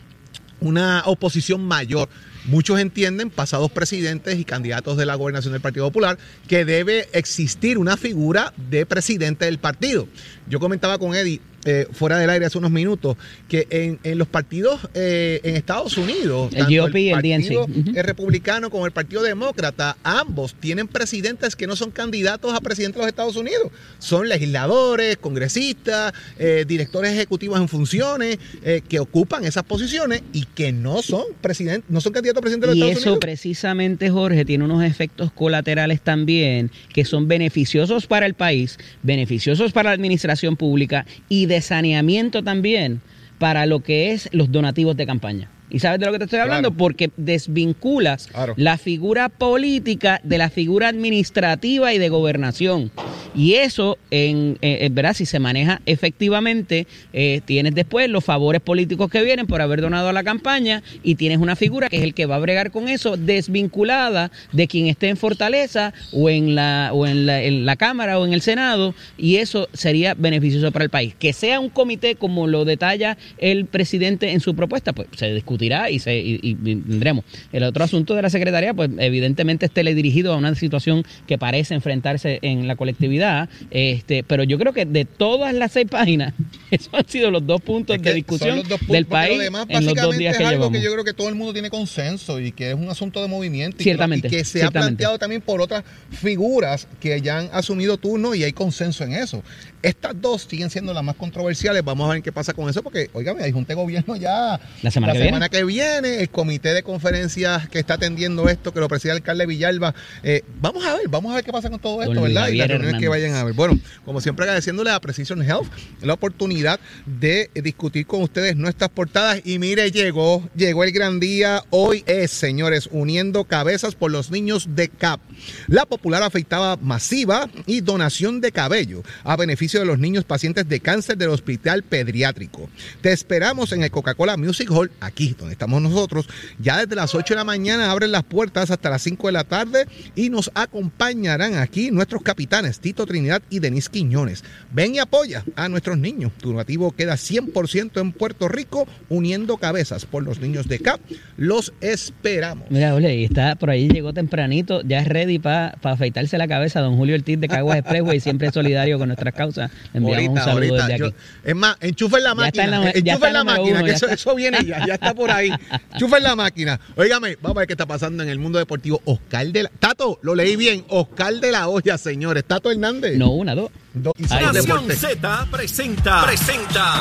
una 0.60 1.02
oposición 1.06 1.64
mayor. 1.64 2.08
Muchos 2.46 2.78
entienden, 2.78 3.30
pasados 3.30 3.72
presidentes 3.72 4.38
y 4.38 4.44
candidatos 4.44 4.96
de 4.96 5.04
la 5.04 5.16
gobernación 5.16 5.52
del 5.52 5.60
Partido 5.60 5.86
Popular, 5.86 6.16
que 6.46 6.64
debe 6.64 7.08
existir 7.12 7.76
una 7.76 7.96
figura 7.96 8.52
de 8.70 8.86
presidente 8.86 9.46
del 9.46 9.58
partido. 9.58 10.06
Yo 10.48 10.60
comentaba 10.60 10.98
con 10.98 11.14
Eddie 11.16 11.40
eh, 11.66 11.86
fuera 11.92 12.18
del 12.18 12.30
aire 12.30 12.46
hace 12.46 12.56
unos 12.56 12.70
minutos 12.70 13.16
que 13.48 13.66
en, 13.70 13.98
en 14.02 14.16
los 14.18 14.28
partidos 14.28 14.80
eh, 14.94 15.40
en 15.42 15.56
Estados 15.56 15.98
Unidos, 15.98 16.52
El 16.52 16.60
tanto 16.66 16.86
GOP 16.86 16.96
y 16.96 17.08
el 17.10 17.14
partido 17.14 17.66
el 17.66 18.04
republicano 18.04 18.70
como 18.70 18.86
el 18.86 18.92
Partido 18.92 19.22
Demócrata, 19.22 19.96
ambos 20.02 20.54
tienen 20.54 20.88
presidentes 20.88 21.56
que 21.56 21.66
no 21.66 21.76
son 21.76 21.90
candidatos 21.90 22.54
a 22.54 22.60
presidente 22.60 22.98
de 22.98 23.02
los 23.02 23.08
Estados 23.08 23.36
Unidos. 23.36 23.70
Son 23.98 24.28
legisladores, 24.28 25.16
congresistas, 25.16 26.12
eh, 26.38 26.64
directores 26.66 27.12
ejecutivos 27.12 27.60
en 27.60 27.68
funciones 27.68 28.38
eh, 28.62 28.80
que 28.88 29.00
ocupan 29.00 29.44
esas 29.44 29.64
posiciones 29.64 30.22
y 30.32 30.44
que 30.44 30.72
no 30.72 31.02
son 31.02 31.24
presidentes, 31.40 31.90
no 31.90 32.00
son 32.00 32.12
candidatos 32.12 32.38
a 32.38 32.42
presidente 32.42 32.66
de 32.66 32.70
los 32.72 32.76
Y 32.76 32.80
Estados 32.80 32.98
eso 33.02 33.10
Unidos. 33.10 33.20
precisamente, 33.20 34.10
Jorge, 34.10 34.44
tiene 34.44 34.64
unos 34.64 34.84
efectos 34.84 35.32
colaterales 35.32 36.00
también 36.00 36.70
que 36.92 37.04
son 37.04 37.28
beneficiosos 37.28 38.06
para 38.06 38.26
el 38.26 38.34
país, 38.34 38.78
beneficiosos 39.02 39.72
para 39.72 39.90
la 39.90 39.94
administración 39.94 40.56
pública 40.56 41.06
y 41.28 41.46
de 41.46 41.55
saneamiento 41.60 42.42
también 42.42 43.00
para 43.38 43.66
lo 43.66 43.80
que 43.80 44.12
es 44.12 44.28
los 44.32 44.50
donativos 44.50 44.96
de 44.96 45.06
campaña. 45.06 45.50
¿Y 45.68 45.80
sabes 45.80 45.98
de 46.00 46.06
lo 46.06 46.12
que 46.12 46.18
te 46.18 46.24
estoy 46.24 46.38
hablando? 46.40 46.70
Claro. 46.70 46.78
Porque 46.78 47.10
desvinculas 47.16 48.28
Claro. 48.28 48.54
la 48.56 48.78
figura 48.78 49.28
política 49.28 50.20
de 50.22 50.38
la 50.38 50.48
figura 50.50 50.88
administrativa 50.88 51.92
y 51.92 51.98
de 51.98 52.08
gobernación. 52.08 52.90
Y 53.34 53.54
eso, 53.54 53.98
en, 54.10 54.58
eh, 54.62 54.78
eh, 54.82 54.88
¿verdad? 54.90 55.14
Si 55.14 55.26
se 55.26 55.38
maneja 55.38 55.80
efectivamente, 55.86 56.86
eh, 57.12 57.40
tienes 57.44 57.74
después 57.74 58.08
los 58.08 58.24
favores 58.24 58.62
políticos 58.62 59.10
que 59.10 59.22
vienen 59.22 59.46
por 59.46 59.60
haber 59.60 59.80
donado 59.80 60.08
a 60.08 60.12
la 60.12 60.24
campaña 60.24 60.82
y 61.02 61.16
tienes 61.16 61.38
una 61.38 61.56
figura 61.56 61.88
que 61.88 61.96
es 61.96 62.02
el 62.02 62.14
que 62.14 62.26
va 62.26 62.36
a 62.36 62.38
bregar 62.38 62.70
con 62.70 62.88
eso, 62.88 63.16
desvinculada 63.16 64.30
de 64.52 64.68
quien 64.68 64.86
esté 64.86 65.08
en 65.08 65.16
Fortaleza 65.16 65.92
o 66.12 66.30
en 66.30 66.54
la, 66.54 66.90
o 66.92 67.06
en 67.06 67.26
la, 67.26 67.42
en 67.42 67.66
la 67.66 67.76
Cámara 67.76 68.18
o 68.18 68.26
en 68.26 68.32
el 68.32 68.40
Senado, 68.40 68.94
y 69.18 69.36
eso 69.36 69.68
sería 69.72 70.14
beneficioso 70.14 70.72
para 70.72 70.84
el 70.84 70.90
país. 70.90 71.14
Que 71.18 71.32
sea 71.32 71.60
un 71.60 71.68
comité 71.68 72.14
como 72.14 72.46
lo 72.46 72.64
detalla 72.64 73.18
el 73.38 73.66
presidente 73.66 74.32
en 74.32 74.40
su 74.40 74.54
propuesta, 74.54 74.92
pues 74.92 75.08
se 75.16 75.26
discutirá 75.56 75.90
y, 75.90 75.98
se, 75.98 76.16
y, 76.16 76.38
y 76.42 76.54
tendremos. 76.54 77.24
El 77.52 77.62
otro 77.64 77.84
asunto 77.84 78.14
de 78.14 78.22
la 78.22 78.30
Secretaría, 78.30 78.74
pues 78.74 78.90
evidentemente 78.98 79.66
es 79.66 79.72
teledirigido 79.72 80.34
a 80.34 80.36
una 80.36 80.54
situación 80.54 81.04
que 81.26 81.38
parece 81.38 81.74
enfrentarse 81.74 82.38
en 82.42 82.68
la 82.68 82.76
colectividad, 82.76 83.48
este, 83.70 84.22
pero 84.22 84.42
yo 84.44 84.58
creo 84.58 84.72
que 84.72 84.84
de 84.84 85.04
todas 85.04 85.54
las 85.54 85.72
seis 85.72 85.86
páginas, 85.90 86.34
Esos 86.70 86.92
han 86.92 87.08
sido 87.08 87.30
los 87.30 87.46
dos 87.46 87.60
puntos 87.62 87.96
Es 87.96 88.02
que 88.02 88.10
de 88.10 88.14
discusión 88.16 88.56
dos 88.56 88.78
puntos, 88.78 88.88
del 88.88 89.06
país 89.06 89.38
demás, 89.38 89.66
en 89.68 89.84
los 89.84 89.94
dos 89.94 90.16
días 90.18 90.36
que 90.36 90.42
es 90.42 90.48
algo 90.48 90.64
llevamos. 90.64 90.78
que 90.78 90.84
yo 90.84 90.92
creo 90.92 91.04
que 91.04 91.14
todo 91.14 91.28
el 91.28 91.34
mundo 91.34 91.52
tiene 91.52 91.70
consenso 91.70 92.40
y 92.40 92.52
que 92.52 92.70
es 92.70 92.74
un 92.74 92.88
asunto 92.88 93.22
de 93.22 93.28
movimiento 93.28 93.76
y 93.76 93.78
que- 93.78 93.84
Ciertamente, 93.84 94.28
y 94.28 94.30
que, 94.30 94.44
se 94.44 94.62
ha 94.62 94.70
planteado 94.70 95.18
también 95.18 95.40
por 95.40 95.60
otras 95.60 95.84
figuras 96.10 96.88
que 97.00 97.20
ya 97.20 97.38
han 97.38 97.48
asumido 97.52 97.96
turno 97.96 98.34
y 98.34 98.44
hay 98.44 98.52
consenso 98.52 99.04
en 99.04 99.12
eso. 99.12 99.42
Estas 99.82 100.20
dos 100.20 100.46
siguen 100.50 100.68
siendo 100.70 100.92
las 100.92 101.04
más 101.04 101.14
controversiales. 101.14 101.84
Vamos 101.84 102.10
a 102.10 102.14
ver 102.14 102.22
qué 102.22 102.32
pasa 102.32 102.52
con 102.52 102.68
eso 102.68 102.82
porque, 102.82 103.08
oígame, 103.12 103.44
hay 103.44 103.52
junta 103.52 103.68
de 103.68 103.80
gobierno 103.80 104.16
ya 104.16 104.58
La 104.82 104.90
semana 104.90 105.12
que 105.12 105.20
viene. 105.20 105.45
Que 105.48 105.64
viene, 105.64 106.20
el 106.20 106.30
comité 106.30 106.74
de 106.74 106.82
conferencias 106.82 107.68
que 107.68 107.78
está 107.78 107.94
atendiendo 107.94 108.48
esto, 108.48 108.72
que 108.72 108.80
lo 108.80 108.88
preside 108.88 109.12
el 109.12 109.18
alcalde 109.18 109.46
Villalba. 109.46 109.94
Eh, 110.22 110.42
vamos 110.60 110.84
a 110.84 110.96
ver, 110.96 111.08
vamos 111.08 111.32
a 111.32 111.36
ver 111.36 111.44
qué 111.44 111.52
pasa 111.52 111.70
con 111.70 111.80
todo 111.80 112.02
esto, 112.02 112.14
Don 112.14 112.24
¿verdad? 112.24 112.48
Y 112.48 112.56
las 112.56 112.68
reuniones 112.68 113.00
que 113.00 113.08
vayan 113.08 113.34
a 113.34 113.44
ver. 113.44 113.54
Bueno, 113.54 113.78
como 114.04 114.20
siempre 114.20 114.44
agradeciéndole 114.44 114.90
a 114.90 115.00
Precision 115.00 115.42
Health 115.42 115.68
la 116.02 116.14
oportunidad 116.14 116.80
de 117.04 117.50
discutir 117.54 118.06
con 118.06 118.22
ustedes 118.22 118.56
nuestras 118.56 118.90
portadas. 118.90 119.40
Y 119.44 119.58
mire, 119.58 119.90
llegó, 119.90 120.48
llegó 120.56 120.84
el 120.84 120.92
gran 120.92 121.20
día. 121.20 121.62
Hoy 121.70 122.04
es, 122.06 122.30
señores, 122.30 122.88
uniendo 122.92 123.44
cabezas 123.44 123.94
por 123.94 124.10
los 124.10 124.30
niños 124.30 124.68
de 124.74 124.88
CAP. 124.88 125.20
La 125.68 125.86
popular 125.86 126.22
afeitada 126.22 126.76
masiva 126.76 127.48
y 127.66 127.80
donación 127.80 128.40
de 128.40 128.52
cabello 128.52 129.02
a 129.24 129.36
beneficio 129.36 129.80
de 129.80 129.86
los 129.86 129.98
niños 129.98 130.24
pacientes 130.24 130.68
de 130.68 130.80
cáncer 130.80 131.16
del 131.16 131.30
hospital 131.30 131.82
pediátrico. 131.82 132.68
Te 133.00 133.12
esperamos 133.12 133.72
en 133.72 133.82
el 133.82 133.90
Coca-Cola 133.90 134.36
Music 134.36 134.70
Hall, 134.70 134.90
aquí 135.00 135.35
donde 135.38 135.52
estamos 135.52 135.80
nosotros. 135.82 136.28
Ya 136.58 136.78
desde 136.78 136.94
las 136.96 137.14
8 137.14 137.34
de 137.34 137.38
la 137.38 137.44
mañana 137.44 137.90
abren 137.90 138.12
las 138.12 138.22
puertas 138.24 138.70
hasta 138.70 138.90
las 138.90 139.02
5 139.02 139.26
de 139.28 139.32
la 139.32 139.44
tarde 139.44 139.86
y 140.14 140.30
nos 140.30 140.50
acompañarán 140.54 141.54
aquí 141.56 141.90
nuestros 141.90 142.22
capitanes 142.22 142.80
Tito 142.80 143.06
Trinidad 143.06 143.42
y 143.50 143.58
Denis 143.58 143.88
Quiñones. 143.88 144.44
Ven 144.72 144.94
y 144.94 144.98
apoya 144.98 145.44
a 145.56 145.68
nuestros 145.68 145.98
niños. 145.98 146.32
Tu 146.40 146.50
donativo 146.50 146.92
queda 146.92 147.14
100% 147.14 148.00
en 148.00 148.12
Puerto 148.12 148.48
Rico, 148.48 148.86
uniendo 149.08 149.56
cabezas 149.56 150.04
por 150.06 150.22
los 150.22 150.40
niños 150.40 150.68
de 150.68 150.78
CAP. 150.78 151.00
Los 151.36 151.72
esperamos. 151.80 152.66
Mira, 152.70 152.94
ole, 152.94 153.14
y 153.16 153.24
está 153.24 153.54
por 153.56 153.70
ahí, 153.70 153.88
llegó 153.88 154.12
tempranito, 154.12 154.82
ya 154.82 155.00
es 155.00 155.08
ready 155.08 155.38
para 155.38 155.76
afeitarse 155.82 156.38
la 156.38 156.48
cabeza. 156.48 156.80
Don 156.80 156.96
Julio 156.96 157.14
Ortiz 157.16 157.38
de 157.40 157.48
Caguas 157.48 157.78
Expressway, 157.78 158.20
siempre 158.20 158.50
solidario 158.52 158.98
con 158.98 159.08
nuestras 159.08 159.34
causas. 159.34 159.70
Le 159.92 159.98
enviamos 159.98 160.30
un 160.30 160.36
saludo 160.44 160.74
desde 160.76 160.94
aquí. 160.94 161.02
yo- 161.02 161.12
es 161.44 161.54
más, 161.56 161.76
enchufen 161.80 162.22
la 162.22 162.30
en 162.30 162.36
máquina. 162.36 162.66
la- 162.66 162.90
enchufen 162.90 163.32
la 163.32 163.44
máquina, 163.44 163.70
uno, 163.78 163.84
que 163.84 163.90
ya 163.90 163.96
eso, 163.96 164.06
está. 164.06 164.14
eso 164.14 164.34
viene 164.34 164.58
ya, 164.64 164.86
ya 164.86 164.94
está 164.94 165.14
por 165.14 165.25
ahí. 165.30 165.50
Enchufen 165.92 166.22
la 166.22 166.36
máquina. 166.36 166.78
Óigame, 166.96 167.36
vamos 167.40 167.56
a 167.56 167.60
ver 167.60 167.66
qué 167.68 167.72
está 167.74 167.86
pasando 167.86 168.22
en 168.22 168.28
el 168.28 168.38
mundo 168.38 168.58
deportivo. 168.58 169.00
Oscar 169.04 169.46
de 169.48 169.64
la. 169.64 169.68
Tato, 169.78 170.18
lo 170.22 170.34
leí 170.34 170.56
bien. 170.56 170.84
Oscar 170.88 171.34
de 171.34 171.52
la 171.52 171.68
Olla, 171.68 171.98
señores. 171.98 172.44
Tato 172.46 172.70
Hernández. 172.70 173.16
No, 173.16 173.30
una, 173.30 173.54
dos. 173.54 173.70
Do- 173.94 174.12
y 174.18 174.24
Ay, 174.30 174.44
somos 174.44 174.54
Nación. 174.54 174.90
Z 174.92 175.46
presenta, 175.50 176.24
presenta 176.26 177.00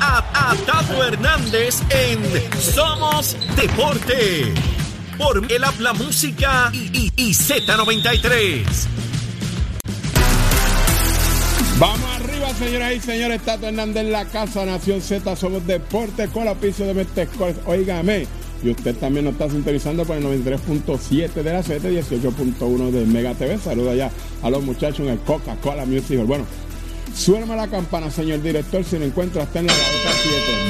a, 0.00 0.50
a 0.52 0.56
Tato 0.66 1.04
Hernández 1.04 1.82
en 1.90 2.20
Somos 2.60 3.36
Deporte. 3.56 4.52
Por 5.18 5.44
el 5.50 5.62
habla 5.64 5.92
música 5.92 6.70
y, 6.72 6.90
y- 6.98 7.12
y 7.16 7.30
Z93. 7.32 8.62
Señoras 12.62 12.92
y 12.94 13.00
señores. 13.00 13.42
Tato 13.42 13.66
Hernández 13.66 14.04
en 14.04 14.12
la 14.12 14.24
casa, 14.24 14.64
Nación 14.64 15.00
Z. 15.00 15.34
Somos 15.36 15.66
deporte 15.66 16.28
con 16.28 16.44
la 16.44 16.54
piso 16.54 16.84
de 16.84 16.94
Metescores. 16.94 17.56
Óigame. 17.66 18.26
Y 18.62 18.70
usted 18.70 18.94
también 18.94 19.24
nos 19.24 19.32
está 19.32 19.50
sintonizando 19.50 20.04
por 20.04 20.16
el 20.16 20.24
93.7 20.24 21.42
de 21.42 21.52
la 21.52 21.62
Z, 21.64 21.88
18.1 21.88 22.90
de 22.90 23.06
Mega 23.06 23.34
TV. 23.34 23.58
Saluda 23.58 23.94
ya 23.94 24.10
a 24.42 24.50
los 24.50 24.62
muchachos 24.62 25.00
en 25.00 25.08
el 25.08 25.18
Coca-Cola 25.18 25.84
Music 25.84 26.20
Hall. 26.20 26.26
Bueno, 26.26 26.44
suena 27.14 27.56
la 27.56 27.66
campana, 27.66 28.10
señor 28.10 28.40
director. 28.42 28.84
Si 28.84 28.96
lo 28.98 29.04
encuentra, 29.04 29.42
está 29.42 29.58
en 29.58 29.66
la 29.66 29.72
ruta 29.72 30.10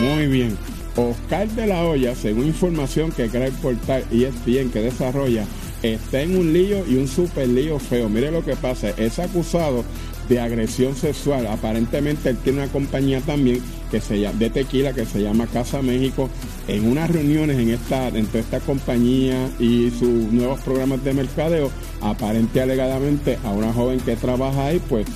7. 0.01 0.15
Muy 0.15 0.27
bien. 0.29 0.57
Oscar 0.97 1.49
de 1.49 1.67
la 1.67 1.85
Hoya, 1.85 2.15
según 2.15 2.47
información 2.47 3.13
que 3.13 3.29
crea 3.29 3.47
el 3.47 3.53
portal 3.53 4.05
ESPN 4.11 4.71
que 4.71 4.81
desarrolla, 4.81 5.45
está 5.83 6.21
en 6.21 6.37
un 6.37 6.53
lío 6.53 6.87
y 6.87 6.97
un 6.97 7.09
super 7.09 7.49
lío 7.49 7.79
feo. 7.79 8.09
Mire 8.09 8.31
lo 8.31 8.45
que 8.45 8.57
pasa, 8.57 8.91
es 8.91 9.19
acusado 9.19 9.85
de 10.29 10.41
agresión 10.41 10.97
sexual. 10.97 11.47
Aparentemente 11.47 12.31
él 12.31 12.37
tiene 12.39 12.63
una 12.63 12.73
compañía 12.73 13.21
también 13.21 13.61
que 13.91 14.01
se 14.01 14.21
llama, 14.21 14.39
de 14.39 14.51
tequila 14.51 14.93
que 14.93 15.05
se 15.05 15.23
llama 15.23 15.47
Casa 15.47 15.83
México. 15.83 16.29
En 16.69 16.87
unas 16.87 17.11
reuniones 17.11 17.59
en 17.59 17.71
esta, 17.71 18.09
entre 18.09 18.41
esta 18.41 18.61
compañía 18.61 19.51
y 19.59 19.91
sus 19.91 20.33
nuevos 20.33 20.61
programas 20.61 21.05
de 21.05 21.13
mercadeo, 21.13 21.71
aparente 22.01 22.61
alegadamente 22.61 23.39
a 23.45 23.51
una 23.51 23.73
joven 23.73 24.01
que 24.01 24.17
trabaja 24.17 24.67
ahí, 24.67 24.81
pues 24.89 25.07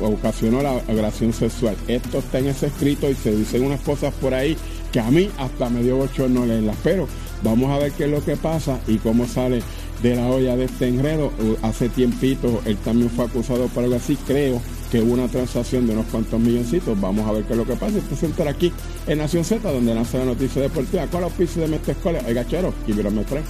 ocasionó 0.00 0.62
la 0.62 0.72
agresión 0.72 1.32
sexual. 1.32 1.76
Esto 1.88 2.18
está 2.18 2.38
en 2.38 2.48
ese 2.48 2.66
escrito 2.66 3.10
y 3.10 3.14
se 3.14 3.34
dicen 3.34 3.64
unas 3.64 3.80
cosas 3.80 4.12
por 4.14 4.34
ahí 4.34 4.56
que 4.92 5.00
a 5.00 5.10
mí 5.10 5.30
hasta 5.38 5.70
me 5.70 5.82
dio 5.82 5.96
bochorno 5.96 6.46
leerlas. 6.46 6.76
Pero 6.82 7.06
vamos 7.42 7.70
a 7.70 7.78
ver 7.78 7.92
qué 7.92 8.04
es 8.04 8.10
lo 8.10 8.24
que 8.24 8.36
pasa 8.36 8.78
y 8.86 8.98
cómo 8.98 9.26
sale 9.26 9.62
de 10.02 10.16
la 10.16 10.26
olla 10.26 10.56
de 10.56 10.64
este 10.64 10.88
enredo. 10.88 11.32
Uh, 11.38 11.56
Hace 11.62 11.88
tiempito 11.88 12.60
él 12.64 12.76
también 12.78 13.10
fue 13.10 13.24
acusado 13.24 13.66
por 13.68 13.84
algo 13.84 13.96
así. 13.96 14.16
Creo 14.26 14.60
que 14.90 15.00
hubo 15.00 15.14
una 15.14 15.28
transacción 15.28 15.86
de 15.86 15.94
unos 15.94 16.06
cuantos 16.06 16.38
milloncitos. 16.40 17.00
Vamos 17.00 17.26
a 17.28 17.32
ver 17.32 17.44
qué 17.44 17.52
es 17.52 17.58
lo 17.58 17.66
que 17.66 17.76
pasa. 17.76 17.98
Esto 17.98 18.16
se 18.16 18.26
entera 18.26 18.50
aquí 18.50 18.72
en 19.06 19.18
Nación 19.18 19.44
Z, 19.44 19.70
donde 19.70 19.94
nace 19.94 20.18
la 20.18 20.24
noticia 20.24 20.60
deportiva. 20.60 21.06
¿Cuál 21.06 21.24
auspicio 21.24 21.62
de 21.62 21.68
Mestre 21.68 21.92
Escuela? 21.92 22.20
Oiga, 22.26 22.46
chero, 22.46 22.74
y 22.86 22.92
me 22.92 23.24
trae. 23.24 23.42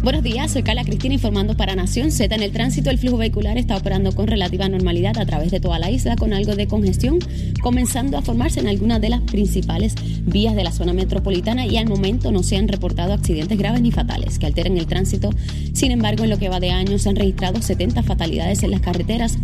Buenos 0.00 0.22
días, 0.22 0.52
soy 0.52 0.62
Carla 0.62 0.84
Cristina 0.84 1.14
informando 1.14 1.56
para 1.56 1.74
Nación 1.74 2.12
Z. 2.12 2.32
En 2.32 2.42
el 2.44 2.52
tránsito, 2.52 2.88
el 2.88 2.98
flujo 2.98 3.16
vehicular 3.16 3.58
está 3.58 3.76
operando 3.76 4.12
con 4.12 4.28
relativa 4.28 4.68
normalidad 4.68 5.18
a 5.18 5.26
través 5.26 5.50
de 5.50 5.58
toda 5.58 5.80
la 5.80 5.90
isla, 5.90 6.14
con 6.14 6.32
algo 6.32 6.54
de 6.54 6.68
congestión, 6.68 7.18
comenzando 7.60 8.16
a 8.16 8.22
formarse 8.22 8.60
en 8.60 8.68
algunas 8.68 9.00
de 9.00 9.08
las 9.08 9.22
principales 9.22 9.96
vías 10.22 10.54
de 10.54 10.62
la 10.62 10.70
zona 10.70 10.92
metropolitana 10.92 11.66
y 11.66 11.78
al 11.78 11.88
momento 11.88 12.30
no 12.30 12.44
se 12.44 12.56
han 12.56 12.68
reportado 12.68 13.12
accidentes 13.12 13.58
graves 13.58 13.82
ni 13.82 13.90
fatales 13.90 14.38
que 14.38 14.46
alteren 14.46 14.78
el 14.78 14.86
tránsito. 14.86 15.30
Sin 15.72 15.90
embargo, 15.90 16.22
en 16.22 16.30
lo 16.30 16.38
que 16.38 16.48
va 16.48 16.60
de 16.60 16.70
año 16.70 16.96
se 16.98 17.08
han 17.08 17.16
registrado 17.16 17.60
70 17.60 18.04
fatalidades 18.04 18.62
en 18.62 18.70
las 18.70 18.80
carreteras, 18.80 19.36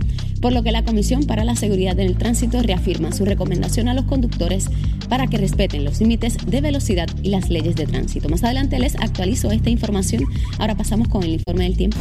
por 0.44 0.52
lo 0.52 0.62
que 0.62 0.72
la 0.72 0.84
Comisión 0.84 1.24
para 1.24 1.42
la 1.42 1.56
Seguridad 1.56 1.98
en 1.98 2.06
el 2.06 2.18
Tránsito 2.18 2.62
reafirma 2.62 3.12
su 3.12 3.24
recomendación 3.24 3.88
a 3.88 3.94
los 3.94 4.04
conductores 4.04 4.68
para 5.08 5.26
que 5.26 5.38
respeten 5.38 5.86
los 5.86 6.00
límites 6.00 6.36
de 6.46 6.60
velocidad 6.60 7.08
y 7.22 7.30
las 7.30 7.48
leyes 7.48 7.76
de 7.76 7.86
tránsito. 7.86 8.28
Más 8.28 8.44
adelante 8.44 8.78
les 8.78 8.94
actualizo 8.96 9.50
esta 9.52 9.70
información. 9.70 10.24
Ahora 10.58 10.74
pasamos 10.74 11.08
con 11.08 11.22
el 11.22 11.30
informe 11.30 11.64
del 11.64 11.78
tiempo. 11.78 11.96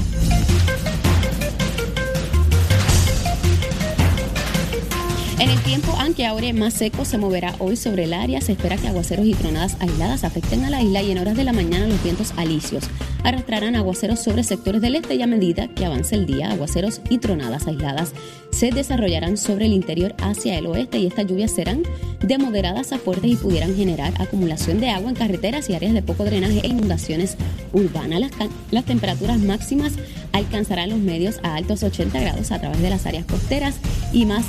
En 5.44 5.50
el 5.50 5.60
tiempo, 5.60 5.94
aunque 6.00 6.26
ahora 6.26 6.54
más 6.54 6.74
seco 6.74 7.04
se 7.04 7.18
moverá 7.18 7.54
hoy 7.60 7.76
sobre 7.76 8.06
el 8.06 8.14
área, 8.14 8.40
se 8.40 8.54
espera 8.54 8.78
que 8.78 8.88
aguaceros 8.88 9.26
y 9.26 9.34
tronadas 9.34 9.76
aisladas 9.82 10.24
afecten 10.24 10.64
a 10.64 10.70
la 10.70 10.82
isla 10.82 11.02
y 11.02 11.12
en 11.12 11.18
horas 11.18 11.36
de 11.36 11.44
la 11.44 11.52
mañana 11.52 11.86
los 11.86 12.02
vientos 12.02 12.34
alisios 12.38 12.86
arrastrarán 13.26 13.76
aguaceros 13.76 14.22
sobre 14.22 14.46
sectores 14.46 14.82
del 14.82 14.96
este 14.96 15.16
y 15.16 15.22
a 15.22 15.28
medida 15.28 15.68
que 15.68 15.84
avance 15.84 16.16
el 16.16 16.28
día, 16.28 16.50
aguaceros 16.50 17.02
y 17.10 17.18
tronadas 17.18 17.68
aisladas 17.68 18.14
se 18.52 18.72
desarrollarán 18.72 19.36
sobre 19.36 19.66
el 19.66 19.74
interior 19.74 20.16
hacia 20.22 20.58
el 20.58 20.66
oeste 20.66 21.00
y 21.00 21.08
estas 21.08 21.28
lluvias 21.28 21.52
serán 21.52 21.84
de 22.22 22.38
moderadas 22.38 22.94
a 22.94 22.98
fuertes 22.98 23.32
y 23.32 23.36
pudieran 23.36 23.76
generar 23.76 24.14
acumulación 24.22 24.80
de 24.80 24.92
agua 24.92 25.10
en 25.10 25.18
carreteras 25.18 25.70
y 25.70 25.76
áreas 25.76 25.94
de 25.94 26.02
poco 26.02 26.24
drenaje 26.24 26.62
e 26.64 26.68
inundaciones 26.68 27.36
urbanas. 27.74 28.22
Las, 28.22 28.32
las 28.72 28.86
temperaturas 28.86 29.40
máximas 29.40 29.92
alcanzarán 30.32 30.92
los 30.92 31.00
medios 31.00 31.42
a 31.44 31.56
altos 31.56 31.84
80 31.84 32.18
grados 32.18 32.54
a 32.54 32.62
través 32.62 32.82
de 32.82 32.90
las 32.90 33.06
áreas 33.06 33.26
costeras 33.26 33.76
y 34.14 34.26
más 34.26 34.46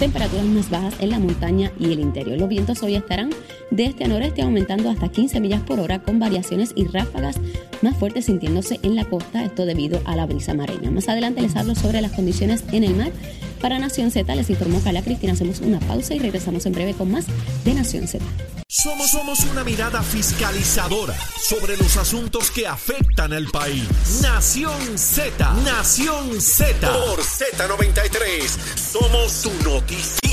temperaturas 0.00 0.46
más 0.46 0.70
bajas 0.70 0.94
en 0.98 1.10
la 1.10 1.18
montaña 1.18 1.70
y 1.78 1.92
el 1.92 2.00
interior. 2.00 2.38
Los 2.38 2.48
vientos 2.48 2.82
hoy 2.82 2.96
estarán 2.96 3.30
de 3.70 3.84
este 3.84 4.04
a 4.04 4.08
noreste 4.08 4.40
aumentando 4.40 4.88
hasta 4.88 5.10
15 5.10 5.40
millas 5.40 5.60
por 5.60 5.78
hora 5.78 6.00
con 6.00 6.18
variaciones 6.18 6.72
y 6.74 6.86
ráfagas 6.86 7.36
más 7.82 7.98
fuertes 7.98 8.24
sintiéndose 8.24 8.80
en 8.82 8.96
la 8.96 9.04
costa, 9.04 9.44
esto 9.44 9.66
debido 9.66 10.00
a 10.06 10.16
la 10.16 10.24
brisa 10.24 10.54
mareña. 10.54 10.90
Más 10.90 11.10
adelante 11.10 11.42
les 11.42 11.54
hablo 11.54 11.74
sobre 11.74 12.00
las 12.00 12.12
condiciones 12.12 12.64
en 12.72 12.84
el 12.84 12.96
mar. 12.96 13.12
Para 13.60 13.78
Nación 13.78 14.10
Z 14.10 14.34
les 14.34 14.48
informó 14.50 14.82
Carla 14.82 15.02
Cristina. 15.02 15.32
Hacemos 15.34 15.60
una 15.60 15.78
pausa 15.80 16.14
y 16.14 16.18
regresamos 16.18 16.66
en 16.66 16.72
breve 16.72 16.94
con 16.94 17.10
más 17.10 17.26
de 17.64 17.74
Nación 17.74 18.08
Z. 18.08 18.24
Somos, 18.68 19.10
somos 19.10 19.44
una 19.50 19.64
mirada 19.64 20.02
fiscalizadora 20.02 21.14
sobre 21.36 21.76
los 21.76 21.96
asuntos 21.96 22.50
que 22.50 22.66
afectan 22.66 23.32
al 23.32 23.46
país. 23.46 23.84
Nación 24.22 24.96
Z, 24.96 25.54
Nación 25.64 26.40
Z. 26.40 26.88
Por 26.88 27.20
Z93, 27.20 28.48
somos 28.76 29.32
su 29.32 29.52
noticia. 29.64 30.29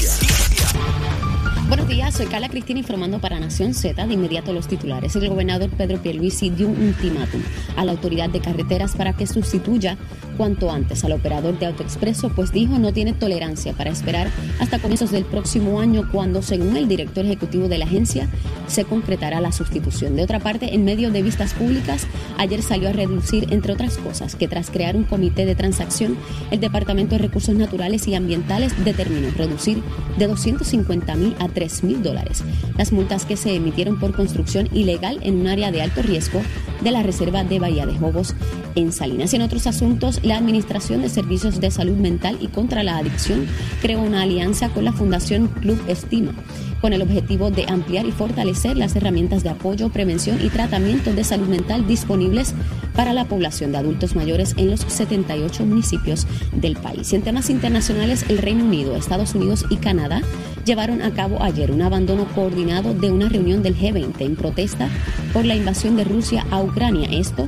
Buenos 1.68 1.90
días, 1.90 2.16
soy 2.16 2.28
Carla 2.28 2.48
Cristina 2.48 2.80
informando 2.80 3.20
para 3.20 3.42
Nación 3.42 3.74
Z. 3.74 4.08
De 4.08 4.14
inmediato 4.14 4.54
los 4.54 4.70
titulares. 4.70 5.14
El 5.18 5.28
gobernador 5.28 5.70
Pedro 5.70 6.02
Pierluisi 6.02 6.50
dio 6.50 6.70
un 6.70 6.82
ultimátum 6.82 7.42
a 7.76 7.84
la 7.84 7.92
autoridad 7.92 8.30
de 8.30 8.40
carreteras 8.40 8.96
para 8.96 9.12
que 9.12 9.28
sustituya 9.28 9.98
cuanto 10.38 10.72
antes 10.72 11.04
al 11.04 11.12
operador 11.12 11.60
de 11.60 11.66
AutoExpreso, 11.66 12.30
pues 12.30 12.54
dijo 12.54 12.80
no 12.80 12.94
tiene 12.94 13.12
tolerancia 13.12 13.74
para 13.74 13.90
esperar 13.90 14.30
hasta 14.60 14.80
comienzos 14.80 15.12
del 15.12 15.26
próximo 15.26 15.82
año 15.82 16.08
cuando, 16.10 16.42
según 16.42 16.78
el 16.78 16.88
director 16.88 17.26
ejecutivo 17.26 17.68
de 17.68 17.80
la 17.80 17.86
agencia, 17.86 18.30
se 18.68 18.86
concretará 18.86 19.42
la 19.42 19.52
sustitución. 19.52 20.16
De 20.16 20.24
otra 20.24 20.40
parte, 20.40 20.74
en 20.74 20.86
medio 20.86 21.12
de 21.12 21.24
vistas 21.24 21.54
públicas, 21.54 22.08
ayer 22.38 22.62
salió 22.62 22.90
a 22.90 22.94
reducir, 22.94 23.48
entre 23.52 23.74
otras 23.74 23.98
cosas, 23.98 24.36
que 24.36 24.48
tras 24.48 24.70
crear 24.70 24.96
un 24.96 25.04
comité 25.04 25.46
de 25.46 25.56
transacción, 25.56 26.18
el 26.52 26.62
Departamento 26.62 27.16
de 27.16 27.24
Recursos 27.24 27.56
Naturales 27.56 28.08
y 28.08 28.16
Ambientales 28.16 28.74
determinó 28.86 29.32
reducir 29.32 29.82
de 30.18 30.28
250 30.28 31.16
mil 31.16 31.36
a 31.40 31.48
3 31.58 31.84
mil 31.86 32.04
dólares 32.04 32.44
las 32.78 32.92
multas 32.92 33.26
que 33.26 33.36
se 33.36 33.56
emitieron 33.56 34.00
por 34.00 34.14
construcción 34.16 34.70
ilegal 34.74 35.18
en 35.24 35.38
un 35.38 35.48
área 35.48 35.72
de 35.72 35.82
alto 35.82 36.04
riesgo 36.04 36.40
de 36.82 36.92
la 36.92 37.02
Reserva 37.02 37.44
de 37.44 37.58
Bahía 37.58 37.88
de 37.88 37.98
Jobos 37.98 38.36
en 38.76 38.92
Salinas. 38.92 39.34
En 39.34 39.42
otros 39.42 39.66
asuntos, 39.66 40.20
la 40.22 40.38
Administración 40.38 41.02
de 41.02 41.10
Servicios 41.10 41.60
de 41.60 41.72
Salud 41.72 41.98
Mental 41.98 42.38
y 42.40 42.50
contra 42.50 42.84
la 42.84 42.98
Adicción 42.98 43.48
creó 43.82 44.02
una 44.02 44.22
alianza 44.22 44.70
con 44.70 44.86
la 44.86 44.94
Fundación 44.94 45.48
Club 45.48 45.82
Estima 45.88 46.34
con 46.80 46.94
el 46.94 47.02
objetivo 47.02 47.50
de 47.50 47.66
ampliar 47.68 48.06
y 48.06 48.12
fortalecer 48.12 48.78
las 48.78 48.96
herramientas 48.96 49.42
de 49.42 49.50
apoyo, 49.50 49.90
prevención 49.90 50.38
y 50.46 50.50
tratamiento 50.50 51.12
de 51.12 51.24
salud 51.24 51.48
mental 51.48 51.88
disponibles 51.88 52.54
para 52.96 53.14
la 53.14 53.26
población 53.26 53.72
de 53.72 53.80
adultos 53.80 54.16
mayores 54.16 54.54
en 54.58 54.70
los 54.70 54.82
78 54.82 55.66
municipios 55.66 56.28
del 56.52 56.76
país. 56.76 57.14
en 57.14 57.24
temas 57.24 57.50
internacionales, 57.50 58.26
el 58.30 58.38
Reino 58.38 58.64
Unido, 58.64 58.96
Estados 58.96 59.34
Unidos 59.34 59.66
y 59.72 59.78
Canadá 59.78 60.22
llevaron 60.68 61.02
a 61.02 61.14
cabo 61.14 61.42
ayer 61.42 61.72
un 61.72 61.82
abandono 61.82 62.28
coordinado 62.36 62.94
de 62.94 63.10
una 63.10 63.30
reunión 63.30 63.64
del 63.64 63.78
G20 63.78 64.20
en 64.20 64.36
protesta 64.36 64.90
por 65.32 65.46
la 65.46 65.56
invasión 65.56 65.96
de 65.96 66.04
Rusia 66.04 66.46
a 66.52 66.62
Ucrania. 66.62 67.08
Esto 67.10 67.48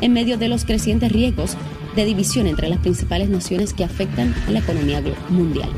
en 0.00 0.12
medio 0.12 0.38
de 0.38 0.48
los 0.48 0.64
crecientes 0.64 1.10
riesgos 1.10 1.56
de 1.96 2.04
división 2.04 2.46
entre 2.46 2.68
las 2.68 2.78
principales 2.78 3.28
naciones 3.28 3.74
que 3.74 3.82
afectan 3.82 4.32
a 4.46 4.52
la 4.52 4.60
economía 4.60 5.02
mundial. 5.28 5.68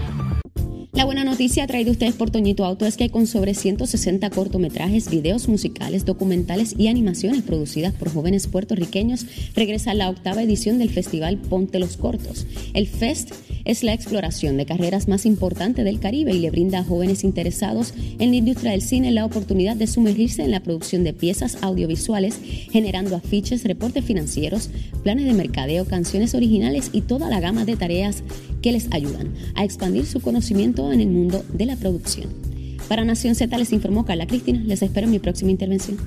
La 0.93 1.07
buena 1.07 1.25
noticia 1.25 1.67
traída 1.67 1.91
ustedes 1.91 2.15
por 2.15 2.31
Toñito 2.31 2.67
Auto 2.67 2.85
es 2.85 2.99
que 2.99 3.09
con 3.09 3.27
sobre 3.27 3.55
160 3.55 4.29
cortometrajes, 4.29 5.09
videos 5.09 5.49
musicales, 5.49 6.05
documentales 6.05 6.75
y 6.77 6.89
animaciones 6.89 7.43
producidas 7.43 7.95
por 7.95 8.13
jóvenes 8.13 8.47
puertorriqueños, 8.47 9.25
regresa 9.57 9.95
la 9.95 10.11
octava 10.11 10.43
edición 10.43 10.79
del 10.79 10.91
festival 10.91 11.39
Ponte 11.39 11.79
los 11.79 11.97
Cortos. 11.97 12.47
El 12.75 12.87
Fest 12.87 13.33
es 13.65 13.83
la 13.83 13.93
exploración 13.93 14.57
de 14.57 14.67
carreras 14.67 15.09
más 15.09 15.27
importante 15.27 15.85
del 15.85 16.01
Caribe 16.01 16.33
y 16.33 16.39
le 16.39 16.51
brinda 16.51 16.81
a 16.81 16.85
jóvenes 16.85 17.25
interesados 17.25 17.95
en 18.19 18.31
la 18.31 18.37
industria 18.37 18.73
del 18.73 18.83
cine 18.83 19.11
la 19.11 19.25
oportunidad 19.25 19.77
de 19.77 19.87
sumergirse 19.87 20.43
en 20.43 20.51
la 20.51 20.61
producción 20.61 21.05
de 21.05 21.13
piezas 21.13 21.59
audiovisuales, 21.63 22.39
generando 22.71 23.17
afiches, 23.17 23.65
reportes 23.65 24.05
financieros, 24.05 24.71
planes 25.03 25.27
de 25.27 25.35
mercadeo, 25.35 25.85
canciones 25.85 26.35
originales 26.35 26.91
y 26.93 27.03
toda 27.03 27.29
la 27.29 27.41
gama 27.41 27.65
de 27.65 27.77
tareas 27.77 28.23
que 28.63 28.73
les 28.73 28.89
ayudan 28.93 29.33
a 29.55 29.65
expandir 29.65 30.07
su 30.07 30.21
conocimiento 30.21 30.93
en 30.93 31.01
el 31.01 31.09
mundo 31.09 31.45
de 31.53 31.67
la 31.67 31.77
producción. 31.77 32.29
Para 32.89 33.05
Nación 33.05 33.35
Z 33.35 33.57
les 33.57 33.73
informó 33.73 34.05
Carla 34.05 34.27
Cristina. 34.27 34.63
Les 34.65 34.83
espero 34.83 35.07
en 35.07 35.13
mi 35.13 35.19
próxima 35.19 35.51
intervención. 35.51 35.99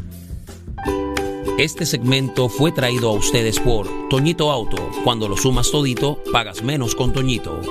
Este 1.58 1.86
segmento 1.86 2.50
fue 2.50 2.74
traído 2.74 3.10
a 3.10 3.14
ustedes 3.14 3.62
por 3.62 3.88
Toñito 4.10 4.52
Auto. 4.52 4.92
Cuando 5.06 5.30
lo 5.30 5.38
sumas 5.38 5.72
todito, 5.72 6.20
pagas 6.34 6.62
menos 6.62 6.96
con 6.96 7.14
Toñito. 7.14 7.62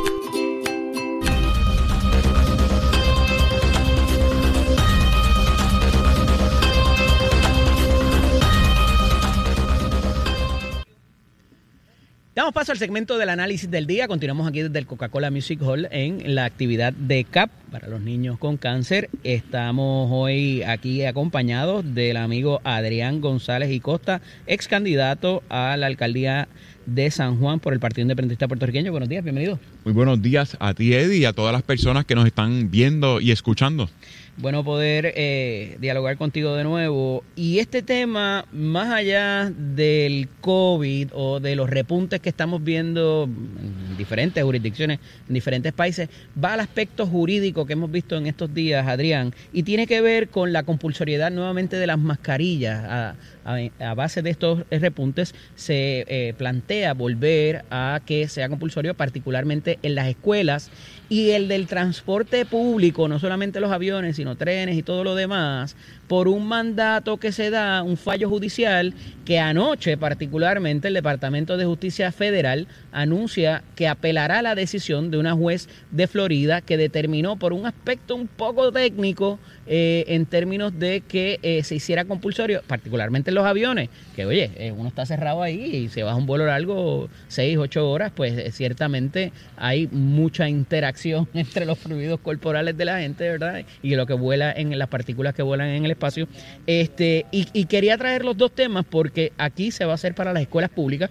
Paso 12.65 12.73
al 12.73 12.79
segmento 12.79 13.19
del 13.19 13.29
análisis 13.29 13.71
del 13.71 13.87
día. 13.87 14.09
Continuamos 14.09 14.49
aquí 14.49 14.63
desde 14.63 14.79
el 14.79 14.87
Coca-Cola 14.87 15.31
Music 15.31 15.61
Hall 15.61 15.87
en 15.91 16.35
la 16.35 16.47
actividad 16.47 16.95
de 16.95 17.25
CAP 17.25 17.51
para 17.71 17.89
los 17.89 18.01
niños 18.01 18.39
con 18.39 18.57
cáncer. 18.57 19.11
Estamos 19.23 20.09
hoy 20.11 20.63
aquí 20.63 21.05
acompañados 21.05 21.95
del 21.95 22.17
amigo 22.17 22.63
Adrián 22.65 23.21
González 23.21 23.71
y 23.71 23.81
Costa, 23.81 24.23
ex 24.47 24.67
candidato 24.67 25.43
a 25.51 25.77
la 25.77 25.89
alcaldía 25.89 26.49
de 26.87 27.11
San 27.11 27.39
Juan 27.39 27.61
por 27.61 27.75
el 27.75 27.81
Partido 27.81 28.05
Independentista 28.05 28.49
Puertorriqueño. 28.49 28.93
Buenos 28.93 29.11
días, 29.11 29.23
bienvenido. 29.23 29.59
Muy 29.85 29.93
buenos 29.93 30.23
días 30.23 30.57
a 30.59 30.73
ti, 30.73 30.95
Eddie, 30.95 31.19
y 31.19 31.25
a 31.27 31.35
todas 31.35 31.53
las 31.53 31.65
personas 31.65 32.07
que 32.07 32.15
nos 32.15 32.25
están 32.25 32.71
viendo 32.71 33.21
y 33.21 33.31
escuchando 33.31 33.91
bueno 34.37 34.65
poder 34.65 35.13
eh, 35.17 35.77
dialogar 35.81 36.17
contigo 36.17 36.55
de 36.55 36.65
nuevo. 36.65 37.23
Y 37.37 37.59
este 37.59 37.83
tema, 37.83 38.47
más 38.53 38.93
allá 38.93 39.51
del 39.51 40.29
COVID 40.41 41.09
o 41.13 41.41
de 41.41 41.57
los 41.57 41.71
repuntes 41.71 42.21
que 42.21 42.29
estamos 42.29 42.63
viendo 42.63 43.25
en 43.25 43.97
diferentes 43.97 44.43
jurisdicciones, 44.43 44.99
en 45.29 45.35
diferentes 45.35 45.73
países, 45.73 46.09
va 46.43 46.55
al 46.55 46.61
aspecto 46.61 47.07
jurídico 47.07 47.67
que 47.67 47.75
hemos 47.75 47.91
visto 47.91 48.17
en 48.17 48.27
estos 48.27 48.53
días, 48.53 48.87
Adrián, 48.87 49.35
y 49.53 49.63
tiene 49.63 49.87
que 49.87 50.01
ver 50.01 50.29
con 50.29 50.53
la 50.53 50.65
compulsoriedad 50.65 51.31
nuevamente 51.31 51.77
de 51.77 51.87
las 51.87 51.99
mascarillas. 51.99 53.15
A, 53.47 53.95
base 53.95 54.23
de 54.23 54.31
estos 54.31 54.63
repuntes 54.71 55.35
se 55.55 56.07
eh, 56.09 56.33
plantea 56.33 56.95
volver 56.95 57.67
a 57.71 58.01
que 58.07 58.27
sea 58.29 58.49
compulsorio, 58.49 58.95
particularmente 58.95 59.79
en 59.83 59.95
las 59.95 60.09
escuelas 60.09 60.71
y 61.09 61.31
el 61.31 61.49
del 61.49 61.67
transporte 61.67 62.47
público, 62.47 63.09
no 63.09 63.19
solamente 63.19 63.61
los 63.61 63.71
aviones, 63.71 64.17
sino 64.17 64.37
trenes 64.37 64.77
y 64.77 64.83
todo 64.83 65.05
lo 65.05 65.15
demás, 65.15 65.77
por 66.09 66.29
un 66.29 66.47
mandato 66.47 67.17
que 67.17 67.33
se 67.33 67.51
da, 67.51 67.83
un 67.83 67.97
fallo 67.97 68.29
judicial, 68.29 68.95
que 69.25 69.39
anoche 69.39 69.97
particularmente 69.97 70.89
el 70.89 70.95
Departamento 70.95 71.57
de 71.57 71.65
Justicia 71.65 72.13
Federal 72.13 72.67
anuncia 72.93 73.63
que 73.75 73.89
apelará 73.89 74.43
la 74.43 74.55
decisión 74.55 75.11
de 75.11 75.19
una 75.19 75.35
juez 75.35 75.69
de 75.91 76.07
Florida 76.07 76.61
que 76.61 76.77
determinó 76.77 77.37
por 77.37 77.53
un 77.53 77.67
aspecto 77.67 78.15
un 78.15 78.27
poco 78.27 78.71
técnico 78.71 79.39
eh, 79.67 80.05
en 80.09 80.27
términos 80.27 80.79
de 80.79 81.01
que 81.01 81.39
eh, 81.43 81.63
se 81.63 81.77
hiciera 81.77 82.05
compulsorio, 82.05 82.63
particularmente 82.67 83.31
en 83.31 83.37
los 83.37 83.47
aviones, 83.47 83.89
que 84.15 84.27
oye, 84.27 84.51
eh, 84.57 84.73
uno 84.73 84.89
está 84.89 85.07
cerrado 85.07 85.43
ahí 85.43 85.77
y 85.77 85.89
se 85.89 86.03
va 86.03 86.15
un 86.15 86.27
vuelo 86.27 86.47
largo, 86.47 87.09
seis, 87.29 87.57
ocho 87.57 87.91
horas, 87.91 88.13
pues 88.15 88.55
ciertamente 88.55 89.33
hay 89.57 89.89
mucha 89.91 90.49
interacción 90.49 91.29
entre 91.35 91.65
los 91.65 91.79
fluidos 91.79 92.21
corporales 92.21 92.77
de 92.77 92.85
la 92.85 92.99
gente, 92.99 93.29
¿verdad? 93.29 93.65
Y 93.83 93.95
lo 93.95 94.07
que 94.07 94.13
vuela 94.13 94.53
en 94.53 94.79
las 94.79 94.89
partículas 94.89 95.35
que 95.35 95.43
vuelan 95.43 95.69
en 95.69 95.87
el 95.87 95.94
espacio. 95.95 96.29
Este, 96.67 97.27
y, 97.31 97.65
quería 97.65 97.97
traer 97.99 98.25
los 98.25 98.37
dos 98.37 98.55
temas 98.55 98.85
porque 98.89 99.33
aquí 99.39 99.71
se 99.71 99.85
va 99.85 99.93
a 99.93 99.95
hacer 99.95 100.15
para 100.15 100.33
las 100.33 100.43
escuelas 100.43 100.71
públicas, 100.71 101.11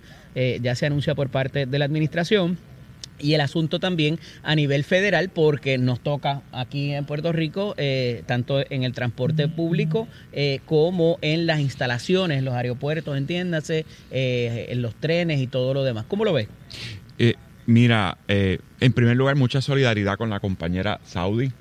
ya 0.62 0.76
se 0.76 0.86
anuncia 0.86 1.14
por 1.14 1.30
parte 1.30 1.66
de 1.66 1.80
la 1.80 1.86
administración 1.86 2.58
y 3.20 3.34
el 3.34 3.42
asunto 3.42 3.80
también 3.80 4.20
a 4.44 4.56
nivel 4.56 4.84
federal 4.84 5.30
porque 5.30 5.78
nos 5.78 6.02
toca 6.02 6.42
aquí 6.52 6.92
en 6.92 7.06
Puerto 7.06 7.32
Rico 7.32 7.74
eh, 7.78 8.24
tanto 8.26 8.64
en 8.70 8.84
el 8.84 8.94
transporte 8.94 9.48
público 9.48 10.08
eh, 10.32 10.60
como 10.66 11.18
en 11.22 11.48
las 11.48 11.60
instalaciones, 11.60 12.44
los 12.44 12.54
aeropuertos, 12.54 13.18
entiéndase, 13.18 13.86
eh, 14.12 14.68
en 14.70 14.82
los 14.82 14.96
trenes 14.96 15.40
y 15.40 15.48
todo 15.48 15.74
lo 15.74 15.84
demás. 15.84 16.06
¿Cómo 16.08 16.26
lo 16.26 16.34
ves? 16.34 16.48
mira, 17.66 18.18
en 18.28 18.92
primer 18.94 19.16
lugar, 19.16 19.38
mucha 19.38 19.62
solidaridad 19.62 20.18
con 20.18 20.30
la 20.30 20.42
compañera 20.42 21.00
Saudi, 21.06 21.54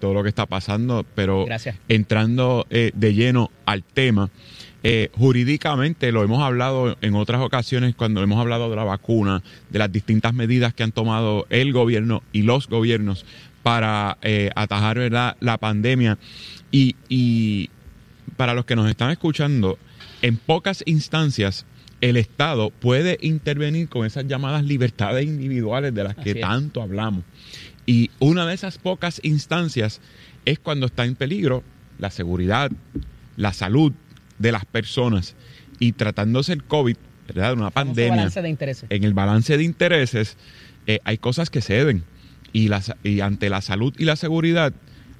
todo 0.00 0.14
lo 0.14 0.22
que 0.22 0.28
está 0.28 0.46
pasando, 0.46 1.04
pero 1.14 1.46
entrando 1.88 2.66
de 2.70 3.14
lleno 3.14 3.50
al 3.64 3.82
tema. 3.82 4.30
Eh, 4.86 5.10
jurídicamente 5.16 6.12
lo 6.12 6.22
hemos 6.22 6.42
hablado 6.42 6.98
en 7.00 7.14
otras 7.14 7.40
ocasiones 7.40 7.94
cuando 7.94 8.22
hemos 8.22 8.38
hablado 8.38 8.68
de 8.68 8.76
la 8.76 8.84
vacuna, 8.84 9.42
de 9.70 9.78
las 9.78 9.90
distintas 9.90 10.34
medidas 10.34 10.74
que 10.74 10.82
han 10.82 10.92
tomado 10.92 11.46
el 11.48 11.72
gobierno 11.72 12.22
y 12.32 12.42
los 12.42 12.68
gobiernos 12.68 13.24
para 13.62 14.18
eh, 14.20 14.50
atajar 14.54 14.98
¿verdad? 14.98 15.38
la 15.40 15.56
pandemia. 15.56 16.18
Y, 16.70 16.96
y 17.08 17.70
para 18.36 18.52
los 18.52 18.66
que 18.66 18.76
nos 18.76 18.90
están 18.90 19.10
escuchando, 19.10 19.78
en 20.20 20.36
pocas 20.36 20.82
instancias 20.84 21.64
el 22.02 22.18
Estado 22.18 22.68
puede 22.68 23.16
intervenir 23.22 23.88
con 23.88 24.04
esas 24.04 24.26
llamadas 24.26 24.64
libertades 24.64 25.24
individuales 25.24 25.94
de 25.94 26.04
las 26.04 26.14
que 26.14 26.34
tanto 26.34 26.82
hablamos. 26.82 27.24
Y 27.86 28.10
una 28.18 28.46
de 28.46 28.54
esas 28.54 28.78
pocas 28.78 29.20
instancias 29.22 30.00
es 30.44 30.58
cuando 30.58 30.86
está 30.86 31.04
en 31.04 31.14
peligro 31.14 31.62
la 31.98 32.10
seguridad, 32.10 32.70
la 33.36 33.52
salud 33.52 33.92
de 34.38 34.52
las 34.52 34.64
personas 34.64 35.34
y 35.78 35.92
tratándose 35.92 36.52
el 36.52 36.64
COVID, 36.64 36.96
¿verdad? 37.28 37.54
Una 37.54 37.70
pandemia. 37.70 38.30
En 38.88 39.04
el 39.04 39.14
balance 39.14 39.56
de 39.56 39.64
intereses 39.64 40.36
eh, 40.86 41.00
hay 41.04 41.18
cosas 41.18 41.50
que 41.50 41.60
ceden 41.60 42.04
y, 42.52 42.68
las, 42.68 42.94
y 43.02 43.20
ante 43.20 43.50
la 43.50 43.60
salud 43.60 43.94
y 43.98 44.04
la 44.04 44.16
seguridad, 44.16 44.72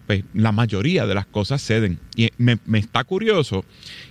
pues 0.07 0.25
la 0.35 0.53
mayoría 0.53 1.07
de 1.07 1.15
las 1.15 1.27
cosas 1.27 1.63
ceden. 1.63 1.99
Y 2.17 2.31
me, 2.39 2.59
me 2.67 2.79
está 2.79 3.05
curioso 3.05 3.65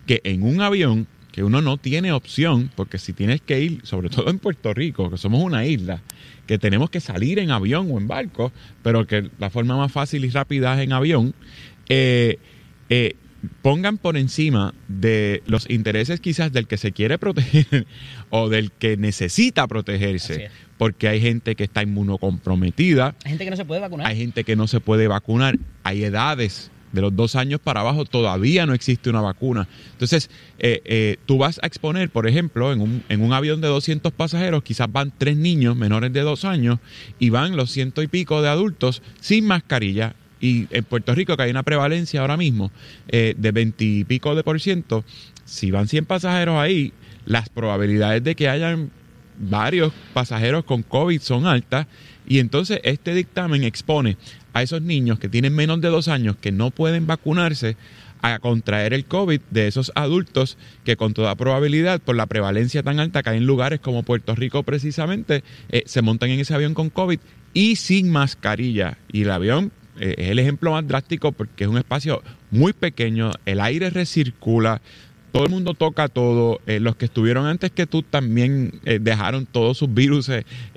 que 0.05 0.21
en 0.23 0.43
un 0.43 0.61
avión 0.61 1.07
que 1.33 1.43
uno 1.43 1.61
no 1.61 1.77
tiene 1.77 2.11
opción, 2.11 2.69
porque 2.75 2.99
si 2.99 3.11
tienes 3.11 3.41
que 3.41 3.59
ir, 3.59 3.81
sobre 3.83 4.09
todo 4.09 4.29
en 4.29 4.37
Puerto 4.37 4.71
Rico, 4.71 5.09
que 5.09 5.17
somos 5.17 5.43
una 5.43 5.65
isla, 5.65 5.99
que 6.45 6.59
tenemos 6.59 6.91
que 6.91 6.99
salir 6.99 7.39
en 7.39 7.49
avión 7.49 7.89
o 7.91 7.97
en 7.97 8.07
barco, 8.07 8.51
pero 8.83 9.07
que 9.07 9.31
la 9.39 9.49
forma 9.49 9.75
más 9.75 9.91
fácil 9.91 10.23
y 10.25 10.29
rápida 10.29 10.75
es 10.75 10.81
en 10.81 10.93
avión, 10.93 11.33
eh, 11.89 12.37
eh, 12.89 13.15
pongan 13.63 13.97
por 13.97 14.15
encima 14.15 14.75
de 14.87 15.41
los 15.47 15.67
intereses 15.71 16.19
quizás 16.19 16.53
del 16.53 16.67
que 16.67 16.77
se 16.77 16.91
quiere 16.91 17.17
proteger 17.17 17.87
o 18.29 18.47
del 18.47 18.71
que 18.71 18.95
necesita 18.95 19.67
protegerse, 19.67 20.51
porque 20.77 21.07
hay 21.07 21.19
gente 21.19 21.55
que 21.55 21.63
está 21.63 21.81
inmunocomprometida. 21.81 23.15
Hay 23.23 23.31
gente 23.31 23.45
que 23.45 23.49
no 23.49 23.57
se 23.57 23.65
puede 23.65 23.81
vacunar. 23.81 24.05
Hay 24.05 24.17
gente 24.17 24.43
que 24.43 24.55
no 24.55 24.67
se 24.67 24.79
puede 24.79 25.07
vacunar. 25.07 25.57
Hay 25.81 26.03
edades 26.03 26.69
de 26.93 27.01
los 27.01 27.13
dos 27.13 27.35
años 27.35 27.59
para 27.59 27.81
abajo 27.81 28.05
todavía 28.05 28.65
no 28.65 28.73
existe 28.73 29.09
una 29.09 29.19
vacuna. 29.19 29.67
Entonces, 29.91 30.29
eh, 30.59 30.81
eh, 30.85 31.17
tú 31.25 31.37
vas 31.37 31.59
a 31.61 31.67
exponer, 31.67 32.09
por 32.09 32.27
ejemplo, 32.27 32.71
en 32.71 32.79
un, 32.79 33.03
en 33.09 33.21
un 33.21 33.33
avión 33.33 33.59
de 33.59 33.67
200 33.67 34.13
pasajeros, 34.13 34.63
quizás 34.63 34.89
van 34.91 35.11
tres 35.17 35.35
niños 35.35 35.75
menores 35.75 36.13
de 36.13 36.21
dos 36.21 36.45
años 36.45 36.79
y 37.19 37.29
van 37.29 37.57
los 37.57 37.71
ciento 37.71 38.01
y 38.01 38.07
pico 38.07 38.41
de 38.41 38.47
adultos 38.47 39.01
sin 39.19 39.45
mascarilla 39.45 40.15
y 40.43 40.67
en 40.71 40.83
Puerto 40.83 41.15
Rico, 41.15 41.37
que 41.37 41.43
hay 41.43 41.51
una 41.51 41.63
prevalencia 41.63 42.19
ahora 42.19 42.35
mismo 42.35 42.69
eh, 43.07 43.33
de 43.37 43.51
20 43.51 43.83
y 43.83 44.03
pico 44.03 44.35
de 44.35 44.43
por 44.43 44.59
ciento, 44.59 45.05
si 45.45 45.71
van 45.71 45.87
100 45.87 46.05
pasajeros 46.05 46.57
ahí, 46.57 46.91
las 47.25 47.47
probabilidades 47.47 48.25
de 48.25 48.35
que 48.35 48.49
hayan 48.49 48.91
varios 49.39 49.93
pasajeros 50.13 50.65
con 50.65 50.83
COVID 50.83 51.21
son 51.21 51.47
altas. 51.47 51.87
Y 52.27 52.39
entonces 52.39 52.81
este 52.83 53.13
dictamen 53.15 53.63
expone 53.63 54.17
a 54.53 54.61
esos 54.61 54.81
niños 54.81 55.19
que 55.19 55.29
tienen 55.29 55.53
menos 55.55 55.81
de 55.81 55.89
dos 55.89 56.07
años 56.07 56.35
que 56.39 56.51
no 56.51 56.71
pueden 56.71 57.07
vacunarse 57.07 57.75
a 58.23 58.39
contraer 58.39 58.93
el 58.93 59.05
COVID 59.05 59.41
de 59.51 59.67
esos 59.67 59.91
adultos 59.95 60.57
que 60.85 60.95
con 60.95 61.13
toda 61.13 61.35
probabilidad, 61.35 61.99
por 61.99 62.15
la 62.15 62.25
prevalencia 62.25 62.81
tan 62.81 62.99
alta 62.99 63.21
que 63.21 63.31
hay 63.31 63.37
en 63.37 63.45
lugares 63.45 63.81
como 63.81 64.03
Puerto 64.03 64.33
Rico 64.33 64.63
precisamente, 64.63 65.43
eh, 65.69 65.83
se 65.85 66.01
montan 66.01 66.29
en 66.29 66.39
ese 66.39 66.53
avión 66.53 66.73
con 66.73 66.89
COVID 66.89 67.19
y 67.53 67.75
sin 67.75 68.09
mascarilla. 68.09 68.97
Y 69.11 69.23
el 69.23 69.31
avión 69.31 69.73
eh, 69.99 70.15
es 70.17 70.29
el 70.29 70.39
ejemplo 70.39 70.71
más 70.71 70.87
drástico 70.87 71.33
porque 71.33 71.65
es 71.65 71.69
un 71.69 71.77
espacio 71.77 72.23
muy 72.49 72.71
pequeño, 72.71 73.31
el 73.45 73.59
aire 73.59 73.89
recircula, 73.89 74.81
todo 75.33 75.43
el 75.43 75.49
mundo 75.49 75.73
toca 75.73 76.07
todo. 76.07 76.61
Eh, 76.65 76.79
los 76.79 76.95
que 76.95 77.05
estuvieron 77.05 77.45
antes 77.45 77.71
que 77.71 77.87
tú 77.87 78.03
también 78.03 78.79
dejaron 79.01 79.47
todos 79.47 79.79
sus 79.79 79.93
virus 79.93 80.29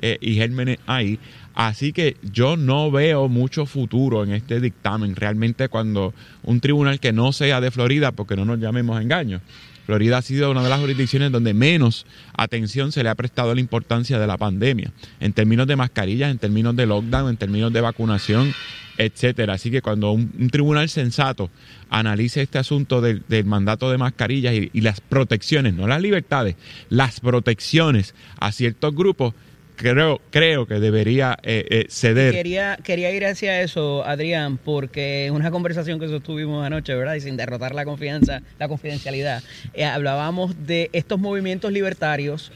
y 0.02 0.34
gérmenes 0.34 0.78
ahí. 0.86 1.20
Así 1.56 1.94
que 1.94 2.18
yo 2.22 2.58
no 2.58 2.90
veo 2.90 3.28
mucho 3.28 3.64
futuro 3.64 4.22
en 4.22 4.30
este 4.30 4.60
dictamen. 4.60 5.16
Realmente 5.16 5.70
cuando 5.70 6.12
un 6.42 6.60
tribunal 6.60 7.00
que 7.00 7.12
no 7.14 7.32
sea 7.32 7.62
de 7.62 7.70
Florida, 7.70 8.12
porque 8.12 8.36
no 8.36 8.44
nos 8.44 8.60
llamemos 8.60 9.00
engaños, 9.00 9.40
Florida 9.86 10.18
ha 10.18 10.22
sido 10.22 10.50
una 10.50 10.62
de 10.62 10.68
las 10.68 10.80
jurisdicciones 10.80 11.32
donde 11.32 11.54
menos 11.54 12.04
atención 12.36 12.92
se 12.92 13.02
le 13.02 13.08
ha 13.08 13.14
prestado 13.14 13.52
a 13.52 13.54
la 13.54 13.60
importancia 13.60 14.18
de 14.18 14.26
la 14.26 14.36
pandemia, 14.36 14.92
en 15.18 15.32
términos 15.32 15.66
de 15.66 15.76
mascarillas, 15.76 16.30
en 16.30 16.38
términos 16.38 16.76
de 16.76 16.86
lockdown, 16.86 17.30
en 17.30 17.36
términos 17.38 17.72
de 17.72 17.80
vacunación, 17.80 18.52
etcétera. 18.98 19.54
Así 19.54 19.70
que 19.70 19.80
cuando 19.80 20.12
un, 20.12 20.50
tribunal 20.50 20.90
sensato 20.90 21.50
analice 21.88 22.42
este 22.42 22.58
asunto 22.58 23.00
del, 23.00 23.22
mandato 23.46 23.90
de 23.90 23.96
mascarillas 23.96 24.54
y, 24.54 24.80
las 24.82 25.00
protecciones, 25.00 25.72
no 25.72 25.86
las 25.86 26.02
libertades, 26.02 26.56
las 26.90 27.20
protecciones 27.20 28.14
a 28.40 28.52
ciertos 28.52 28.94
grupos, 28.94 29.32
creo, 29.76 30.20
creo 30.30 30.66
que 30.66 30.80
debería 30.80 31.38
eh, 31.42 31.64
eh, 31.70 31.86
ceder. 31.88 32.32
Quería, 32.32 32.78
quería 32.82 33.10
ir 33.12 33.24
hacia 33.24 33.60
eso, 33.62 34.04
Adrián, 34.04 34.58
porque 34.58 35.26
en 35.26 35.34
una 35.34 35.50
conversación 35.50 36.00
que 36.00 36.08
sostuvimos 36.08 36.64
anoche, 36.66 36.94
¿verdad? 36.94 37.14
Y 37.14 37.20
sin 37.20 37.36
derrotar 37.36 37.74
la 37.74 37.84
confianza, 37.84 38.42
la 38.58 38.68
confidencialidad, 38.68 39.42
eh, 39.74 39.84
hablábamos 39.84 40.66
de 40.66 40.90
estos 40.92 41.20
movimientos 41.20 41.70
libertarios, 41.72 42.50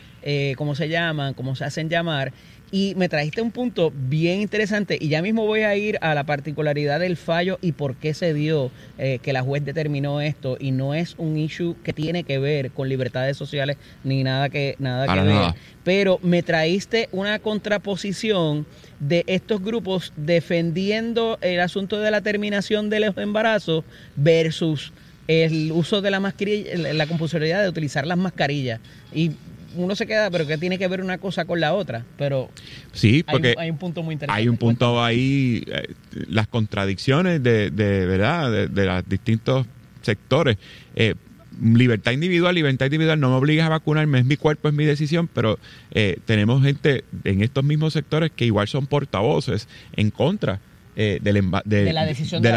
como 0.56 0.74
se 0.74 0.90
llaman, 0.90 1.32
como 1.32 1.56
se 1.56 1.64
hacen 1.64 1.88
llamar, 1.88 2.32
y 2.72 2.94
me 2.96 3.08
trajiste 3.08 3.42
un 3.42 3.50
punto 3.50 3.92
bien 3.94 4.40
interesante 4.40 4.96
y 5.00 5.08
ya 5.08 5.22
mismo 5.22 5.46
voy 5.46 5.62
a 5.62 5.74
ir 5.76 5.98
a 6.00 6.14
la 6.14 6.24
particularidad 6.24 7.00
del 7.00 7.16
fallo 7.16 7.58
y 7.62 7.72
por 7.72 7.96
qué 7.96 8.14
se 8.14 8.32
dio 8.32 8.70
eh, 8.98 9.18
que 9.22 9.32
la 9.32 9.42
juez 9.42 9.64
determinó 9.64 10.20
esto 10.20 10.56
y 10.60 10.70
no 10.70 10.94
es 10.94 11.14
un 11.18 11.36
issue 11.36 11.76
que 11.82 11.92
tiene 11.92 12.22
que 12.22 12.38
ver 12.38 12.70
con 12.70 12.88
libertades 12.88 13.36
sociales 13.36 13.76
ni 14.04 14.22
nada 14.22 14.48
que 14.48 14.76
nada 14.78 15.12
que 15.12 15.20
ver. 15.20 15.54
Pero 15.82 16.20
me 16.22 16.42
traíste 16.42 17.08
una 17.10 17.38
contraposición 17.38 18.66
de 19.00 19.24
estos 19.26 19.62
grupos 19.62 20.12
defendiendo 20.16 21.38
el 21.40 21.60
asunto 21.60 21.98
de 21.98 22.10
la 22.10 22.20
terminación 22.20 22.90
de 22.90 23.00
los 23.00 23.16
embarazos 23.16 23.84
versus 24.14 24.92
el 25.26 25.70
uso 25.72 26.02
de 26.02 26.10
la 26.10 26.18
mascarilla, 26.18 26.92
la 26.92 27.06
compulsoriedad 27.06 27.62
de 27.62 27.68
utilizar 27.68 28.06
las 28.06 28.18
mascarillas. 28.18 28.80
Y 29.14 29.32
uno 29.76 29.94
se 29.94 30.06
queda, 30.06 30.30
pero 30.30 30.46
que 30.46 30.58
tiene 30.58 30.78
que 30.78 30.88
ver 30.88 31.00
una 31.00 31.18
cosa 31.18 31.44
con 31.44 31.60
la 31.60 31.74
otra. 31.74 32.04
Pero 32.16 32.50
sí, 32.92 33.22
porque 33.22 33.54
hay, 33.58 33.70
un 33.70 33.78
punto 33.78 34.02
muy 34.02 34.14
interesante. 34.14 34.40
Hay 34.40 34.48
un 34.48 34.56
punto 34.56 35.02
ahí, 35.02 35.64
eh, 35.66 35.94
las 36.28 36.48
contradicciones 36.48 37.42
de, 37.42 37.70
de 37.70 38.06
verdad, 38.06 38.68
de, 38.68 38.84
los 38.84 39.08
distintos 39.08 39.66
sectores. 40.02 40.56
Eh, 40.94 41.14
libertad 41.62 42.12
individual, 42.12 42.54
libertad 42.54 42.86
individual, 42.86 43.20
no 43.20 43.30
me 43.30 43.36
obligas 43.36 43.66
a 43.66 43.70
vacunarme, 43.70 44.20
es 44.20 44.24
mi 44.24 44.36
cuerpo, 44.36 44.68
es 44.68 44.74
mi 44.74 44.84
decisión, 44.84 45.28
pero 45.32 45.58
eh, 45.90 46.18
tenemos 46.24 46.62
gente 46.62 47.04
en 47.24 47.42
estos 47.42 47.64
mismos 47.64 47.92
sectores 47.92 48.30
que 48.34 48.46
igual 48.46 48.68
son 48.68 48.86
portavoces 48.86 49.68
en 49.96 50.10
contra 50.10 50.60
eh, 50.96 51.20
de, 51.22 51.32
la, 51.32 51.62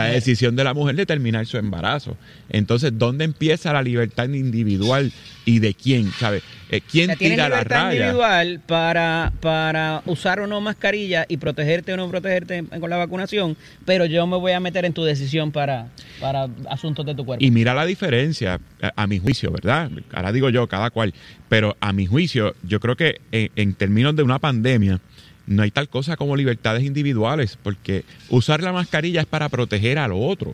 decisión 0.07 0.55
de, 0.55 0.63
la 0.63 0.73
mujer 0.73 0.95
de 0.95 1.05
terminar 1.05 1.45
su 1.45 1.57
embarazo. 1.57 2.17
Entonces, 2.49 2.91
¿dónde 2.97 3.25
empieza 3.25 3.71
la 3.71 3.83
libertad 3.83 4.27
individual 4.27 5.11
y 5.45 5.59
de 5.59 5.75
quién? 5.75 6.11
¿Sabe? 6.11 6.41
Eh, 6.71 6.81
¿Quién 6.81 7.15
tira 7.15 7.47
la 7.47 7.63
raya? 7.63 7.93
individual 7.93 8.59
para, 8.65 9.31
para 9.39 10.01
usar 10.07 10.39
o 10.39 10.47
no 10.47 10.59
mascarilla 10.61 11.25
y 11.29 11.37
protegerte 11.37 11.93
o 11.93 11.97
no 11.97 12.09
protegerte 12.09 12.63
con 12.79 12.89
la 12.89 12.97
vacunación, 12.97 13.55
pero 13.85 14.05
yo 14.05 14.25
me 14.25 14.37
voy 14.37 14.53
a 14.53 14.59
meter 14.59 14.85
en 14.85 14.93
tu 14.93 15.03
decisión 15.03 15.51
para, 15.51 15.89
para 16.19 16.49
asuntos 16.69 17.05
de 17.05 17.13
tu 17.13 17.25
cuerpo. 17.25 17.45
Y 17.45 17.51
mira 17.51 17.75
la 17.75 17.85
diferencia, 17.85 18.59
a, 18.95 19.07
mi 19.07 19.19
juicio, 19.19 19.51
¿verdad? 19.51 19.91
Ahora 20.11 20.31
digo 20.31 20.49
yo, 20.49 20.67
cada 20.67 20.89
cual, 20.89 21.13
pero 21.49 21.77
a 21.79 21.93
mi 21.93 22.07
juicio, 22.07 22.55
yo 22.63 22.79
creo 22.79 22.95
que 22.95 23.21
en 23.31 23.73
términos 23.75 24.15
de 24.15 24.23
una 24.23 24.39
pandemia, 24.39 24.99
no 25.47 25.63
hay 25.63 25.71
tal 25.71 25.89
cosa 25.89 26.15
como 26.15 26.35
libertades 26.35 26.83
individuales, 26.83 27.57
porque 27.61 28.03
usar 28.29 28.61
la 28.61 28.71
mascarilla 28.71 29.21
es 29.21 29.27
para 29.27 29.49
proteger 29.49 29.97
al 29.97 30.11
otro. 30.13 30.53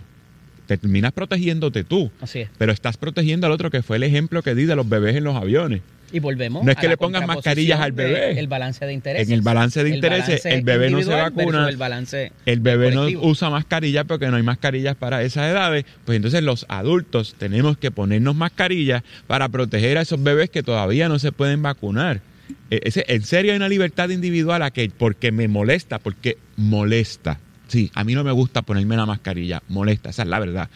Te 0.65 0.77
terminas 0.77 1.13
protegiéndote 1.13 1.83
tú, 1.83 2.11
Así 2.21 2.41
es. 2.41 2.49
pero 2.57 2.71
estás 2.71 2.97
protegiendo 2.97 3.47
al 3.47 3.53
otro, 3.53 3.71
que 3.71 3.81
fue 3.81 3.97
el 3.97 4.03
ejemplo 4.03 4.43
que 4.43 4.53
di 4.53 4.65
de 4.65 4.75
los 4.75 4.87
bebés 4.87 5.15
en 5.15 5.23
los 5.23 5.35
aviones. 5.35 5.81
Y 6.11 6.19
volvemos. 6.19 6.63
No 6.63 6.71
es 6.71 6.77
que 6.77 6.87
le 6.87 6.97
pongas 6.97 7.25
mascarillas 7.25 7.79
al 7.79 7.91
bebé. 7.91 8.39
el 8.39 8.47
balance 8.47 8.85
de 8.85 8.93
intereses. 8.93 9.27
En 9.27 9.33
el 9.33 9.41
balance 9.41 9.83
de 9.83 9.89
intereses, 9.89 10.45
el, 10.45 10.63
bebé 10.63 10.89
no 10.89 11.01
se 11.01 11.09
vacuna. 11.09 11.69
El, 11.69 11.77
balance 11.77 12.31
el 12.45 12.59
bebé 12.59 12.91
no 12.91 13.05
usa 13.21 13.49
mascarilla 13.49 14.03
porque 14.03 14.27
no 14.27 14.37
hay 14.37 14.43
mascarillas 14.43 14.95
para 14.95 15.21
esas 15.23 15.51
edades. 15.51 15.85
Pues 16.05 16.15
entonces 16.15 16.43
los 16.43 16.65
adultos 16.69 17.35
tenemos 17.37 17.77
que 17.77 17.91
ponernos 17.91 18.35
mascarillas 18.35 19.03
para 19.27 19.49
proteger 19.49 19.97
a 19.97 20.01
esos 20.01 20.21
bebés 20.21 20.49
que 20.49 20.63
todavía 20.63 21.09
no 21.09 21.19
se 21.19 21.31
pueden 21.31 21.61
vacunar. 21.61 22.21
E, 22.69 22.91
en 23.07 23.23
serio 23.23 23.51
hay 23.51 23.57
una 23.57 23.69
libertad 23.69 24.09
individual 24.09 24.61
a 24.63 24.71
que 24.71 24.89
porque 24.95 25.31
me 25.31 25.47
molesta, 25.47 25.99
porque 25.99 26.37
molesta. 26.55 27.39
Sí, 27.67 27.91
a 27.93 28.03
mí 28.03 28.15
no 28.15 28.23
me 28.23 28.31
gusta 28.31 28.63
ponerme 28.63 28.97
la 28.97 29.05
mascarilla, 29.05 29.61
molesta, 29.67 30.09
esa 30.09 30.23
es 30.23 30.27
la 30.27 30.39
verdad. 30.39 30.69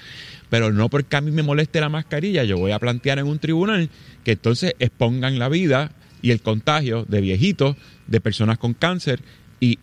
Pero 0.49 0.71
no 0.71 0.89
porque 0.89 1.15
a 1.15 1.21
mí 1.21 1.31
me 1.31 1.41
moleste 1.41 1.81
la 1.81 1.89
mascarilla, 1.89 2.43
yo 2.43 2.57
voy 2.57 2.71
a 2.71 2.79
plantear 2.79 3.17
en 3.17 3.25
un 3.25 3.39
tribunal 3.39 3.89
que 4.23 4.33
entonces 4.33 4.75
expongan 4.77 5.39
la 5.39 5.49
vida 5.49 5.91
y 6.21 6.31
el 6.31 6.41
contagio 6.41 7.05
de 7.07 7.21
viejitos, 7.21 7.75
de 8.07 8.21
personas 8.21 8.57
con 8.59 8.73
cáncer 8.73 9.21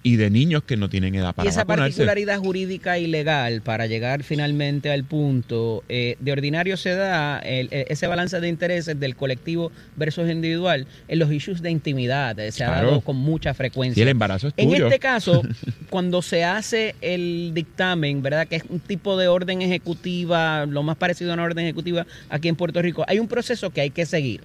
y, 0.02 0.16
de 0.16 0.28
niños 0.28 0.62
que 0.64 0.76
no 0.76 0.90
tienen 0.90 1.14
edad 1.14 1.34
para 1.34 1.46
Y 1.46 1.48
esa 1.48 1.64
particularidad 1.64 2.38
jurídica 2.38 2.98
y 2.98 3.06
legal, 3.06 3.62
para 3.62 3.86
llegar 3.86 4.22
finalmente 4.22 4.90
al 4.90 5.04
punto, 5.04 5.84
eh, 5.88 6.16
de 6.20 6.32
ordinario 6.32 6.76
se 6.76 6.90
da 6.90 7.40
eh, 7.42 7.86
ese 7.88 8.06
balance 8.06 8.38
de 8.40 8.48
intereses 8.48 9.00
del 9.00 9.16
colectivo 9.16 9.72
versus 9.96 10.28
individual 10.28 10.86
en 11.08 11.18
los 11.18 11.32
issues 11.32 11.62
de 11.62 11.70
intimidad, 11.70 12.38
eh, 12.38 12.52
se 12.52 12.64
ha 12.64 12.70
dado 12.70 13.00
con 13.00 13.16
mucha 13.16 13.54
frecuencia. 13.54 13.98
Y 13.98 14.02
el 14.02 14.08
embarazo 14.08 14.48
es 14.48 14.54
tuyo. 14.54 14.76
En 14.76 14.82
este 14.84 14.98
caso, 14.98 15.42
cuando 15.90 16.20
se 16.20 16.44
hace 16.44 16.94
el 17.00 17.52
dictamen, 17.54 18.22
¿verdad? 18.22 18.46
Que 18.48 18.56
es 18.56 18.64
un 18.68 18.80
tipo 18.80 19.16
de 19.16 19.28
orden 19.28 19.62
ejecutiva, 19.62 20.66
lo 20.66 20.82
más 20.82 20.96
parecido 20.96 21.30
a 21.30 21.34
una 21.34 21.44
orden 21.44 21.64
ejecutiva 21.64 22.06
aquí 22.28 22.48
en 22.48 22.56
Puerto 22.56 22.82
Rico, 22.82 23.04
hay 23.08 23.18
un 23.18 23.28
proceso 23.28 23.70
que 23.70 23.80
hay 23.80 23.90
que 23.90 24.04
seguir. 24.04 24.42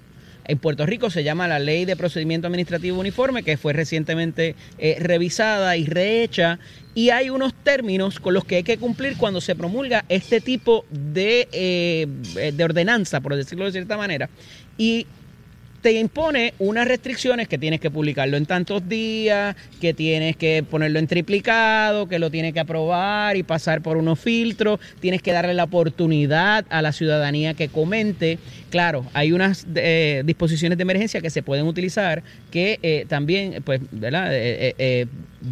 En 0.47 0.59
Puerto 0.59 0.85
Rico 0.85 1.09
se 1.09 1.23
llama 1.23 1.47
la 1.47 1.59
Ley 1.59 1.85
de 1.85 1.95
Procedimiento 1.95 2.47
Administrativo 2.47 2.99
Uniforme, 2.99 3.43
que 3.43 3.57
fue 3.57 3.73
recientemente 3.73 4.55
eh, 4.77 4.97
revisada 4.99 5.75
y 5.77 5.85
rehecha, 5.85 6.59
y 6.93 7.09
hay 7.09 7.29
unos 7.29 7.53
términos 7.53 8.19
con 8.19 8.33
los 8.33 8.45
que 8.45 8.57
hay 8.57 8.63
que 8.63 8.77
cumplir 8.77 9.17
cuando 9.17 9.41
se 9.41 9.55
promulga 9.55 10.05
este 10.07 10.41
tipo 10.41 10.85
de, 10.89 11.47
eh, 11.51 12.51
de 12.53 12.63
ordenanza, 12.63 13.21
por 13.21 13.35
decirlo 13.35 13.65
de 13.65 13.71
cierta 13.71 13.97
manera. 13.97 14.29
Y 14.77 15.07
te 15.85 15.91
impone 15.91 16.55
unas 16.57 16.87
restricciones 16.87 17.47
que 17.47 17.59
tienes 17.59 17.79
que 17.79 17.91
publicarlo 17.91 18.37
en 18.37 18.47
tantos 18.47 18.89
días, 18.89 19.55
que 19.79 19.93
tienes 19.93 20.35
que 20.35 20.63
ponerlo 20.67 20.97
en 20.97 21.05
triplicado, 21.05 22.07
que 22.07 22.17
lo 22.17 22.31
tienes 22.31 22.53
que 22.53 22.59
aprobar 22.59 23.37
y 23.37 23.43
pasar 23.43 23.83
por 23.83 23.95
unos 23.95 24.19
filtros, 24.19 24.79
tienes 24.99 25.21
que 25.21 25.31
darle 25.31 25.53
la 25.53 25.65
oportunidad 25.65 26.65
a 26.71 26.81
la 26.81 26.91
ciudadanía 26.91 27.53
que 27.53 27.69
comente. 27.69 28.39
Claro, 28.71 29.05
hay 29.13 29.31
unas 29.31 29.67
eh, 29.75 30.23
disposiciones 30.25 30.79
de 30.79 30.81
emergencia 30.81 31.21
que 31.21 31.29
se 31.29 31.43
pueden 31.43 31.67
utilizar 31.67 32.23
que 32.49 32.79
eh, 32.81 33.05
también, 33.07 33.61
pues, 33.63 33.79
¿verdad? 33.91 34.29
Eh, 34.31 35.05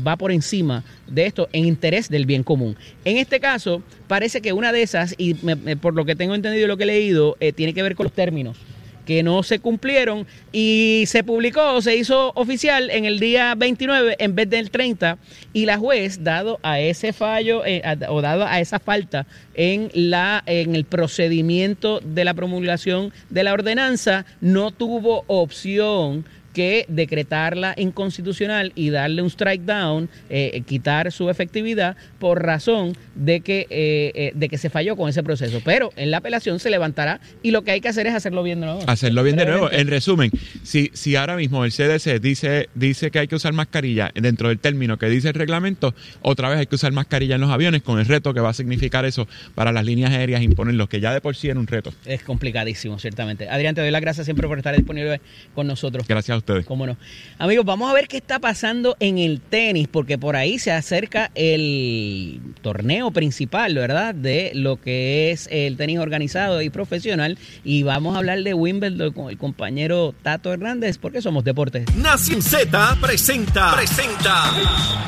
va 0.07 0.17
por 0.17 0.31
encima 0.31 0.83
de 1.05 1.27
esto 1.27 1.47
en 1.53 1.65
interés 1.65 2.09
del 2.09 2.25
bien 2.25 2.41
común. 2.41 2.75
En 3.05 3.17
este 3.17 3.39
caso, 3.39 3.83
parece 4.07 4.41
que 4.41 4.51
una 4.51 4.71
de 4.71 4.81
esas, 4.81 5.13
y 5.15 5.35
por 5.75 5.93
lo 5.93 6.05
que 6.05 6.15
tengo 6.15 6.33
entendido 6.33 6.65
y 6.65 6.67
lo 6.67 6.77
que 6.77 6.85
he 6.85 6.87
leído, 6.87 7.37
tiene 7.55 7.75
que 7.75 7.83
ver 7.83 7.93
con 7.93 8.05
los 8.05 8.13
términos 8.13 8.57
que 9.05 9.23
no 9.23 9.43
se 9.43 9.59
cumplieron 9.59 10.25
y 10.51 11.03
se 11.07 11.23
publicó, 11.23 11.81
se 11.81 11.95
hizo 11.95 12.31
oficial 12.35 12.89
en 12.89 13.05
el 13.05 13.19
día 13.19 13.55
29 13.55 14.15
en 14.19 14.35
vez 14.35 14.49
del 14.49 14.71
30 14.71 15.17
y 15.53 15.65
la 15.65 15.77
juez, 15.77 16.23
dado 16.23 16.59
a 16.63 16.79
ese 16.79 17.13
fallo 17.13 17.65
eh, 17.65 17.81
o 18.09 18.21
dado 18.21 18.45
a 18.45 18.59
esa 18.59 18.79
falta 18.79 19.25
en, 19.53 19.89
la, 19.93 20.43
en 20.45 20.75
el 20.75 20.85
procedimiento 20.85 21.99
de 22.03 22.25
la 22.25 22.33
promulgación 22.33 23.11
de 23.29 23.43
la 23.43 23.53
ordenanza, 23.53 24.25
no 24.41 24.71
tuvo 24.71 25.23
opción 25.27 26.25
que 26.53 26.85
decretarla 26.87 27.73
inconstitucional 27.77 28.71
y 28.75 28.89
darle 28.89 29.21
un 29.21 29.29
strike 29.29 29.63
down, 29.63 30.09
eh, 30.29 30.61
quitar 30.65 31.11
su 31.11 31.29
efectividad 31.29 31.97
por 32.19 32.43
razón 32.43 32.95
de 33.15 33.41
que, 33.41 33.67
eh, 33.69 34.11
eh, 34.15 34.31
de 34.35 34.49
que 34.49 34.57
se 34.57 34.69
falló 34.69 34.95
con 34.95 35.09
ese 35.09 35.23
proceso. 35.23 35.61
Pero 35.65 35.91
en 35.95 36.11
la 36.11 36.17
apelación 36.17 36.59
se 36.59 36.69
levantará 36.69 37.19
y 37.41 37.51
lo 37.51 37.63
que 37.63 37.71
hay 37.71 37.81
que 37.81 37.89
hacer 37.89 38.07
es 38.07 38.13
hacerlo 38.13 38.43
bien 38.43 38.59
de 38.59 38.67
nuevo. 38.67 38.81
Hacerlo 38.87 39.23
bien 39.23 39.35
de 39.35 39.45
nuevo. 39.45 39.71
En 39.71 39.87
resumen, 39.87 40.31
si, 40.63 40.91
si 40.93 41.15
ahora 41.15 41.35
mismo 41.35 41.65
el 41.65 41.71
CDC 41.71 42.19
dice, 42.19 42.69
dice 42.75 43.11
que 43.11 43.19
hay 43.19 43.27
que 43.27 43.35
usar 43.35 43.53
mascarilla 43.53 44.11
dentro 44.13 44.49
del 44.49 44.59
término 44.59 44.97
que 44.97 45.09
dice 45.09 45.29
el 45.29 45.33
reglamento, 45.33 45.93
otra 46.21 46.49
vez 46.49 46.59
hay 46.59 46.67
que 46.67 46.75
usar 46.75 46.91
mascarilla 46.91 47.35
en 47.35 47.41
los 47.41 47.49
aviones 47.49 47.81
con 47.81 47.99
el 47.99 48.05
reto 48.05 48.33
que 48.33 48.39
va 48.39 48.49
a 48.49 48.53
significar 48.53 49.05
eso 49.05 49.27
para 49.55 49.71
las 49.71 49.85
líneas 49.85 50.11
aéreas 50.11 50.41
imponen 50.41 50.77
lo 50.77 50.87
que 50.87 50.99
ya 50.99 51.13
de 51.13 51.21
por 51.21 51.35
sí 51.35 51.49
era 51.49 51.59
un 51.59 51.67
reto. 51.67 51.93
Es 52.05 52.23
complicadísimo, 52.23 52.99
ciertamente. 52.99 53.49
Adrián, 53.49 53.75
te 53.75 53.81
doy 53.81 53.91
las 53.91 54.01
gracias 54.01 54.25
siempre 54.25 54.47
por 54.47 54.57
estar 54.57 54.75
disponible 54.75 55.21
con 55.55 55.67
nosotros. 55.67 56.07
Gracias 56.07 56.35
a 56.35 56.37
ustedes. 56.43 56.65
Cómo 56.65 56.85
no. 56.85 56.97
Amigos, 57.39 57.65
vamos 57.65 57.89
a 57.89 57.93
ver 57.93 58.07
qué 58.07 58.17
está 58.17 58.39
pasando 58.39 58.95
en 58.99 59.17
el 59.17 59.39
tenis, 59.41 59.87
porque 59.87 60.17
por 60.17 60.35
ahí 60.35 60.59
se 60.59 60.71
acerca 60.71 61.31
el 61.35 62.39
torneo 62.61 63.11
principal, 63.11 63.73
¿verdad? 63.75 64.13
De 64.13 64.51
lo 64.53 64.79
que 64.79 65.31
es 65.31 65.47
el 65.51 65.77
tenis 65.77 65.99
organizado 65.99 66.61
y 66.61 66.69
profesional. 66.69 67.37
Y 67.63 67.83
vamos 67.83 68.15
a 68.15 68.19
hablar 68.19 68.43
de 68.43 68.53
Wimbledon 68.53 69.13
con 69.13 69.29
el 69.29 69.37
compañero 69.37 70.13
Tato 70.21 70.53
Hernández, 70.53 70.97
porque 70.97 71.21
somos 71.21 71.43
deportes. 71.43 71.85
Nación 71.95 72.41
Z 72.41 72.97
presenta, 73.01 73.73
presenta 73.75 74.43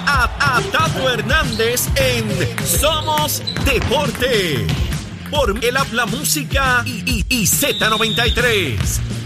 a, 0.08 0.62
Tato 0.72 1.10
Hernández 1.10 1.88
en 1.96 2.26
Somos 2.66 3.44
Deporte. 3.66 4.66
Por 5.30 5.64
el 5.64 5.76
habla 5.76 6.06
música 6.06 6.84
y, 6.86 7.04
y, 7.06 7.26
y 7.30 7.44
Z93 7.46 9.25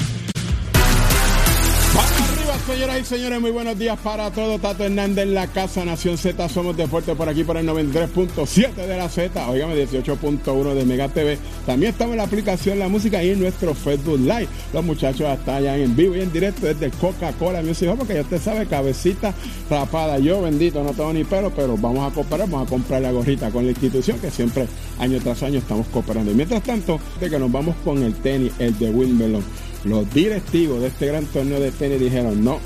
señoras 2.69 2.99
y 2.99 3.03
señores, 3.03 3.41
muy 3.41 3.49
buenos 3.49 3.79
días 3.79 3.97
para 3.97 4.29
todos. 4.29 4.61
Tato 4.61 4.83
Hernández 4.83 5.23
en 5.23 5.33
la 5.33 5.47
casa 5.47 5.83
Nación 5.83 6.19
Z. 6.19 6.47
Somos 6.49 6.77
Deporte 6.77 7.15
por 7.15 7.27
aquí 7.27 7.43
por 7.43 7.57
el 7.57 7.67
93.7 7.67 8.75
de 8.75 8.95
la 8.95 9.09
Z. 9.09 9.49
Oígame, 9.49 9.73
18.1 9.73 10.73
de 10.75 10.85
Mega 10.85 11.09
TV. 11.09 11.39
También 11.65 11.93
estamos 11.93 12.13
en 12.13 12.17
la 12.17 12.25
aplicación 12.25 12.77
La 12.77 12.87
Música 12.87 13.23
y 13.23 13.31
en 13.31 13.39
nuestro 13.39 13.73
Facebook 13.73 14.19
Live. 14.19 14.47
Los 14.71 14.85
muchachos 14.85 15.27
hasta 15.27 15.55
allá 15.55 15.77
en 15.77 15.95
vivo 15.95 16.15
y 16.15 16.21
en 16.21 16.31
directo 16.31 16.67
desde 16.67 16.91
Coca-Cola 16.91 17.63
Music 17.63 17.89
porque 17.97 18.13
ya 18.13 18.21
usted 18.21 18.39
sabe, 18.39 18.67
cabecita 18.67 19.33
rapada. 19.67 20.19
Yo, 20.19 20.43
bendito, 20.43 20.83
no 20.83 20.91
tengo 20.91 21.11
ni 21.11 21.23
pelo, 21.23 21.51
pero 21.55 21.75
vamos 21.75 22.11
a 22.11 22.13
cooperar, 22.13 22.47
vamos 22.47 22.67
a 22.67 22.69
comprar 22.69 23.01
la 23.01 23.11
gorrita 23.11 23.49
con 23.49 23.65
la 23.65 23.71
institución 23.71 24.19
que 24.19 24.29
siempre, 24.29 24.67
año 24.99 25.19
tras 25.23 25.41
año, 25.41 25.57
estamos 25.57 25.87
cooperando. 25.87 26.31
Y 26.31 26.35
mientras 26.35 26.61
tanto, 26.61 26.99
de 27.19 27.31
que 27.31 27.39
nos 27.39 27.51
vamos 27.51 27.75
con 27.83 28.03
el 28.03 28.13
tenis, 28.13 28.53
el 28.59 28.77
de 28.77 28.91
Wimbledon. 28.91 29.68
Los 29.83 30.13
directivos 30.13 30.81
de 30.81 30.87
este 30.87 31.07
gran 31.07 31.25
torneo 31.25 31.59
de 31.59 31.71
tenis 31.71 31.99
dijeron, 31.99 32.43
no, 32.43 32.59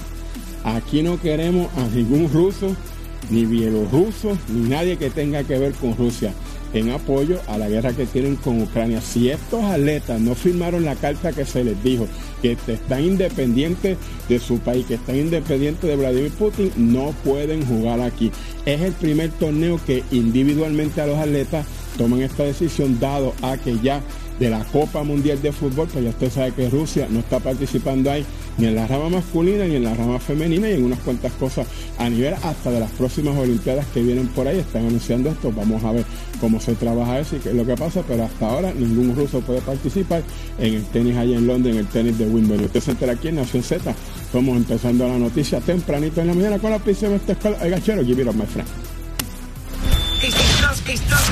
aquí 0.63 1.03
no 1.03 1.19
queremos 1.19 1.67
a 1.77 1.87
ningún 1.87 2.31
ruso, 2.31 2.75
ni 3.29 3.45
bielorruso, 3.45 4.37
ni 4.49 4.69
nadie 4.69 4.97
que 4.97 5.09
tenga 5.09 5.43
que 5.43 5.57
ver 5.57 5.73
con 5.73 5.95
Rusia 5.95 6.33
en 6.73 6.89
apoyo 6.89 7.39
a 7.47 7.57
la 7.57 7.69
guerra 7.69 7.93
que 7.93 8.05
tienen 8.05 8.35
con 8.35 8.61
Ucrania. 8.61 8.99
Si 8.99 9.29
estos 9.29 9.63
atletas 9.63 10.19
no 10.19 10.33
firmaron 10.33 10.85
la 10.85 10.95
carta 10.95 11.31
que 11.31 11.45
se 11.45 11.63
les 11.63 11.81
dijo, 11.83 12.07
que 12.41 12.57
están 12.67 13.03
independientes 13.03 13.97
de 14.27 14.39
su 14.39 14.57
país, 14.59 14.85
que 14.85 14.95
están 14.95 15.17
independientes 15.17 15.87
de 15.87 15.95
Vladimir 15.95 16.31
Putin, 16.31 16.71
no 16.75 17.13
pueden 17.23 17.65
jugar 17.65 18.01
aquí. 18.01 18.31
Es 18.65 18.81
el 18.81 18.93
primer 18.93 19.29
torneo 19.31 19.79
que 19.85 20.03
individualmente 20.11 20.99
a 20.99 21.07
los 21.07 21.17
atletas 21.17 21.65
toman 21.97 22.21
esta 22.21 22.43
decisión, 22.43 22.99
dado 22.99 23.33
a 23.43 23.57
que 23.57 23.77
ya 23.79 24.01
de 24.43 24.49
la 24.49 24.65
Copa 24.65 25.03
Mundial 25.03 25.41
de 25.41 25.53
Fútbol, 25.53 25.87
pues 25.87 26.03
ya 26.03 26.09
usted 26.09 26.29
sabe 26.29 26.51
que 26.51 26.69
Rusia 26.69 27.07
no 27.09 27.19
está 27.19 27.39
participando 27.39 28.11
ahí 28.11 28.25
ni 28.57 28.65
en 28.65 28.75
la 28.75 28.85
rama 28.87 29.07
masculina 29.07 29.63
ni 29.63 29.77
en 29.77 29.85
la 29.85 29.93
rama 29.93 30.19
femenina 30.19 30.69
y 30.69 30.73
en 30.73 30.83
unas 30.83 30.99
cuantas 30.99 31.31
cosas 31.33 31.65
a 31.97 32.09
nivel 32.09 32.33
hasta 32.33 32.69
de 32.69 32.81
las 32.81 32.91
próximas 32.91 33.37
Olimpiadas 33.37 33.85
que 33.93 34.01
vienen 34.03 34.27
por 34.27 34.45
ahí, 34.45 34.59
están 34.59 34.85
anunciando 34.85 35.29
esto, 35.29 35.49
vamos 35.55 35.81
a 35.85 35.93
ver 35.93 36.03
cómo 36.41 36.59
se 36.59 36.75
trabaja 36.75 37.21
eso 37.21 37.37
y 37.37 37.39
qué 37.39 37.49
es 37.49 37.55
lo 37.55 37.65
que 37.65 37.75
pasa, 37.75 38.03
pero 38.05 38.25
hasta 38.25 38.49
ahora 38.49 38.73
ningún 38.73 39.15
ruso 39.15 39.39
puede 39.39 39.61
participar 39.61 40.23
en 40.59 40.73
el 40.73 40.83
tenis 40.87 41.15
allá 41.15 41.37
en 41.37 41.47
Londres, 41.47 41.75
en 41.75 41.79
el 41.79 41.87
tenis 41.87 42.17
de 42.17 42.27
Wimbledon. 42.27 42.65
Usted 42.65 42.81
se 42.81 42.91
entera 42.91 43.13
aquí 43.13 43.29
en 43.29 43.35
Nación 43.35 43.63
Z, 43.63 43.95
estamos 44.25 44.57
empezando 44.57 45.07
la 45.07 45.17
noticia 45.17 45.61
tempranito 45.61 46.19
en 46.19 46.27
la 46.27 46.33
mañana 46.33 46.59
con 46.59 46.71
la 46.71 46.79
prisión 46.79 47.11
de 47.11 47.17
esta 47.17 47.31
escuela. 47.31 47.57
Oiga, 47.61 47.81
chero, 47.81 48.03
give 48.03 48.21
it 48.21 48.27
up, 48.27 48.35
my. 48.35 48.43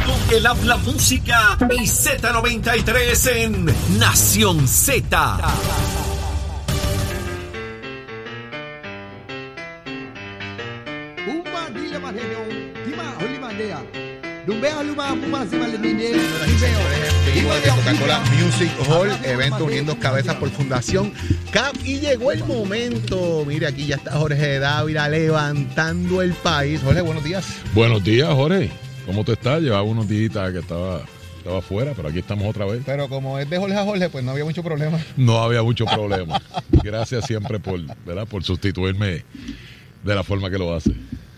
Con 0.05 0.35
el 0.35 0.45
habla 0.45 0.77
música 0.77 1.57
y 1.71 1.83
Z93 1.83 3.31
en 3.35 3.65
Nación 3.99 4.67
Z. 4.67 5.37
Coca-Cola 17.75 18.23
Music 18.39 18.71
Hall, 18.87 19.09
evento 19.23 19.65
uniendo 19.65 19.97
cabezas 19.99 20.35
por 20.35 20.49
Fundación 20.49 21.13
CAP. 21.51 21.75
Y 21.85 21.99
llegó 21.99 22.31
el 22.31 22.43
momento. 22.45 23.43
Mire, 23.45 23.67
aquí 23.67 23.85
ya 23.87 23.95
está 23.95 24.13
Jorge 24.13 24.59
Dávila 24.59 25.09
levantando 25.09 26.21
el 26.21 26.33
país. 26.33 26.81
Jorge, 26.83 27.01
buenos 27.01 27.23
días. 27.23 27.45
Buenos 27.73 28.03
días, 28.03 28.29
Jorge. 28.29 28.71
¿Cómo 29.05 29.23
te 29.23 29.33
estás? 29.33 29.61
Llevaba 29.61 29.83
unos 29.83 30.07
días 30.07 30.31
que 30.51 30.59
estaba 30.59 31.03
estaba 31.41 31.57
afuera, 31.57 31.93
pero 31.95 32.09
aquí 32.09 32.19
estamos 32.19 32.47
otra 32.47 32.65
vez. 32.65 32.83
Pero 32.85 33.09
como 33.09 33.39
es 33.39 33.49
de 33.49 33.57
Jorge 33.57 33.75
a 33.75 33.83
Jorge, 33.83 34.09
pues 34.09 34.23
no 34.23 34.31
había 34.31 34.45
mucho 34.45 34.61
problema. 34.61 34.99
No 35.17 35.39
había 35.39 35.63
mucho 35.63 35.85
problema. 35.85 36.39
Gracias 36.83 37.25
siempre 37.25 37.59
por, 37.59 37.81
¿verdad? 38.05 38.27
por 38.27 38.43
sustituirme 38.43 39.23
de 40.03 40.15
la 40.15 40.23
forma 40.23 40.51
que 40.51 40.59
lo 40.59 40.73
hace. 40.73 40.91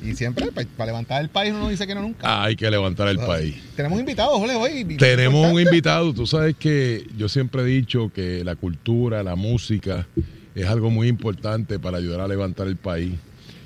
Y 0.04 0.14
siempre, 0.16 0.52
pues, 0.52 0.68
para 0.76 0.88
levantar 0.88 1.22
el 1.22 1.30
país, 1.30 1.54
uno 1.54 1.70
dice 1.70 1.88
que 1.88 1.96
no 1.96 2.02
nunca. 2.02 2.20
Ah, 2.28 2.44
hay 2.44 2.58
que 2.58 2.70
levantar 2.70 3.08
el 3.08 3.18
país. 3.20 3.56
Tenemos 3.78 3.98
invitados, 3.98 4.38
Jorge, 4.38 4.56
hoy. 4.56 4.98
Tenemos 4.98 5.50
un 5.50 5.62
invitado. 5.62 6.14
Tú 6.14 6.28
sabes 6.28 6.58
que 6.58 7.08
yo 7.16 7.30
siempre 7.30 7.62
he 7.62 7.66
dicho 7.66 8.12
que 8.14 8.44
la 8.44 8.58
cultura, 8.58 9.24
la 9.24 9.38
música, 9.38 10.06
es 10.54 10.66
algo 10.68 10.90
muy 10.90 11.08
importante 11.08 11.80
para 11.80 12.00
ayudar 12.00 12.20
a 12.20 12.28
levantar 12.28 12.68
el 12.68 12.76
país. 12.76 13.14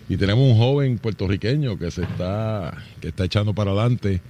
Y 0.10 0.16
tenemos 0.16 0.50
un 0.50 0.58
joven 0.58 0.98
puertorriqueño 1.00 1.78
que 1.78 1.92
se 1.92 2.04
está, 2.04 2.78
que 3.02 3.10
está 3.10 3.26
echando 3.26 3.54
para 3.54 3.72
adelante. 3.72 4.22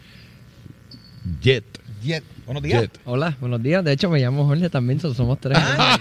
Jet. 1.41 1.65
Jet. 2.03 2.23
Buenos 2.45 2.63
días. 2.63 2.89
Hola, 3.05 3.35
buenos 3.39 3.61
días. 3.61 3.83
De 3.83 3.91
hecho, 3.91 4.09
me 4.09 4.19
llamo 4.19 4.45
Jorge 4.45 4.69
también, 4.69 4.99
somos 4.99 5.39
tres. 5.39 5.57
Ah, 5.59 5.99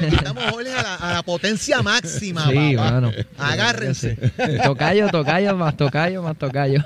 estamos 0.00 0.44
Jorge 0.44 0.70
a 0.70 1.12
la, 1.14 1.22
potencia 1.22 1.82
máxima. 1.82 2.46
Sí, 2.48 2.76
mano. 2.76 3.10
Agárrense. 3.38 4.16
Tocayo, 4.62 5.08
tocayo, 5.08 5.56
más 5.56 5.76
tocayo, 5.76 6.22
más 6.22 6.36
tocayo. 6.36 6.84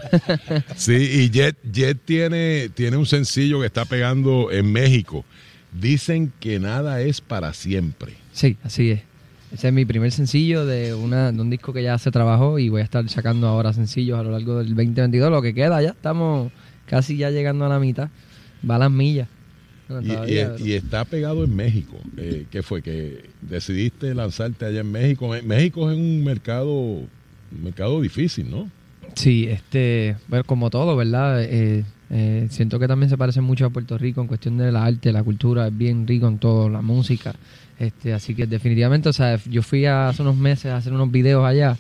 sí, 0.77 0.95
y 0.95 1.31
Jet, 1.31 1.57
Jet 1.71 1.99
tiene, 2.05 2.71
tiene 2.71 2.97
un 2.97 3.07
sencillo 3.07 3.61
que 3.61 3.67
está 3.67 3.85
pegando 3.85 4.51
en 4.51 4.71
México. 4.73 5.25
Dicen 5.73 6.33
que 6.39 6.61
nada 6.61 7.01
es 7.01 7.21
para 7.21 7.53
siempre. 7.55 8.15
Sí, 8.33 8.57
así 8.63 8.93
es. 8.93 9.12
Ese 9.53 9.69
es 9.69 9.75
mi 9.75 9.85
primer 9.85 10.11
sencillo 10.13 10.65
de, 10.65 10.95
una, 10.95 11.31
de 11.31 11.41
un 11.41 11.51
disco 11.51 11.73
que 11.73 11.83
ya 11.83 11.99
se 11.99 12.11
trabajó 12.11 12.59
y 12.59 12.69
voy 12.71 12.81
a 12.81 12.85
estar 12.85 13.07
sacando 13.09 13.47
ahora 13.49 13.73
sencillos 13.73 14.19
a 14.19 14.23
lo 14.23 14.31
largo 14.31 14.59
del 14.59 14.75
2022. 14.75 15.31
Lo 15.31 15.43
que 15.43 15.53
queda 15.53 15.83
ya, 15.83 15.91
estamos 15.91 16.51
casi 16.87 17.17
ya 17.17 17.31
llegando 17.31 17.67
a 17.67 17.69
la 17.69 17.79
mitad. 17.79 18.09
Va 18.69 18.77
a 18.77 18.79
las 18.79 18.91
millas. 18.91 19.29
y, 20.59 20.73
está 20.73 21.05
pegado 21.05 21.45
en 21.45 21.55
México. 21.55 21.99
Eh, 22.17 22.47
¿Qué 22.51 22.63
fue? 22.63 22.81
Que 22.81 23.29
decidiste 23.43 24.15
lanzarte 24.15 24.65
allá 24.65 24.81
en 24.81 24.91
México. 24.91 25.29
México 25.45 25.91
es 25.91 25.99
un 25.99 26.25
mercado, 26.25 26.73
un 26.73 27.09
mercado 27.63 28.01
difícil, 28.01 28.51
¿no? 28.51 28.71
Sí, 29.15 29.47
este, 29.51 30.17
bueno, 30.29 30.45
como 30.45 30.71
todo, 30.71 30.97
¿verdad? 30.97 31.43
Eh, 31.43 31.85
Eh, 32.15 32.47
siento 32.51 32.79
que 32.79 32.87
también 32.87 33.09
se 33.09 33.17
parece 33.17 33.41
mucho 33.41 33.65
a 33.65 33.71
Puerto 33.71 33.97
Rico 33.97 34.21
en 34.21 34.27
cuestión 34.27 34.59
de 34.59 34.71
la 34.71 34.85
arte, 34.85 35.11
la 35.13 35.23
cultura, 35.23 35.69
es 35.69 35.77
bien 35.77 36.07
rico 36.07 36.29
en 36.29 36.37
todo, 36.37 36.69
la 36.69 36.83
música. 36.83 37.35
Este, 37.83 38.13
así 38.13 38.35
que 38.37 38.47
definitivamente, 38.47 39.09
o 39.09 39.13
sea, 39.13 39.41
yo 39.51 39.61
fui 39.63 39.87
hace 39.87 40.23
unos 40.23 40.37
meses 40.37 40.67
a 40.67 40.77
hacer 40.77 40.93
unos 40.93 41.11
videos 41.11 41.45
allá 41.45 41.77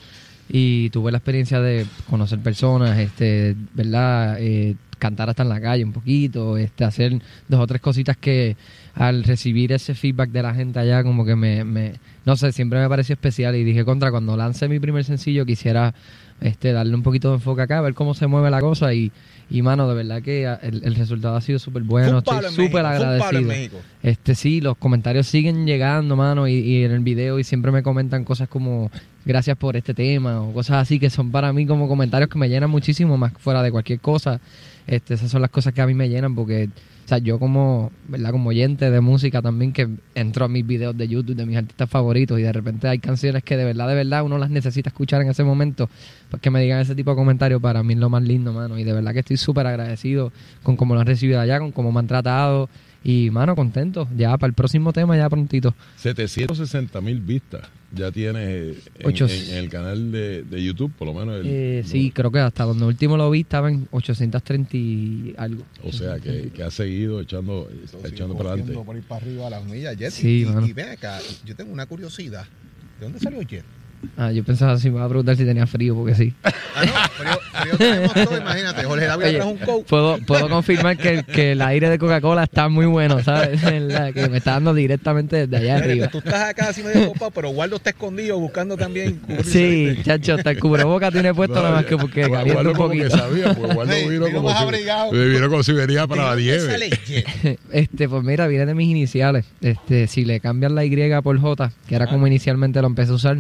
y 0.48 0.90
tuve 0.90 1.12
la 1.12 1.18
experiencia 1.18 1.60
de 1.60 1.86
conocer 2.10 2.40
personas, 2.40 2.98
este, 2.98 3.54
¿verdad? 3.72 4.36
Eh, 4.40 4.74
cantar 4.98 5.30
hasta 5.30 5.44
en 5.44 5.48
la 5.48 5.60
calle 5.60 5.84
un 5.84 5.92
poquito, 5.92 6.56
este, 6.56 6.84
hacer 6.84 7.20
dos 7.48 7.60
o 7.60 7.66
tres 7.68 7.80
cositas 7.80 8.16
que 8.16 8.56
al 8.94 9.22
recibir 9.22 9.70
ese 9.72 9.94
feedback 9.94 10.30
de 10.30 10.42
la 10.42 10.54
gente 10.54 10.80
allá 10.80 11.04
como 11.04 11.24
que 11.24 11.36
me, 11.36 11.62
me 11.62 11.94
no 12.24 12.36
sé, 12.36 12.50
siempre 12.50 12.80
me 12.80 12.88
pareció 12.88 13.12
especial 13.12 13.54
y 13.54 13.62
dije 13.62 13.84
contra 13.84 14.10
cuando 14.10 14.36
lance 14.36 14.68
mi 14.68 14.80
primer 14.80 15.04
sencillo 15.04 15.46
quisiera 15.46 15.94
este, 16.40 16.72
darle 16.72 16.94
un 16.94 17.02
poquito 17.02 17.28
de 17.28 17.34
enfoque 17.36 17.62
acá, 17.62 17.80
ver 17.80 17.94
cómo 17.94 18.14
se 18.14 18.26
mueve 18.26 18.50
la 18.50 18.60
cosa 18.60 18.92
y, 18.92 19.12
y 19.50 19.62
mano, 19.62 19.88
de 19.88 19.94
verdad 19.94 20.22
que 20.22 20.44
el, 20.62 20.94
resultado 20.94 21.36
ha 21.36 21.40
sido 21.40 21.58
súper 21.58 21.82
bueno, 21.82 22.18
estoy 22.18 22.44
súper 22.50 22.86
agradecido. 22.86 23.78
Este 24.02 24.34
sí, 24.34 24.60
los 24.60 24.76
comentarios 24.76 25.26
siguen 25.26 25.66
llegando, 25.66 26.16
mano, 26.16 26.48
y, 26.48 26.54
y, 26.54 26.84
en 26.84 26.92
el 26.92 27.00
video 27.00 27.38
y 27.38 27.44
siempre 27.44 27.70
me 27.70 27.82
comentan 27.82 28.24
cosas 28.24 28.48
como 28.48 28.90
gracias 29.24 29.56
por 29.56 29.76
este 29.76 29.94
tema 29.94 30.40
o 30.42 30.52
cosas 30.52 30.82
así 30.82 30.98
que 30.98 31.10
son 31.10 31.30
para 31.30 31.52
mí 31.52 31.66
como 31.66 31.86
comentarios 31.88 32.28
que 32.28 32.38
me 32.38 32.48
llenan 32.48 32.70
muchísimo 32.70 33.16
más 33.16 33.32
fuera 33.38 33.62
de 33.62 33.70
cualquier 33.70 34.00
cosa. 34.00 34.40
Este, 34.86 35.14
esas 35.14 35.30
son 35.30 35.42
las 35.42 35.50
cosas 35.50 35.72
que 35.72 35.80
a 35.80 35.86
mí 35.86 35.94
me 35.94 36.08
llenan 36.08 36.34
porque 36.34 36.68
o 37.04 37.08
sea, 37.08 37.18
yo 37.18 37.38
como, 37.38 37.90
¿verdad? 38.08 38.30
Como 38.30 38.50
oyente 38.50 38.90
de 38.90 39.00
música 39.00 39.42
también 39.42 39.72
que 39.72 39.88
entro 40.14 40.44
a 40.44 40.48
mis 40.48 40.64
videos 40.66 40.96
de 40.96 41.08
YouTube 41.08 41.34
de 41.34 41.44
mis 41.46 41.56
artistas 41.56 41.90
favoritos 41.90 42.38
y 42.38 42.42
de 42.42 42.52
repente 42.52 42.86
hay 42.88 43.00
canciones 43.00 43.42
que 43.42 43.56
de 43.56 43.64
verdad, 43.64 43.88
de 43.88 43.94
verdad 43.96 44.22
uno 44.24 44.38
las 44.38 44.50
necesita 44.50 44.90
escuchar 44.90 45.20
en 45.22 45.28
ese 45.28 45.42
momento, 45.42 45.90
pues 46.30 46.40
que 46.40 46.50
me 46.50 46.62
digan 46.62 46.80
ese 46.80 46.94
tipo 46.94 47.10
de 47.10 47.16
comentarios 47.16 47.60
para 47.60 47.82
mí 47.82 47.94
es 47.94 47.98
lo 47.98 48.08
más 48.08 48.22
lindo, 48.22 48.52
mano. 48.52 48.78
Y 48.78 48.84
de 48.84 48.92
verdad 48.92 49.12
que 49.12 49.20
estoy 49.20 49.36
súper 49.36 49.66
agradecido 49.66 50.32
con 50.62 50.76
cómo 50.76 50.94
lo 50.94 51.00
han 51.00 51.06
recibido 51.06 51.40
allá, 51.40 51.58
con 51.58 51.72
cómo 51.72 51.90
me 51.90 51.98
han 51.98 52.06
tratado. 52.06 52.68
Y, 53.04 53.30
mano, 53.30 53.56
contento. 53.56 54.08
Ya 54.16 54.36
para 54.38 54.48
el 54.48 54.54
próximo 54.54 54.92
tema, 54.92 55.16
ya 55.16 55.28
prontito. 55.28 55.74
760 55.96 57.00
mil 57.00 57.20
vistas 57.20 57.68
ya 57.94 58.10
tiene 58.10 58.74
en, 58.98 59.54
el 59.54 59.68
canal 59.68 60.12
de, 60.12 60.62
YouTube, 60.64 60.92
por 60.92 61.08
lo 61.08 61.14
menos. 61.14 61.40
El, 61.40 61.46
eh, 61.46 61.82
sí, 61.84 62.10
creo 62.10 62.30
que 62.30 62.38
hasta 62.38 62.64
donde 62.64 62.84
último 62.84 63.16
lo 63.16 63.30
vi 63.30 63.40
estaba 63.40 63.70
en 63.70 63.88
830 63.90 64.76
y 64.76 65.34
algo. 65.36 65.64
O 65.82 65.92
sea, 65.92 66.18
que, 66.18 66.50
ha 66.62 66.70
seguido 66.70 67.20
echando, 67.20 67.68
echando 68.04 68.36
para 68.36 68.50
adelante. 68.50 68.72
por 68.72 68.96
ir 68.96 69.02
para 69.02 69.24
arriba 69.24 69.46
a 69.46 69.50
las 69.50 69.64
millas, 69.64 69.96
Sí, 70.14 70.46
y, 70.46 70.68
y, 70.68 70.72
ven 70.72 70.90
acá, 70.90 71.18
yo 71.44 71.54
tengo 71.54 71.72
una 71.72 71.86
curiosidad. 71.86 72.46
¿De 72.98 73.06
dónde 73.06 73.18
salió 73.18 73.42
Jet? 73.42 73.64
Ah, 74.16 74.32
yo 74.32 74.44
pensaba 74.44 74.78
si 74.78 74.90
me 74.90 74.96
iba 74.96 75.04
a 75.04 75.08
preguntar 75.08 75.36
si 75.36 75.44
tenía 75.44 75.66
frío, 75.66 75.94
porque 75.94 76.14
sí. 76.14 76.34
Ah, 76.44 76.52
no, 76.84 77.38
frío, 77.38 77.76
tenemos 77.78 78.14
todo, 78.14 78.36
imagínate. 78.36 78.84
Jorge 78.84 79.06
David 79.06 79.36
trajo 79.36 79.50
un 79.50 79.58
coke. 79.58 79.88
Puedo, 79.88 80.18
puedo 80.18 80.48
confirmar 80.48 80.96
que, 80.96 81.22
que, 81.24 81.52
el 81.52 81.62
aire 81.62 81.88
de 81.88 81.98
Coca-Cola 81.98 82.44
está 82.44 82.68
muy 82.68 82.86
bueno, 82.86 83.22
¿sabes? 83.22 83.60
que 84.14 84.28
me 84.28 84.38
está 84.38 84.52
dando 84.52 84.74
directamente 84.74 85.46
desde 85.46 85.56
allá 85.56 85.76
arriba. 85.76 86.08
Tú 86.08 86.18
estás 86.18 86.50
acá 86.50 86.68
así 86.70 86.82
medio 86.82 87.08
copado, 87.08 87.30
pero 87.30 87.50
Waldo 87.50 87.76
está 87.76 87.90
escondido 87.90 88.38
buscando 88.38 88.76
también 88.76 89.20
Sí, 89.44 89.96
chacho, 90.02 90.34
hasta 90.34 90.50
el 90.50 90.58
cubreboca 90.58 91.10
tiene 91.10 91.34
puesto 91.34 91.56
nada 91.56 91.72
más 91.72 91.84
que 91.84 91.96
porque 91.96 92.30
calienta 92.30 92.70
un 92.70 92.76
poquito. 92.76 93.04
Que 93.04 93.10
sabía, 93.10 93.54
pues 93.54 93.74
Waldo 93.74 93.94
vino, 94.08 94.30
como 94.32 94.50
si, 94.50 94.64
vino 95.16 95.50
como 95.50 95.62
si 95.62 95.72
venía 95.72 96.06
para 96.06 96.30
la 96.30 96.36
nieve. 96.36 96.90
Este, 97.72 98.08
pues 98.08 98.22
mira, 98.22 98.46
viene 98.46 98.66
de 98.66 98.74
mis 98.74 98.88
iniciales. 98.88 99.44
Este, 99.60 100.06
si 100.06 100.24
le 100.24 100.40
cambian 100.40 100.74
la 100.74 100.84
Y 100.84 100.92
por 101.22 101.38
J, 101.38 101.72
que 101.88 101.94
era 101.94 102.06
como 102.06 102.26
inicialmente 102.26 102.80
lo 102.80 102.86
empecé 102.86 103.12
a 103.12 103.14
usar, 103.14 103.38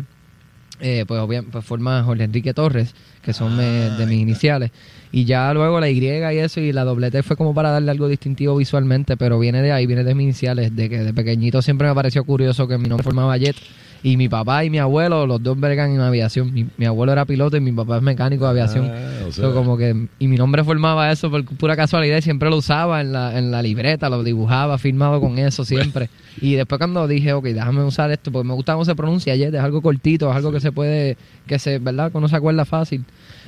eh, 0.82 1.04
pues, 1.06 1.44
pues 1.50 1.64
forma 1.64 2.02
Jorge 2.02 2.24
Enrique 2.24 2.52
Torres, 2.52 2.94
que 3.22 3.32
son 3.32 3.56
de 3.56 4.04
mis 4.06 4.18
ah, 4.18 4.20
iniciales. 4.20 4.70
Y 5.12 5.24
ya 5.24 5.54
luego 5.54 5.78
la 5.78 5.88
Y 5.88 5.98
y 5.98 6.38
eso, 6.38 6.60
y 6.60 6.72
la 6.72 6.84
doblete 6.84 7.22
fue 7.22 7.36
como 7.36 7.54
para 7.54 7.70
darle 7.70 7.90
algo 7.90 8.08
distintivo 8.08 8.56
visualmente, 8.56 9.16
pero 9.16 9.38
viene 9.38 9.62
de 9.62 9.70
ahí, 9.70 9.86
viene 9.86 10.04
de 10.04 10.14
mis 10.14 10.24
iniciales, 10.24 10.74
de 10.74 10.88
que 10.88 10.98
de 10.98 11.14
pequeñito 11.14 11.62
siempre 11.62 11.86
me 11.86 11.94
pareció 11.94 12.24
curioso 12.24 12.66
que 12.66 12.78
mi 12.78 12.88
nombre 12.88 13.04
formaba 13.04 13.36
Jet. 13.36 13.56
Y 14.04 14.16
mi 14.16 14.28
papá 14.28 14.64
y 14.64 14.70
mi 14.70 14.78
abuelo, 14.78 15.26
los 15.26 15.42
dos 15.42 15.58
vergan 15.58 15.92
en 15.92 16.00
aviación. 16.00 16.52
Mi, 16.76 16.86
abuelo 16.86 17.12
era 17.12 17.24
piloto 17.24 17.56
y 17.56 17.60
mi 17.60 17.70
papá 17.70 17.98
es 17.98 18.02
mecánico 18.02 18.44
de 18.44 18.50
aviación. 18.50 18.90
Ah, 18.90 19.50
como 19.54 19.76
que, 19.76 20.08
y 20.18 20.28
mi 20.28 20.36
nombre 20.36 20.64
formaba 20.64 21.10
eso 21.12 21.30
por 21.30 21.44
pura 21.44 21.76
casualidad 21.76 22.18
y 22.18 22.22
siempre 22.22 22.50
lo 22.50 22.56
usaba 22.56 23.00
en 23.00 23.12
la, 23.12 23.38
en 23.38 23.50
la 23.50 23.62
libreta, 23.62 24.08
lo 24.08 24.24
dibujaba, 24.24 24.76
firmado 24.78 25.20
con 25.20 25.38
eso 25.38 25.64
siempre. 25.64 26.10
y 26.40 26.54
después 26.54 26.78
cuando 26.78 27.06
dije, 27.06 27.32
ok, 27.32 27.44
déjame 27.44 27.84
usar 27.84 28.10
esto, 28.10 28.32
porque 28.32 28.48
me 28.48 28.54
gusta 28.54 28.72
cómo 28.72 28.84
se 28.84 28.96
pronuncia 28.96 29.36
Jet, 29.36 29.54
es 29.54 29.60
algo 29.60 29.80
cortito, 29.82 30.28
es 30.30 30.36
algo 30.36 30.50
que 30.50 30.60
se 30.60 30.72
puede, 30.72 31.16
que 31.46 31.58
se, 31.60 31.78
¿verdad? 31.78 32.10
Que 32.10 32.18
uno 32.18 32.28
se 32.28 32.36
acuerda 32.36 32.64
fácil 32.64 33.04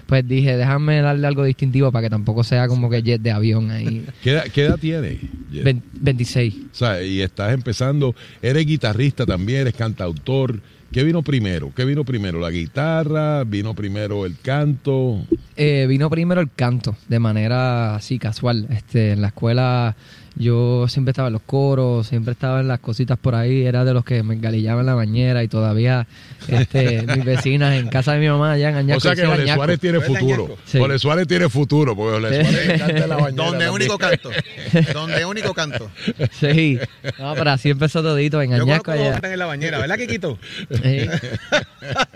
pues 0.07 0.27
dije, 0.27 0.57
déjame 0.57 1.01
darle 1.01 1.27
algo 1.27 1.45
distintivo 1.45 1.91
para 1.91 2.05
que 2.05 2.11
tampoco 2.11 2.45
sea 2.45 2.69
como 2.69 2.91
que 2.91 3.03
jet 3.03 3.21
de 3.23 3.31
avión 3.31 3.71
ahí. 3.71 4.07
¿Qué 4.23 4.33
edad, 4.33 4.45
qué 4.53 4.65
edad 4.65 4.79
tienes? 4.79 5.19
26. 5.51 6.55
O 6.73 6.75
sea, 6.75 7.03
y 7.03 7.21
estás 7.21 7.53
empezando, 7.55 8.15
eres 8.43 8.67
guitarrista 8.67 9.25
también, 9.25 9.63
eres 9.63 9.75
cantautor. 9.75 10.61
¿Qué 10.93 11.03
vino 11.03 11.23
primero? 11.23 11.73
¿Qué 11.75 11.85
vino 11.85 12.05
primero? 12.05 12.39
¿La 12.39 12.51
guitarra? 12.51 13.43
¿Vino 13.43 13.75
primero 13.75 14.27
el 14.27 14.39
canto? 14.41 15.25
Eh, 15.57 15.87
vino 15.89 16.09
primero 16.09 16.41
el 16.41 16.51
canto, 16.55 16.97
de 17.09 17.19
manera 17.19 17.97
así 17.97 18.19
casual. 18.19 18.69
Este, 18.71 19.13
en 19.13 19.21
la 19.21 19.29
escuela 19.29 19.97
yo 20.37 20.87
siempre 20.89 21.11
estaba 21.11 21.29
en 21.29 21.35
los 21.35 21.43
coros, 21.43 22.09
siempre 22.09 22.33
estaba 22.33 22.61
en 22.61 22.67
las 22.67 22.81
cositas 22.81 23.17
por 23.17 23.35
ahí, 23.37 23.65
era 23.65 23.85
de 23.85 23.95
los 23.95 24.05
que 24.05 24.23
me 24.23 24.35
engalillaban 24.35 24.81
en 24.81 24.87
la 24.87 24.95
bañera 24.95 25.45
y 25.45 25.49
todavía 25.49 26.07
este, 26.49 27.03
mis 27.15 27.25
vecinas 27.25 27.75
en 27.75 27.89
casa 27.89 28.15
de 28.15 28.19
mi 28.19 28.29
mamá 28.29 28.53
allá 28.53 28.71
en 28.71 28.77
Añasco. 28.77 28.99
O 28.99 29.01
sea 29.01 29.15
que 29.15 29.27
Ole 29.27 29.53
Suárez 29.53 29.79
tiene 29.79 30.01
futuro. 30.01 30.57
Sí. 30.65 30.81
Suárez 30.99 31.29
tiene 31.29 31.49
futuro, 31.49 31.95
porque 31.95 32.17
Ole 32.17 32.45
Suárez 32.45 32.81
canta 32.81 32.99
en 33.05 33.09
la 33.09 33.17
bañera. 33.17 33.45
Donde 33.45 33.71
único 33.71 33.99
canto. 33.99 34.31
Donde 34.93 35.25
único 35.25 35.55
canto. 35.55 35.91
Sí. 36.33 36.79
No, 37.19 37.35
pero 37.35 37.51
así 37.51 37.71
empezó 37.71 38.03
todito 38.03 38.43
en 38.43 38.55
Añasco 38.55 38.91
allá. 38.91 39.21
en 39.23 39.39
la 39.39 39.47
bañera, 39.47 39.79
¿verdad, 39.79 39.97
Kikito? 39.97 40.39
Sí. 40.71 41.09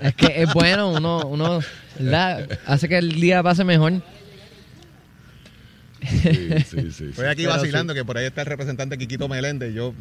es 0.02 0.14
que 0.16 0.42
es 0.42 0.52
bueno, 0.52 0.90
uno, 0.90 1.20
uno 1.26 1.60
¿verdad? 1.98 2.58
hace 2.66 2.88
que 2.88 2.98
el 2.98 3.20
día 3.20 3.42
pase 3.42 3.62
mejor. 3.62 3.94
Estoy 6.00 7.26
aquí 7.26 7.46
vacilando 7.46 7.94
que 7.94 8.04
por 8.04 8.18
ahí 8.18 8.26
está 8.26 8.42
el 8.42 8.46
representante 8.46 8.96
Quiquito 8.98 9.28
Meléndez. 9.28 9.74
Yo 9.74 9.94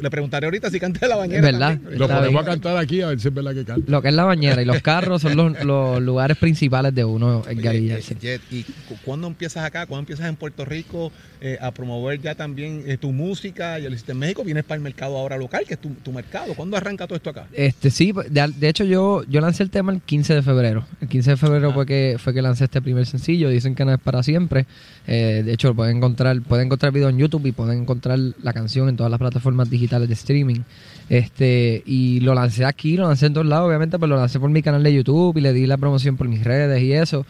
le 0.00 0.10
preguntaré 0.10 0.46
ahorita 0.46 0.70
si 0.70 0.80
canta 0.80 1.06
la 1.06 1.16
bañera. 1.16 1.42
¿Verdad? 1.42 1.78
Lo 1.90 2.08
ponemos 2.08 2.42
a 2.42 2.46
cantar 2.46 2.76
aquí 2.76 3.02
a 3.02 3.08
ver 3.08 3.20
si 3.20 3.28
es 3.28 3.34
verdad 3.34 3.54
que 3.54 3.64
canta. 3.64 3.90
Lo 3.90 4.02
que 4.02 4.08
es 4.08 4.14
la 4.14 4.24
bañera 4.24 4.62
y 4.62 4.64
los 4.64 4.80
carros 4.82 5.22
son 5.22 5.36
los, 5.36 6.02
lugares 6.02 6.36
principales 6.36 6.94
de 6.94 7.04
uno 7.04 7.42
en 7.48 7.60
Garilla. 7.60 7.98
Eh, 8.22 8.40
¿Y 8.50 8.64
cuándo 9.04 9.26
empiezas 9.26 9.64
acá? 9.64 9.86
¿Cuándo 9.86 10.00
empiezas 10.00 10.28
en 10.28 10.36
Puerto 10.36 10.64
Rico 10.64 11.12
eh, 11.40 11.58
a 11.60 11.72
promover 11.72 12.20
ya 12.20 12.34
también 12.34 12.84
eh, 12.86 12.96
tu 12.96 13.12
música? 13.12 13.78
Y 13.78 13.84
el 13.84 13.98
en 14.08 14.18
México 14.18 14.44
vienes 14.44 14.64
para 14.64 14.76
el 14.76 14.82
mercado 14.82 15.16
ahora 15.18 15.36
local, 15.36 15.64
que 15.66 15.74
es 15.74 15.80
tu, 15.80 16.12
mercado. 16.12 16.54
¿Cuándo 16.54 16.76
arranca 16.76 17.06
todo 17.06 17.16
esto 17.16 17.30
acá? 17.30 17.46
Este 17.52 17.90
Sí, 17.90 18.12
de, 18.30 18.68
hecho 18.68 18.84
yo, 18.84 19.24
yo 19.28 19.40
lancé 19.40 19.62
el 19.62 19.70
tema 19.70 19.92
el 19.92 20.00
15 20.00 20.36
de 20.36 20.42
febrero. 20.42 20.86
El 21.00 21.08
15 21.08 21.30
de 21.30 21.36
febrero 21.36 21.70
ah. 21.70 21.74
fue, 21.74 21.86
que, 21.86 22.16
fue 22.18 22.32
que 22.32 22.42
lancé 22.42 22.64
este 22.64 22.80
primer 22.80 23.06
sencillo. 23.06 23.48
Dicen 23.48 23.74
que 23.74 23.84
no 23.84 23.92
es 23.92 24.00
para 24.00 24.22
siempre. 24.22 24.66
Eh, 25.06 25.27
de 25.42 25.52
hecho, 25.52 25.74
pueden 25.74 25.98
encontrar, 25.98 26.40
pueden 26.42 26.66
encontrar 26.66 26.92
video 26.92 27.08
en 27.08 27.18
YouTube 27.18 27.46
y 27.46 27.52
pueden 27.52 27.82
encontrar 27.82 28.18
la 28.18 28.52
canción 28.52 28.88
en 28.88 28.96
todas 28.96 29.10
las 29.10 29.18
plataformas 29.18 29.70
digitales 29.70 30.08
de 30.08 30.14
streaming. 30.14 30.60
Este, 31.08 31.82
y 31.86 32.20
lo 32.20 32.34
lancé 32.34 32.64
aquí, 32.64 32.96
lo 32.96 33.08
lancé 33.08 33.26
en 33.26 33.34
todos 33.34 33.46
lados, 33.46 33.66
obviamente, 33.66 33.98
pero 33.98 34.08
lo 34.08 34.16
lancé 34.16 34.38
por 34.38 34.50
mi 34.50 34.62
canal 34.62 34.82
de 34.82 34.92
YouTube 34.92 35.36
y 35.38 35.40
le 35.40 35.52
di 35.52 35.66
la 35.66 35.76
promoción 35.76 36.16
por 36.16 36.28
mis 36.28 36.44
redes 36.44 36.82
y 36.82 36.92
eso. 36.92 37.24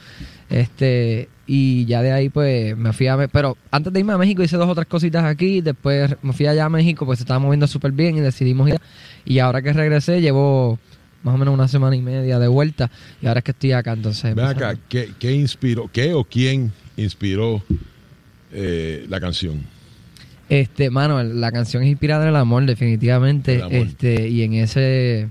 Este, 0.51 1.29
y 1.47 1.87
ya 1.87 2.03
de 2.03 2.13
ahí 2.13 2.29
pues 2.29 2.77
me 2.77 2.93
fui 2.93 3.07
a 3.07 3.29
pero 3.29 3.57
antes 3.71 3.93
de 3.93 4.01
irme 4.01 4.13
a 4.13 4.19
México 4.19 4.43
hice 4.43 4.57
dos 4.57 4.69
o 4.69 4.75
tres 4.75 4.87
cositas 4.87 5.25
aquí, 5.25 5.61
después 5.61 6.15
me 6.23 6.33
fui 6.33 6.47
allá 6.47 6.67
a 6.67 6.69
México, 6.69 7.07
pues 7.07 7.19
se 7.19 7.23
estaba 7.23 7.39
moviendo 7.39 7.67
súper 7.67 7.93
bien 7.93 8.17
y 8.17 8.21
decidimos 8.21 8.69
ir. 8.69 8.81
Y 9.25 9.39
ahora 9.39 9.63
que 9.63 9.73
regresé 9.73 10.21
llevo 10.21 10.79
más 11.23 11.35
o 11.35 11.39
menos 11.39 11.55
una 11.55 11.69
semana 11.69 11.97
y 11.97 12.03
media 12.03 12.39
de 12.39 12.49
vuelta 12.49 12.91
y 13.21 13.27
ahora 13.27 13.39
es 13.39 13.45
que 13.45 13.53
estoy 13.53 13.73
acá 13.73 13.93
entonces. 13.93 14.35
Ven 14.35 14.45
acá, 14.45 14.77
¿qué, 14.89 15.11
¿qué, 15.19 15.33
inspiró, 15.33 15.89
qué 15.93 16.15
o 16.15 16.25
quién 16.25 16.73
inspiró 16.97 17.63
eh, 18.53 19.07
la 19.09 19.21
canción? 19.21 19.63
Este, 20.49 20.91
mano, 20.91 21.23
la 21.23 21.53
canción 21.53 21.83
es 21.83 21.91
inspirada 21.91 22.23
en 22.25 22.31
el 22.31 22.37
amor, 22.37 22.65
definitivamente. 22.65 23.63
Este, 23.71 24.29
y 24.29 24.43
en 24.43 24.55
ese, 24.55 25.29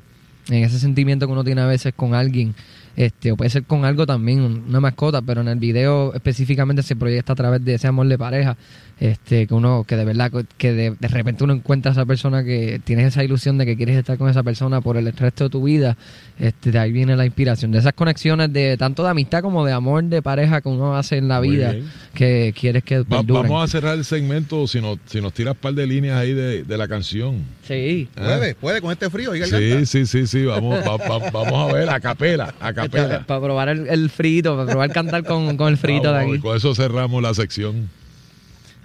en 0.50 0.64
ese 0.64 0.80
sentimiento 0.80 1.26
que 1.26 1.34
uno 1.34 1.44
tiene 1.44 1.62
a 1.62 1.66
veces 1.66 1.94
con 1.96 2.14
alguien. 2.14 2.54
Este, 2.98 3.32
o 3.32 3.38
puede 3.38 3.52
ser 3.52 3.64
con 3.64 3.86
algo 3.86 4.08
también, 4.08 4.64
una 4.68 4.80
mascota, 4.80 5.22
pero 5.22 5.42
en 5.42 5.48
el 5.50 5.60
video 5.60 6.16
específicamente 6.16 6.82
se 6.82 6.96
proyecta 6.96 7.34
a 7.34 7.36
través 7.36 7.64
de 7.64 7.76
ese 7.76 7.88
amor 7.88 8.08
de 8.08 8.18
pareja 8.18 8.58
este 9.00 9.46
que 9.46 9.54
uno 9.54 9.84
que 9.88 9.96
de 9.96 10.04
verdad 10.04 10.32
que 10.58 10.74
de, 10.74 10.96
repente 11.02 11.44
uno 11.44 11.54
encuentra 11.54 11.92
a 11.92 11.94
esa 11.94 12.08
persona 12.08 12.44
que 12.44 12.82
tienes 12.84 13.06
esa 13.06 13.24
ilusión 13.24 13.60
de 13.60 13.68
que 13.68 13.78
quieres 13.78 13.96
estar 13.96 14.18
con 14.18 14.28
esa 14.28 14.42
persona 14.42 14.82
por 14.82 14.98
el 14.98 15.14
resto 15.14 15.44
de 15.44 15.50
tu 15.52 15.64
vida 15.64 15.96
este 16.40 16.72
de 16.72 16.80
ahí 16.80 16.92
viene 16.92 17.16
la 17.16 17.26
inspiración. 17.26 17.72
De 17.72 17.78
esas 17.78 17.94
conexiones 17.94 18.52
de 18.52 18.78
tanto 18.78 19.04
de 19.04 19.10
amistad 19.12 19.44
como 19.44 19.64
de 19.64 19.74
amor 19.74 20.04
de 20.06 20.24
pareja 20.24 20.62
que 20.62 20.70
uno 20.70 20.98
hace 20.98 21.18
en 21.18 21.28
la 21.28 21.40
vida 21.40 21.76
que 22.16 22.52
quieres 22.60 22.84
que 22.84 23.04
vamos 23.08 23.64
a 23.64 23.68
cerrar 23.68 23.96
el 23.96 24.06
segmento 24.06 24.66
si 24.66 24.82
nos 24.82 24.98
si 25.06 25.22
nos 25.22 25.34
tiras 25.34 25.54
un 25.54 25.60
par 25.60 25.76
de 25.76 25.86
líneas 25.86 26.18
ahí 26.18 26.34
de, 26.34 26.64
de 26.64 26.78
la 26.80 26.88
canción 26.88 27.44
Sí. 27.68 28.08
Puede, 28.16 28.56
puede 28.56 28.82
con 28.82 28.92
este 28.92 29.10
frío. 29.10 29.34
Sí, 29.34 29.86
sí, 29.86 30.06
sí, 30.06 30.28
sí. 30.28 30.46
Vamos, 30.46 30.84
vamos 31.32 31.70
a 31.70 31.74
ver 31.74 31.90
a 31.90 32.00
capela, 32.00 32.54
a 32.60 32.74
capela. 32.74 33.24
Para, 33.28 33.42
probar 33.42 33.70
el, 33.70 34.10
frito, 34.10 34.56
para 34.56 34.70
probar 34.70 34.92
cantar 34.92 35.24
con, 35.24 35.58
con 35.58 35.68
el 35.70 35.78
frito 35.78 36.14
de 36.14 36.20
aquí. 36.20 36.40
con 36.40 36.56
eso 36.56 36.74
cerramos 36.74 37.22
la 37.22 37.34
sección. 37.34 37.90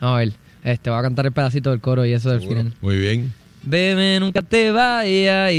A 0.01 0.17
ver, 0.17 0.33
este 0.65 0.91
va 0.91 0.99
a 0.99 1.03
cantar 1.03 1.27
el 1.27 1.33
pedacito 1.33 1.71
del 1.71 1.81
coro 1.81 2.05
y 2.05 2.13
eso 2.13 2.31
del 2.31 2.41
final. 2.41 2.75
Muy 2.81 2.99
bien. 2.99 3.33
Bebe, 3.65 4.19
nunca 4.19 4.43
te 4.43 4.73
vayas, 4.73 5.53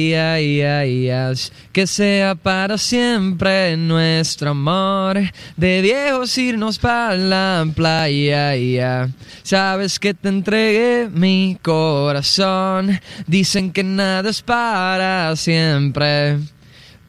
que 1.71 1.87
sea 1.87 2.35
para 2.35 2.77
siempre 2.77 3.77
nuestro 3.77 4.49
amor. 4.51 5.19
De 5.55 5.81
viejos 5.81 6.37
irnos 6.37 6.77
para 6.77 7.15
la 7.15 7.65
playa, 7.73 9.09
sabes 9.43 9.99
que 9.99 10.13
te 10.13 10.29
entregué 10.29 11.09
mi 11.13 11.57
corazón. 11.61 12.99
Dicen 13.25 13.71
que 13.71 13.83
nada 13.83 14.29
es 14.29 14.41
para 14.41 15.33
siempre. 15.37 16.39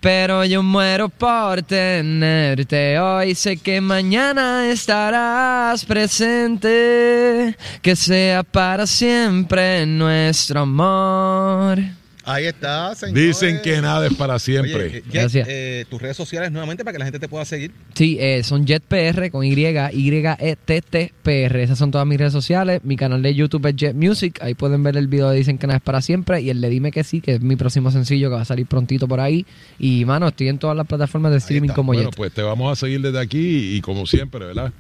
Pero 0.04 0.44
yo 0.44 0.62
muero 0.62 1.08
por 1.08 1.62
tenerte 1.62 2.98
hoy. 2.98 3.34
Sé 3.34 3.56
que 3.56 3.80
mañana 3.80 4.68
estarás 4.70 5.82
presente. 5.86 7.56
Que 7.80 7.96
sea 7.96 8.42
para 8.42 8.86
siempre 8.86 9.86
nuestro 9.86 10.60
amor. 10.60 11.78
Ahí 12.24 12.46
está, 12.46 12.94
señor. 12.94 13.18
Dicen 13.18 13.60
que 13.62 13.80
nada 13.82 14.06
es 14.06 14.14
para 14.14 14.38
siempre. 14.38 14.98
Eh, 14.98 15.02
Gracias. 15.12 15.46
Eh, 15.48 15.84
tus 15.90 16.00
redes 16.00 16.16
sociales 16.16 16.50
nuevamente 16.50 16.82
para 16.84 16.92
que 16.92 16.98
la 16.98 17.04
gente 17.04 17.18
te 17.18 17.28
pueda 17.28 17.44
seguir. 17.44 17.72
Sí, 17.94 18.16
eh, 18.18 18.42
son 18.42 18.64
JetPR 18.66 19.30
con 19.30 19.44
Y, 19.44 19.52
Y-E-T-T-P-R. 19.92 21.62
Esas 21.62 21.78
son 21.78 21.90
todas 21.90 22.06
mis 22.06 22.18
redes 22.18 22.32
sociales. 22.32 22.80
Mi 22.82 22.96
canal 22.96 23.22
de 23.22 23.34
YouTube 23.34 23.66
es 23.66 23.76
Jet 23.76 23.94
Music. 23.94 24.38
Ahí 24.42 24.54
pueden 24.54 24.82
ver 24.82 24.96
el 24.96 25.06
video 25.08 25.28
de 25.30 25.36
Dicen 25.36 25.58
que 25.58 25.66
nada 25.66 25.76
es 25.76 25.82
para 25.82 26.00
siempre. 26.00 26.40
Y 26.40 26.48
el 26.50 26.60
de 26.60 26.70
Dime 26.70 26.90
que 26.92 27.04
sí, 27.04 27.20
que 27.20 27.34
es 27.34 27.40
mi 27.40 27.56
próximo 27.56 27.90
sencillo 27.90 28.30
que 28.30 28.36
va 28.36 28.42
a 28.42 28.46
salir 28.46 28.66
prontito 28.66 29.06
por 29.06 29.20
ahí. 29.20 29.44
Y, 29.78 30.04
mano, 30.04 30.28
estoy 30.28 30.48
en 30.48 30.58
todas 30.58 30.76
las 30.76 30.86
plataformas 30.86 31.32
de 31.32 31.38
streaming 31.38 31.70
como 31.70 31.92
bueno, 31.92 32.10
pues 32.10 32.32
te 32.32 32.42
vamos 32.42 32.72
a 32.72 32.76
seguir 32.76 33.02
desde 33.02 33.20
aquí 33.20 33.76
y, 33.76 33.80
como 33.80 34.06
siempre, 34.06 34.46
¿verdad? 34.46 34.72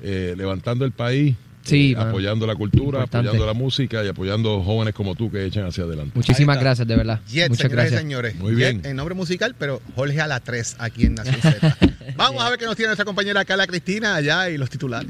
levantando 0.00 0.84
el 0.84 0.92
país 0.92 1.34
Sí, 1.62 1.92
eh, 1.92 2.00
apoyando 2.00 2.46
la 2.46 2.54
cultura, 2.54 3.02
apoyando 3.02 3.44
la 3.44 3.52
música 3.52 4.02
y 4.04 4.08
apoyando 4.08 4.62
jóvenes 4.62 4.94
como 4.94 5.14
tú 5.14 5.30
que 5.30 5.44
echen 5.44 5.64
hacia 5.64 5.84
adelante. 5.84 6.12
Muchísimas 6.14 6.58
gracias, 6.58 6.88
de 6.88 6.96
verdad. 6.96 7.20
Muchas 7.48 7.70
gracias. 7.70 8.00
señores. 8.00 8.36
Muy 8.36 8.54
bien. 8.54 8.82
en 8.84 8.96
nombre 8.96 9.14
musical, 9.14 9.54
pero 9.58 9.80
Jorge 9.94 10.20
a 10.20 10.26
la 10.26 10.40
3 10.40 10.76
aquí 10.78 11.06
en 11.06 11.14
Nación 11.14 11.40
Z. 11.40 11.76
Vamos 12.16 12.42
a 12.42 12.50
ver 12.50 12.58
qué 12.58 12.64
nos 12.64 12.76
tiene 12.76 12.88
nuestra 12.88 13.04
compañera 13.04 13.44
Carla 13.44 13.66
Cristina 13.66 14.16
allá 14.16 14.50
y 14.50 14.58
los 14.58 14.70
titulares. 14.70 15.08